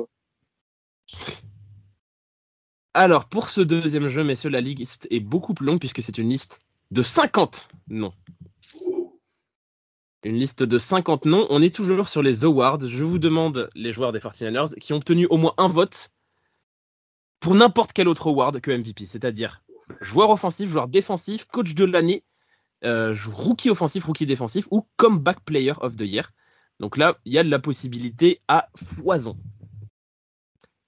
[2.93, 6.29] Alors, pour ce deuxième jeu, messieurs, la liste est beaucoup plus longue puisque c'est une
[6.29, 8.13] liste de 50 noms.
[10.23, 11.45] Une liste de 50 noms.
[11.49, 12.87] On est toujours sur les awards.
[12.87, 16.11] Je vous demande, les joueurs des 49ers, qui ont obtenu au moins un vote
[17.39, 19.61] pour n'importe quel autre award que MVP, c'est-à-dire
[20.01, 22.23] joueur offensif, joueur défensif, coach de l'année,
[22.83, 26.31] euh, rookie offensif, rookie défensif ou comeback player of the year.
[26.79, 29.37] Donc là, il y a de la possibilité à foison.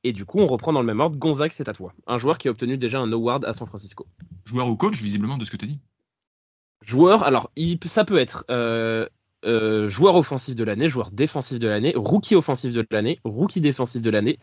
[0.03, 1.17] Et du coup, on reprend dans le même ordre.
[1.17, 1.93] Gonzague, c'est à toi.
[2.07, 4.07] Un joueur qui a obtenu déjà un award à San Francisco.
[4.45, 5.79] Joueur ou coach, visiblement, de ce que tu as dit.
[6.81, 9.05] Joueur, alors il ça peut être euh,
[9.45, 14.01] euh, joueur offensif de l'année, joueur défensif de l'année, rookie offensif de l'année, rookie défensif
[14.01, 14.37] de l'année,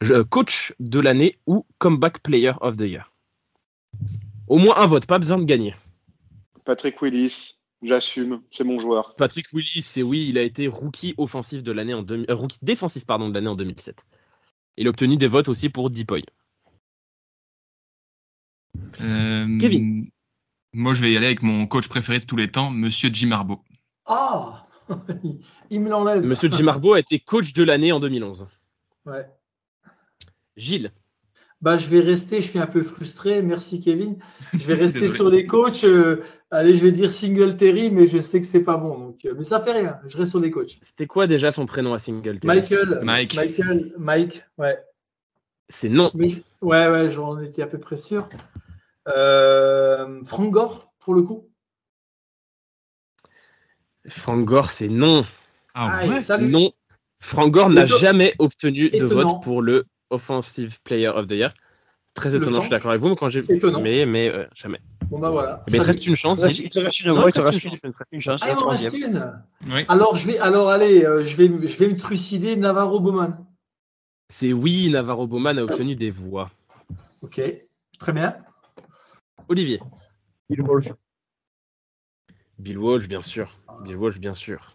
[0.00, 3.12] je- coach de l'année ou comeback player of the year.
[4.48, 5.74] Au moins un vote, pas besoin de gagner.
[6.64, 9.14] Patrick Willis, j'assume, c'est mon joueur.
[9.16, 12.58] Patrick Willis, c'est oui, il a été rookie offensif de l'année en 2000 euh, rookie
[12.62, 14.04] défensif pardon de l'année en 2007.
[14.76, 16.22] Il a obtenu des votes aussi pour Deepoy.
[19.00, 20.08] Euh, Kevin.
[20.72, 23.30] Moi, je vais y aller avec mon coach préféré de tous les temps, Monsieur Jim
[23.32, 23.62] Harbaugh.
[24.04, 24.66] Ah
[25.24, 26.24] il- Il me l'enlève.
[26.24, 28.46] Monsieur Jim Harbaugh a été coach de l'année en 2011.
[29.06, 29.26] Ouais.
[30.56, 30.92] Gilles,
[31.62, 33.40] Bah, je vais rester, je suis un peu frustré.
[33.42, 34.18] Merci Kevin.
[34.52, 35.84] Je vais rester sur les coachs.
[35.84, 38.98] euh, allez, je vais dire Singletary, mais je sais que c'est pas bon.
[38.98, 39.98] Donc, euh, mais ça fait rien.
[40.06, 40.78] Je reste sur les coachs.
[40.82, 43.00] c'était quoi déjà son prénom à Singletary Michael.
[43.02, 43.34] Mike.
[43.36, 43.92] Michael.
[43.98, 44.44] Mike.
[44.58, 44.78] Ouais.
[45.68, 46.10] C'est non.
[46.14, 46.28] Mais
[46.60, 48.28] ouais, ouais, j'en étais à peu près sûr.
[49.08, 51.48] Euh, Frank Gore, pour le coup?
[54.08, 55.24] Frank Gore, c'est non.
[55.74, 56.48] Ah Ah, ouais salut.
[56.48, 56.70] Non.
[57.18, 61.54] Frank Gore n'a jamais obtenu de vote pour le Offensive Player of the Year.
[62.14, 62.56] Très étonnant, temps.
[62.56, 63.80] je suis d'accord avec vous, mais quand j'ai Étonnant.
[63.80, 64.80] mais mais euh, jamais.
[65.10, 65.62] Bon, bah voilà.
[65.70, 66.40] Mais il reste une chance.
[66.40, 69.42] Il te reste une voix, il te te reste une, chance, Ah, il reste une.
[69.66, 69.84] Oui.
[69.88, 73.46] Alors, je vais, alors allez, euh, je, vais, je vais me trucider Navarro Bowman.
[74.28, 76.50] C'est oui, Navarro Bowman a obtenu des voix.
[77.20, 77.40] Ok,
[77.98, 78.36] très bien.
[79.48, 79.80] Olivier.
[80.48, 80.88] Bill Wolf.
[82.58, 83.52] Bill Walsh, bien sûr.
[83.82, 84.74] Bill Walsh, bien sûr.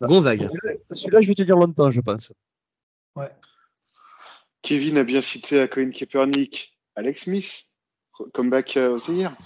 [0.00, 0.48] Gonzague.
[0.90, 2.32] Celui-là, je vais te dire longtemps, je pense.
[3.16, 3.30] Ouais.
[4.64, 7.74] Kevin a bien cité à Colin Kaepernick, Alex Smith,
[8.32, 9.36] comeback euh, of the year.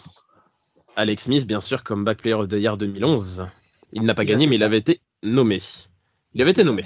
[0.94, 3.48] Alex Smith, bien sûr, comeback player of the year 2011.
[3.92, 5.58] Il n'a pas Il gagné, mais il avait été nommé.
[6.34, 6.84] Il avait été nommé.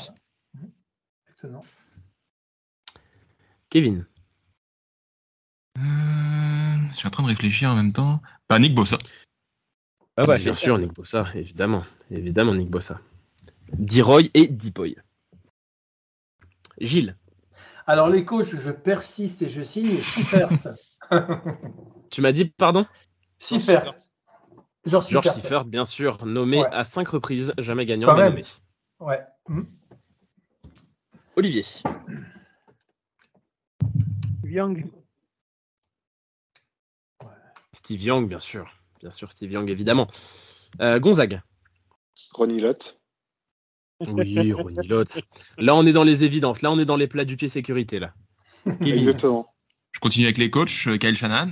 [1.30, 1.62] Excellent.
[3.68, 4.06] Kevin.
[5.76, 5.82] Euh,
[6.88, 8.22] je suis en train de réfléchir en même temps.
[8.48, 8.96] Bah, Nick Bossa.
[10.16, 11.84] Ah bah, bien sûr, Nick Bossa, évidemment.
[12.10, 12.98] Évidemment, Nick Bossa.
[13.74, 14.96] Diroy et Dipoy.
[16.80, 17.14] Gilles.
[17.86, 20.48] Alors, les coachs, je persiste et je signe Siffert.
[22.10, 22.86] Tu m'as dit, pardon?
[23.38, 23.84] Siffert.
[23.84, 25.34] Genre George Siffert.
[25.34, 26.68] Siffert, bien sûr, nommé Ouais.
[26.72, 28.32] à cinq reprises, jamais gagnant, Quand mais même.
[28.32, 28.44] nommé.
[29.00, 29.20] Ouais.
[29.48, 29.62] Hmm.
[31.36, 31.64] Olivier.
[34.44, 34.86] Young.
[37.72, 38.70] Steve Young, bien sûr.
[39.00, 40.06] Bien sûr, Steve Young, évidemment.
[40.80, 41.40] Euh, Gonzague.
[42.32, 43.01] Ronnie Lott.
[44.08, 45.20] Oui, Ronnie Lott.
[45.58, 46.62] Là, on est dans les évidences.
[46.62, 47.98] Là, on est dans les plats du pied sécurité.
[47.98, 48.14] Là.
[48.64, 48.94] Kevin.
[49.08, 49.46] Exactement.
[49.92, 50.86] Je continue avec les coachs.
[50.86, 51.50] euh, Kyle Shanahan.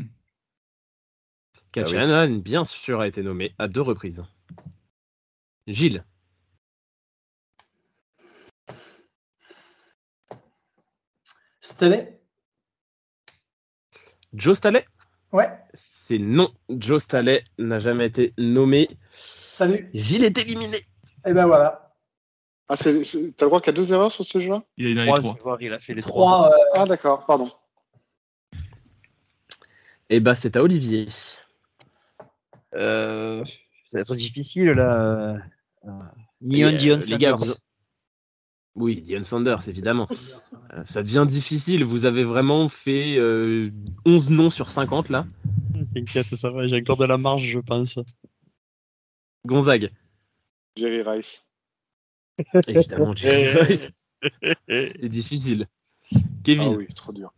[1.73, 2.41] Cal Ah oui.
[2.41, 4.25] Bien sûr, a été nommé à deux reprises.
[5.69, 6.05] Gilles.
[11.61, 12.21] Stanley
[14.33, 14.85] Joe Staley
[15.33, 15.49] Ouais.
[15.75, 16.53] C'est non.
[16.69, 18.89] Joe Staley n'a jamais été nommé.
[19.13, 19.89] Salut.
[19.95, 20.77] Gilles est éliminé.
[21.25, 21.90] Et ben voilà.
[22.73, 24.63] Ah, c'est- c'est- t'as le droit qu'à deux erreurs sur ce jeu-là?
[24.77, 25.59] Il dans les Trois, trois.
[25.61, 26.13] il a fait les trois.
[26.47, 26.53] Trois.
[26.53, 27.51] euh, Ah, d'accord, pardon.
[30.09, 31.07] Et bah, c'est à Olivier.
[32.75, 33.45] Euh,
[33.87, 35.39] ça va être difficile là.
[36.41, 37.37] Neon euh, Dion Sanders.
[37.39, 37.55] vous-
[38.77, 40.07] Oui, Dion Sanders, évidemment.
[40.75, 41.85] Euh, Ça devient difficile.
[41.85, 43.71] Vous avez vraiment fait euh,
[44.07, 45.27] 11 noms sur 50 là.
[45.93, 47.99] T'inquiète, ça va, j'ai encore de la marge, je pense.
[49.45, 49.91] Gonzague.
[50.77, 51.50] Jerry Rice.
[52.67, 53.15] Évidemment.
[54.69, 55.67] C'était difficile.
[56.45, 56.73] Kevin.
[56.73, 57.33] Ah oui, trop dur.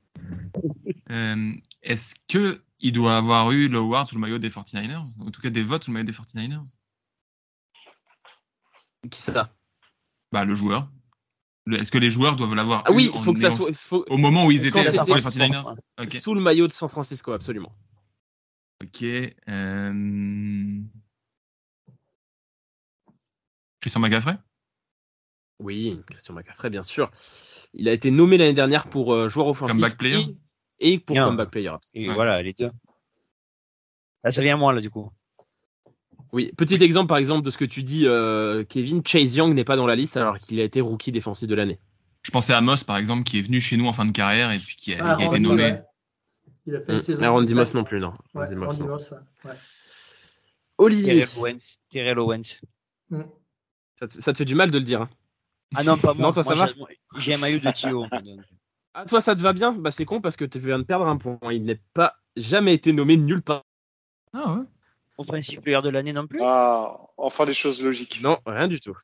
[1.11, 5.31] Euh, Est-ce que il doit avoir eu le award sous le maillot des 49ers En
[5.31, 6.63] tout cas, des votes sous le maillot des 49ers
[9.11, 9.55] Qui ça?
[10.33, 10.91] Bah, le joueur.
[11.71, 14.17] Est-ce que les joueurs doivent l'avoir Ah oui, il faut que ça soit faut- Au
[14.17, 16.15] moment où ils étaient s'était- pour les 49ers Ok.
[16.15, 17.73] sous le maillot de San Francisco, absolument.
[18.83, 19.05] Ok.
[19.05, 20.81] euh,
[23.81, 24.37] Christian McCaffrey?
[25.63, 27.11] Oui, Christian McCaffrey, bien sûr.
[27.75, 30.21] Il a été nommé l'année dernière pour euh, joueur offensif Comeback player.
[30.81, 31.27] et, et pour Bien.
[31.27, 31.73] comeback player.
[31.95, 32.15] Et Ouais.
[32.15, 32.71] voilà, les deux.
[34.25, 35.11] Là, ça vient à moi là du coup.
[36.33, 39.03] Oui, petit exemple par exemple de ce que tu dis, euh, Kevin.
[39.07, 41.79] Chase Young n'est pas dans la liste alors qu'il a été rookie défensif de l'année.
[42.23, 44.51] Je pensais à Moss, par exemple, qui est venu chez nous en fin de carrière
[44.53, 45.65] et puis qui a, Ah, qui a été nommé.
[45.65, 45.83] ouais.
[46.67, 47.21] Il a fait une Hum, saison.
[47.21, 48.13] mais Randy Moss non plus, non.
[48.35, 48.87] Ouais, Randy Moss, Randy non.
[48.89, 49.51] Moss, ouais.
[49.51, 49.57] Ouais.
[50.79, 51.79] Olivier, Terrell Owens.
[51.91, 52.61] Terrell Owens.
[53.11, 53.23] Hmm.
[53.99, 55.03] ça te, ça te fait du mal de le dire.
[55.03, 55.11] hein.
[55.75, 56.27] Ah non, pas moi.
[56.27, 58.07] Non, toi, ça Moi, va j'ai- J'ai un maillot de Thio.
[58.95, 59.73] Ah, toi, ça te va bien?
[59.73, 61.39] Bah, c'est con parce que tu viens de perdre un point.
[61.51, 63.65] Il n'est pas jamais été nommé nulle part.
[64.35, 64.65] Ah ouais.
[65.17, 66.41] Offensive player de l'année non plus?
[66.43, 68.21] Ah, enfin des choses logiques.
[68.23, 68.95] Non, rien du tout.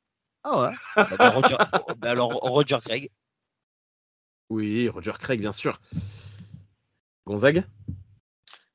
[0.45, 0.74] Ah ouais.
[0.97, 1.57] Bah, bah, Roger,
[1.97, 3.11] bah, alors Roger Craig.
[4.51, 5.81] Oui, Roger Craig, bien sûr.
[7.27, 7.65] Gonzague?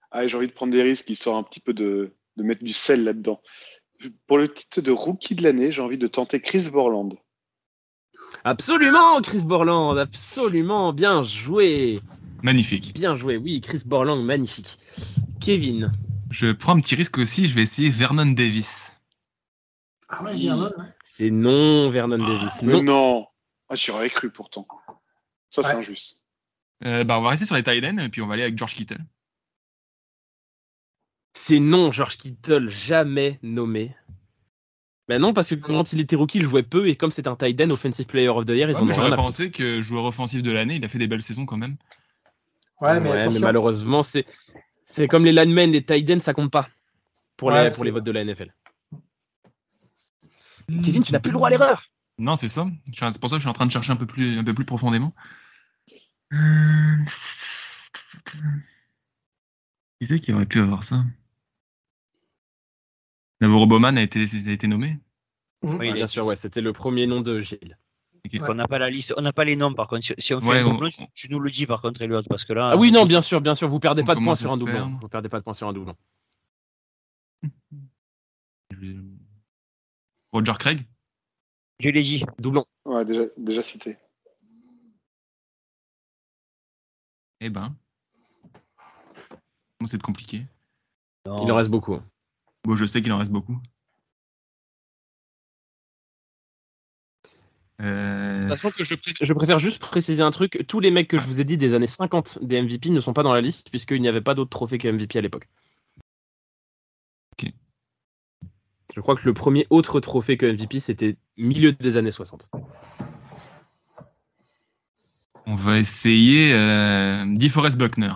[0.10, 2.74] Ah, j'ai envie de prendre des risques histoire un petit peu de, de mettre du
[2.74, 3.40] sel là-dedans.
[4.26, 7.16] Pour le titre de rookie de l'année, j'ai envie de tenter Chris Borland.
[8.44, 12.00] Absolument, Chris Borland, absolument, bien joué.
[12.42, 12.94] Magnifique.
[12.94, 14.78] Bien joué, oui, Chris Borland, magnifique.
[15.40, 15.92] Kevin,
[16.30, 19.02] Je prends un petit risque aussi, je vais essayer Vernon Davis.
[20.10, 20.70] Ah ouais, ouais.
[21.04, 22.62] c'est non, Vernon Davis.
[22.62, 22.84] Mais Non.
[22.84, 23.28] non,
[23.70, 24.68] ah, j'y aurais cru pourtant.
[25.50, 25.80] Ça, c'est Ouais.
[25.80, 26.20] injuste.
[26.86, 28.76] Euh, bah, on va rester sur les tight et puis on va aller avec George
[28.76, 29.00] Kittle.
[31.34, 33.96] C'est non, George Kittle, jamais nommé.
[35.10, 37.36] Ben non, parce que quand il était rookie, il jouait peu et comme c'est un
[37.36, 39.82] tight end offensive player of the year, ils Ouais, en mais ont J'aurais pensé que
[39.82, 41.76] joueur offensif de l'année, il a fait des belles saisons quand même.
[42.80, 43.42] Ouais, mais Ouais, attention.
[43.42, 44.26] malheureusement, c'est
[44.86, 46.70] c'est comme les linemen, les tight ends, ça compte pas
[47.36, 48.54] pour, Ouais, les, pour les votes de la NFL.
[50.84, 51.84] Kevin, tu n'as plus le droit à l'erreur.
[52.18, 52.66] Non, c'est ça.
[52.94, 54.54] C'est pour ça que je suis en train de chercher un peu plus, un peu
[54.54, 55.14] plus profondément.
[56.32, 56.96] Euh,
[60.00, 61.04] Qui c'est qui aurait pu avoir ça?
[63.44, 64.98] Navarro Bowman a été, a été nommé.
[65.64, 67.78] Oui, bien sûr, ouais, c'était le premier nom de Gilles.
[68.40, 70.06] On n'a pas la liste, on n'a pas les noms par contre.
[70.06, 72.02] Si, si on fait Ouais, un on- doublon, tu, tu nous le dis par contre,
[72.02, 72.70] Elliot, parce que là.
[72.70, 74.98] Ah oui, non, bien sûr, bien sûr, vous perdez pas de points sur un doublon.
[75.02, 75.94] Vous perdez pas de points sur un doublon.
[80.32, 80.88] Roger Craig
[81.80, 82.24] Je l'ai dit.
[82.40, 82.66] Doublon.
[82.86, 83.98] Ouais, déjà, déjà cité.
[87.42, 87.76] Eh ben.
[89.82, 90.46] Bon, c'est compliqué.
[91.26, 91.44] Non.
[91.44, 92.00] Il en reste beaucoup.
[92.66, 93.60] Bon, je sais qu'il en reste beaucoup.
[97.82, 101.26] Euh, que je préfère, je préfère juste préciser un truc, tous les mecs que je
[101.26, 104.00] vous ai dit des années 50 des MVP ne sont pas dans la liste puisqu'il
[104.00, 105.50] n'y avait pas d'autres trophées que MVP à l'époque.
[107.34, 107.52] Ok.
[108.96, 112.52] Je crois que le premier autre trophée que MVP c'était milieu des années 60.
[115.46, 118.14] on va essayer euh, DeForest Buckner.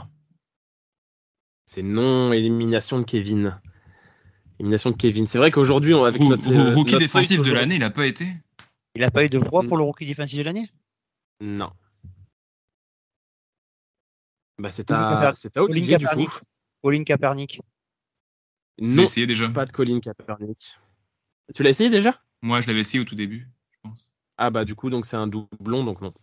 [1.65, 3.59] C'est non élimination de Kevin.
[4.59, 5.27] Élimination de Kevin.
[5.27, 8.07] C'est vrai qu'aujourd'hui on avec notre, euh, rookie notre défensif de l'année, il a pas
[8.07, 8.25] été.
[8.95, 10.67] Il n'a pas eu de voix pour le rookie défensif de l'année?
[11.39, 11.71] Non.
[14.57, 16.39] Bah c'est à à Olivier Colin du coup.
[16.81, 17.61] Colin Kaepernick.
[18.79, 19.49] Non, essayé déjà?
[19.49, 20.77] pas de Colin Kaepernick.
[21.53, 22.19] Tu l'as essayé déjà?
[22.41, 24.13] Moi, je l'avais essayé au tout début, je pense.
[24.37, 26.13] Ah bah du coup donc c'est un doublon donc non.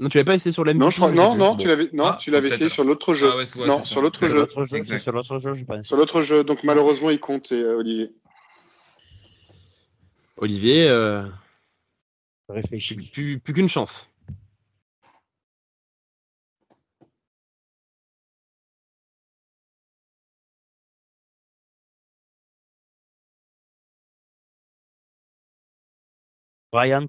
[0.00, 2.04] Non, tu l'avais pas essayé sur la Non, je crois, non, non, tu l'avais, non,
[2.06, 3.28] Ah, tu l'avais essayé sur l'autre jeu.
[3.30, 4.48] Ah ouais, non, sur l'autre jeu.
[4.48, 5.82] sur l'autre jeu, je.
[5.82, 6.42] Sur l'autre jeu.
[6.42, 8.10] Donc malheureusement, il compte, et, euh, Olivier.
[10.38, 11.22] Olivier, euh,
[12.48, 12.96] Je réfléchis.
[12.96, 14.10] plus, plus qu'une chance.
[26.72, 27.06] Bryant.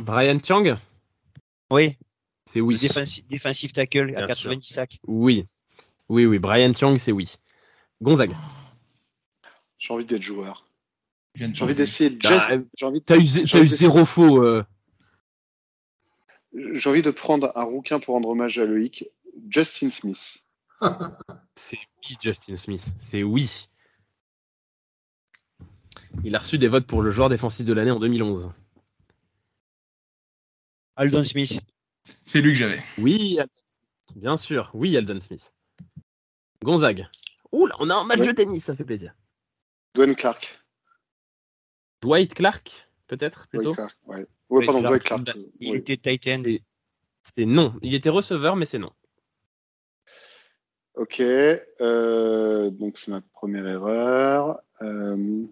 [0.00, 0.76] Brian Chang,
[1.70, 1.96] Oui,
[2.46, 2.78] c'est oui.
[2.78, 4.98] défensif, défensif tackle à Bien 90 sacs.
[5.06, 5.46] Oui.
[6.08, 7.34] Oui, oui, Brian Chang, c'est oui.
[8.02, 8.32] Gonzague.
[9.78, 10.66] J'ai envie d'être joueur.
[11.34, 14.42] J'ai envie d'essayer de Ah, euh, J'ai envie, de- T'as eu, zéro faux.
[14.44, 14.64] euh.
[16.52, 19.08] j'ai envie de prendre un rouquin pour rendre hommage à Loïc.
[19.48, 20.42] Justin Smith.
[21.54, 22.94] C'est oui, Justin Smith.
[22.98, 23.68] C'est oui.
[26.24, 28.50] Il a reçu des votes pour le joueur défensif de l'année en 2011.
[31.00, 31.60] Aldon Smith.
[32.24, 32.80] C'est lui que j'avais.
[32.98, 34.18] Oui, Aldon Smith.
[34.18, 34.70] Bien sûr.
[34.74, 35.54] Oui, Aldon Smith.
[36.62, 37.08] Gonzague.
[37.52, 38.26] Ouh là, on a un match Ouais.
[38.26, 39.14] de tennis, ça fait plaisir.
[39.94, 40.60] Dwayne Clark.
[42.02, 44.26] Dwight Clark, peut-être, plutôt Dwight Clark, ouais.
[44.50, 45.22] Ouais, pardon, Dwight Clark.
[45.24, 45.78] Bah, Il Oui.
[45.78, 46.42] était tight end.
[46.44, 46.62] C'est-
[47.22, 47.74] C'est non.
[47.82, 48.92] Il était receveur, mais c'est non.
[50.94, 54.60] Ok, euh, donc c'est ma première erreur.
[54.82, 55.44] Euh,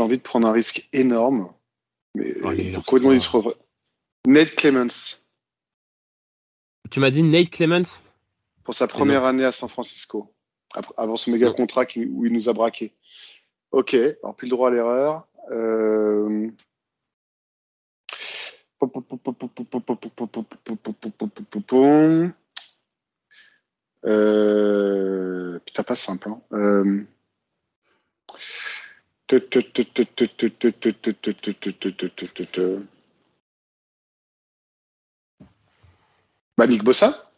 [0.00, 1.52] J'ai envie de prendre un risque énorme,
[2.14, 2.32] mais
[2.86, 3.42] complètement lance-toi.
[3.42, 3.56] disre-
[4.26, 5.18] Ned Clements
[6.90, 8.00] Tu m'as dit Nate Clements
[8.64, 10.32] pour sa première année à San Francisco,
[10.96, 12.94] avant son méga contrat qui- où il nous a braqué.
[13.72, 15.26] Ok, alors plus le droit à l'erreur.
[15.50, 16.48] Euh...
[24.06, 26.30] Euh, Putain, pas simple.
[26.30, 26.40] Hein.
[26.54, 27.02] Euh...
[36.58, 37.30] Bah, Nick Bossa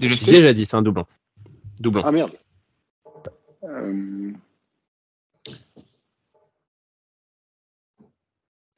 [0.00, 1.06] J'ai déjà dit, c'est un doublon.
[1.80, 2.02] Doublon.
[2.04, 2.32] Ah merde.
[3.64, 4.32] Euh...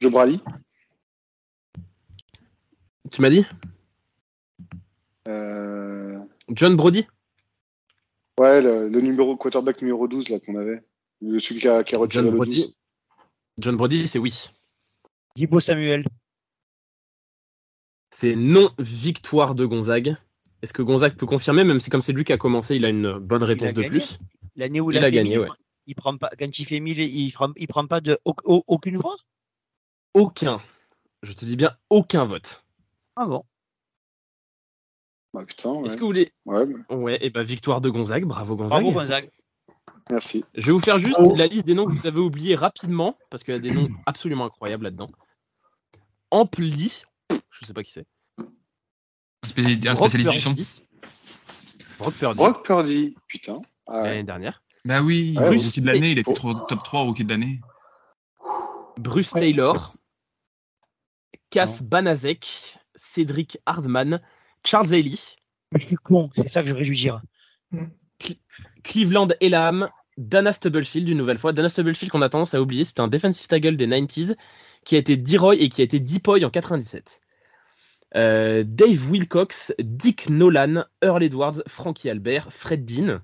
[0.01, 0.41] Joe Brady
[3.11, 3.45] Tu m'as dit
[5.27, 6.19] Euh,
[6.49, 7.07] John Brody?
[8.39, 10.83] Ouais, le, le numéro quarterback numéro 12 là qu'on avait.
[11.39, 12.75] Celui qui a, qui a retiré John le Brody 12.
[13.59, 14.49] John Brody, c'est oui.
[15.35, 16.05] Dibo Samuel.
[18.11, 20.15] C'est non victoire de Gonzague.
[20.61, 22.89] Est-ce que Gonzague peut confirmer, même si comme c'est lui qui a commencé, il a
[22.89, 23.99] une bonne réponse de gagné.
[23.99, 24.17] plus
[24.55, 25.47] L'année où Il il, a gagné, mille, ouais.
[25.87, 28.63] Il prend pas, quand il fait 1000, il prend, il prend pas de, au- au-
[28.67, 29.17] aucune voix?
[30.13, 30.61] Aucun.
[31.23, 32.63] Je te dis bien aucun vote.
[33.15, 33.43] Ah bon
[35.33, 35.87] Bah putain, ouais.
[35.87, 38.25] Est-ce que vous voulez Ouais, Ouais, et bah victoire de Gonzague.
[38.25, 38.81] Bravo Gonzague.
[38.81, 39.29] Bravo Gonzague.
[40.09, 40.43] Merci.
[40.55, 41.35] Je vais vous faire juste Bravo.
[41.35, 43.89] la liste des noms que vous avez oubliés rapidement, parce qu'il y a des noms
[44.05, 45.09] absolument incroyables là-dedans.
[46.31, 48.05] Ampli, je sais pas qui c'est.
[49.87, 50.53] Un spécialiste, du son.
[50.53, 50.83] Purdy.
[51.99, 53.61] Brock Purdy, Brock Purdy, putain.
[53.87, 54.09] Ah ouais.
[54.09, 54.63] l'année dernière.
[54.85, 56.53] Bah oui, Ouais, rookie de l'année, il était Oh.
[56.67, 57.61] top 3 rookie de l'année.
[58.97, 59.41] Bruce Ouais.
[59.41, 59.91] Taylor,
[61.49, 64.21] Cass Banazek, Cédric Hardman,
[64.65, 65.15] Charles Haley,
[65.71, 67.21] Je suis con, c'est ça que j'aurais dû dire.
[68.83, 71.53] Cleveland Elam, Dana Stubblefield, une nouvelle fois.
[71.53, 74.35] Dana Stubblefield, qu'on a tendance à oublier, c'était un defensive tackle des 90s
[74.85, 77.21] qui a été D-Roy et qui a été Depoy en 97.
[78.15, 83.21] Euh, Dave Wilcox, Dick Nolan, Earl Edwards, Frankie Albert, Fred Dean,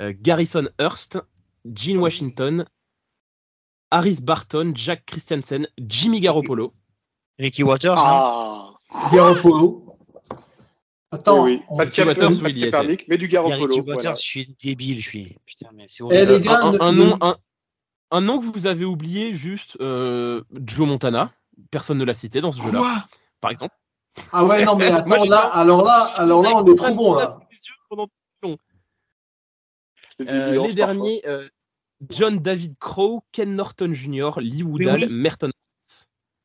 [0.00, 1.18] euh, Garrison Hurst,
[1.74, 2.64] Gene Washington,
[3.90, 6.72] Harris Barton, Jack Christensen, Jimmy Garoppolo.
[7.38, 7.98] Ricky Waters.
[7.98, 8.04] hein.
[8.04, 8.74] Ah
[9.12, 9.87] Garoppolo.
[11.10, 11.76] Attends, oui, oui.
[11.78, 12.60] Pas de, Waters, pas de y.
[12.60, 13.82] Kaepernick, mais du y Garoppolo.
[13.82, 14.14] Voilà.
[14.14, 15.36] je suis débile, je suis.
[15.46, 16.32] Putain, mais c'est Eh, horrible.
[16.32, 17.36] les gars, un, nom, un,
[18.10, 21.32] un nom que vous avez oublié, juste euh, Joe Montana.
[21.70, 23.04] Personne ne l'a cité dans ce jeu-là, Quoi?
[23.40, 23.74] Par exemple.
[24.32, 27.28] Ah ouais, non, mais attends, là, alors là, alors là, on est trop bon, là.
[30.18, 31.48] Les, Euh, les derniers, euh,
[32.10, 35.12] John David Crow, Ken Norton Jr., Lee Woodall, Oui, oui.
[35.12, 35.50] Merton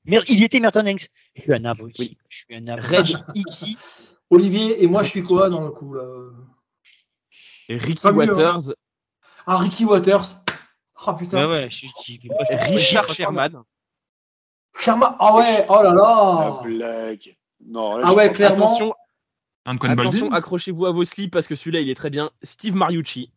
[0.06, 1.08] Mer- il était Merton Hanks.
[1.36, 2.02] Je suis un abruti.
[2.02, 2.18] Oui.
[2.30, 3.16] Je suis un abruti.
[3.16, 3.78] Red Hickey,
[4.34, 6.04] Olivier et moi, je suis quoi dans le coup là?
[7.70, 8.28] Et Ricky Pas mieux, hein.
[8.28, 8.76] Waters,
[9.46, 10.26] Ah, Ricky Waters.
[11.06, 11.38] Ah putain.
[11.48, 13.64] Ouais, ouais, je, je- je- Richard Sherman.
[14.80, 15.16] Sherman.
[15.20, 16.62] Ah ouais, oh là La là.
[16.64, 17.36] blague.
[17.66, 18.66] Non, là, Ah ouais, clairement.
[18.66, 18.94] Attention,
[19.66, 22.32] attention, accrochez-vous à vos slips parce que celui-là, il est très bien.
[22.42, 23.32] Steve Mariucci,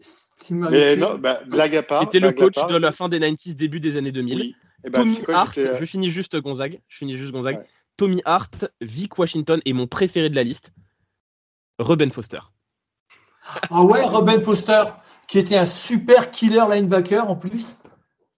[0.00, 0.56] Steve.
[0.58, 0.80] Mariucci.
[0.84, 2.00] Mais non, bah, blague à part.
[2.00, 2.66] qui était le coach part.
[2.68, 4.38] de la fin des 90s, début des années 2000.
[4.38, 4.56] Oui.
[4.84, 7.58] Et ben, Tommy c'est quoi, Hart, euh, je finis juste Gonzague, je finis juste Gonzague.
[7.58, 7.66] Ouais.
[7.96, 10.74] Tommy Hart, Vic Washington et mon préféré de la liste,
[11.78, 12.40] Ruben Foster.
[13.70, 14.82] Ah ouais, Robin Foster,
[15.28, 17.78] qui était un super killer linebacker en plus,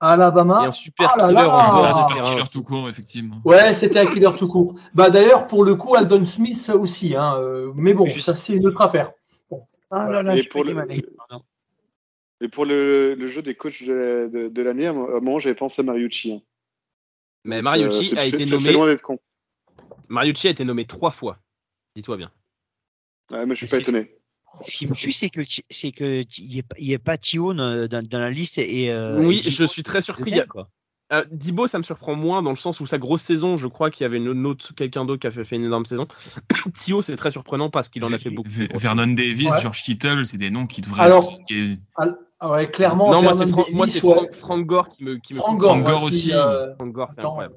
[0.01, 0.62] à Alabama.
[0.64, 1.94] Et un super Ah killer là.
[1.94, 3.40] en Super tout court, effectivement.
[3.44, 4.74] Ouais, c'était un killer tout court.
[4.94, 7.16] Bah d'ailleurs, pour le coup, Aldon Smith aussi.
[7.16, 9.12] Hein, euh, mais bon, ça c'est une autre affaire.
[9.90, 11.43] Ah là là, Et pour le- ma ligne, pardon.
[12.40, 15.55] Et pour le, le jeu des coachs de, de, de l'année, à un moment, j'avais
[15.56, 16.35] pensé à Mariucci.
[16.35, 16.40] hein.
[17.44, 18.72] Mais Euh, Mariucci c'est- a été c'est- C'est nommé.
[18.72, 19.18] loin d'être con.
[20.09, 21.39] Mariucci a été nommé trois fois.
[21.97, 22.30] Dis-toi bien.
[23.30, 24.14] Ouais, mais je suis Mais pas étonné.
[24.62, 26.98] Ce qui me tue, c'est que c'est que il n'y a, pas- il y a
[26.98, 30.39] pas Tio dans, dans la liste et euh, oui, et Dibo, je suis très surpris.
[30.40, 30.68] a- quoi.
[31.12, 33.90] Euh, Dibo, ça me surprend moins dans le sens où sa grosse saison, je crois
[33.90, 36.06] qu'il y avait une autre, quelqu'un d'autre qui a fait, fait une énorme saison.
[36.78, 38.48] Tio, c'est très surprenant parce qu'il en a fait beaucoup.
[38.51, 39.60] Ver- Vernon Davis, Ouais.
[39.60, 41.02] George Kittle, c'est des noms qui devraient.
[41.02, 41.78] Alors- qui-
[42.40, 43.10] Ah ouais, clairement.
[43.10, 43.47] Non, moi c'est
[44.01, 44.26] Fran-.
[44.32, 45.60] Frank, Gore qui me qui me Frank coupe.
[45.60, 46.32] Gore, Frank Gore ouais, qui, aussi.
[46.35, 47.56] euh, Frank Gore, c'est incroyable.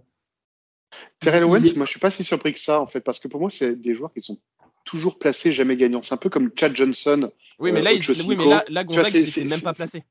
[1.20, 3.20] Terrell Il Owens, est- moi je suis pas si surpris que ça en fait, parce
[3.20, 4.40] que pour moi c'est des joueurs qui sont
[4.86, 6.02] toujours placés, jamais gagnants.
[6.02, 7.32] C'est un peu comme Chad Johnson.
[7.60, 10.04] Oui, mais Euh, là, il, Ocho oui, mais là, là Gonzague, il même pas placé.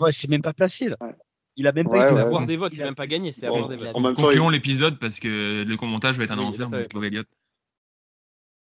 [0.00, 0.96] Ouais, c'est même pas placé là.
[1.00, 1.14] Ouais.
[1.56, 2.20] Il a même pas Ouais, été ouais.
[2.20, 2.46] avoir voir.
[2.46, 3.94] des votes, Il a- même pas gagné, c'est Bon, avoir des votes.
[3.94, 6.68] en même temps, Concluons il- l'épisode parce que le montage va être un Oui, enfer.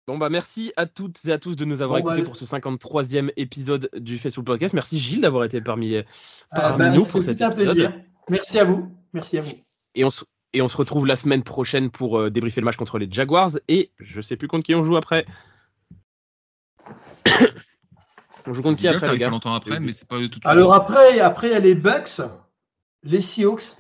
[0.08, 2.38] Bon bah merci à toutes et à tous de nous avoir Bon, bah, écoutés pour
[2.38, 4.74] ce 53e épisode du Facebook Podcast.
[4.74, 6.04] Merci Gilles d'avoir été parmi, Ah,
[6.56, 7.74] parmi bah, nous pour cet un épisode.
[7.74, 7.94] plaisir.
[8.30, 8.90] Merci à vous.
[9.12, 9.52] Merci à vous.
[9.96, 12.78] Et on, se, et on se retrouve la semaine prochaine pour euh, débriefer le match
[12.78, 13.52] contre les Jaguars.
[13.68, 15.26] Et je sais plus contre qui on joue après.
[18.48, 20.34] on joue contre qui après ça les gars longtemps après, mais c'est pas tout de
[20.34, 20.46] suite.
[20.46, 22.22] Alors après, après il y a les Bucks,
[23.04, 23.78] les Seahawks,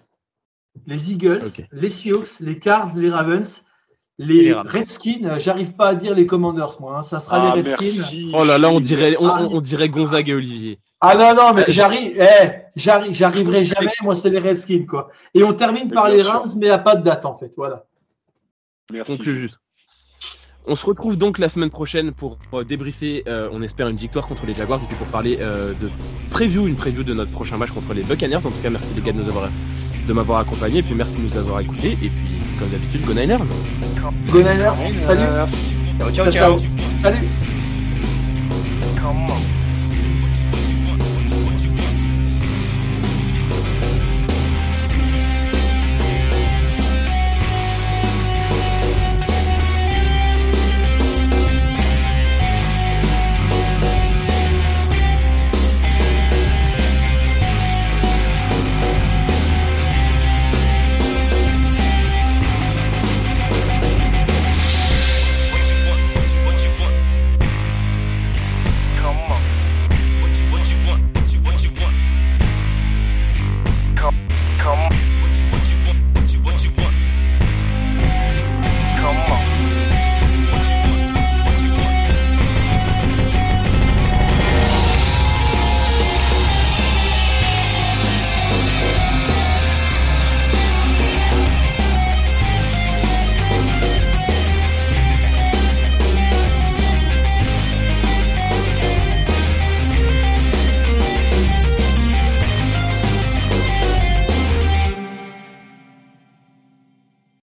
[0.86, 3.64] les Eagles, les Seahawks, les Cards, les Ravens,
[4.18, 4.54] les, les.
[4.54, 5.38] Redskins.
[5.40, 6.98] J'arrive pas à dire les Commanders, moi.
[6.98, 7.02] hein.
[7.02, 7.86] Ça sera Ah, les Redskins.
[7.96, 8.32] merci.
[8.36, 9.40] Oh là là, on dirait, on, Ah.
[9.44, 10.80] on- on dirait Gonzague et Olivier.
[11.00, 13.92] Ah non, non, mais Euh, j'arrive, eh, j'arrive, j'arriverai jamais.
[14.02, 15.10] Moi, c'est les Redskins, quoi.
[15.34, 16.32] Et on termine Mais par les sûr.
[16.32, 17.52] Rams, mais il n'y a pas de date, en fait.
[17.56, 17.86] Voilà.
[18.92, 19.18] Merci.
[19.18, 19.60] Conclue juste.
[20.70, 24.28] On se retrouve donc la semaine prochaine pour euh, débriefer, euh, on espère, une victoire
[24.28, 25.90] contre les Jaguars et puis pour parler euh, de
[26.30, 28.36] preview, une preview de notre prochain match contre les Buccaneers.
[28.46, 29.50] En tout cas, merci les gars de nous avoir
[30.06, 32.12] de m'avoir accompagné et puis merci de nous avoir écoutés et puis
[32.60, 33.46] comme d'habitude, go Niners.
[34.30, 34.74] Go Niners,
[35.06, 35.22] salut.
[36.00, 36.58] Ciao, ciao, ciao.
[37.02, 37.28] Salut.
[39.00, 39.67] Come on.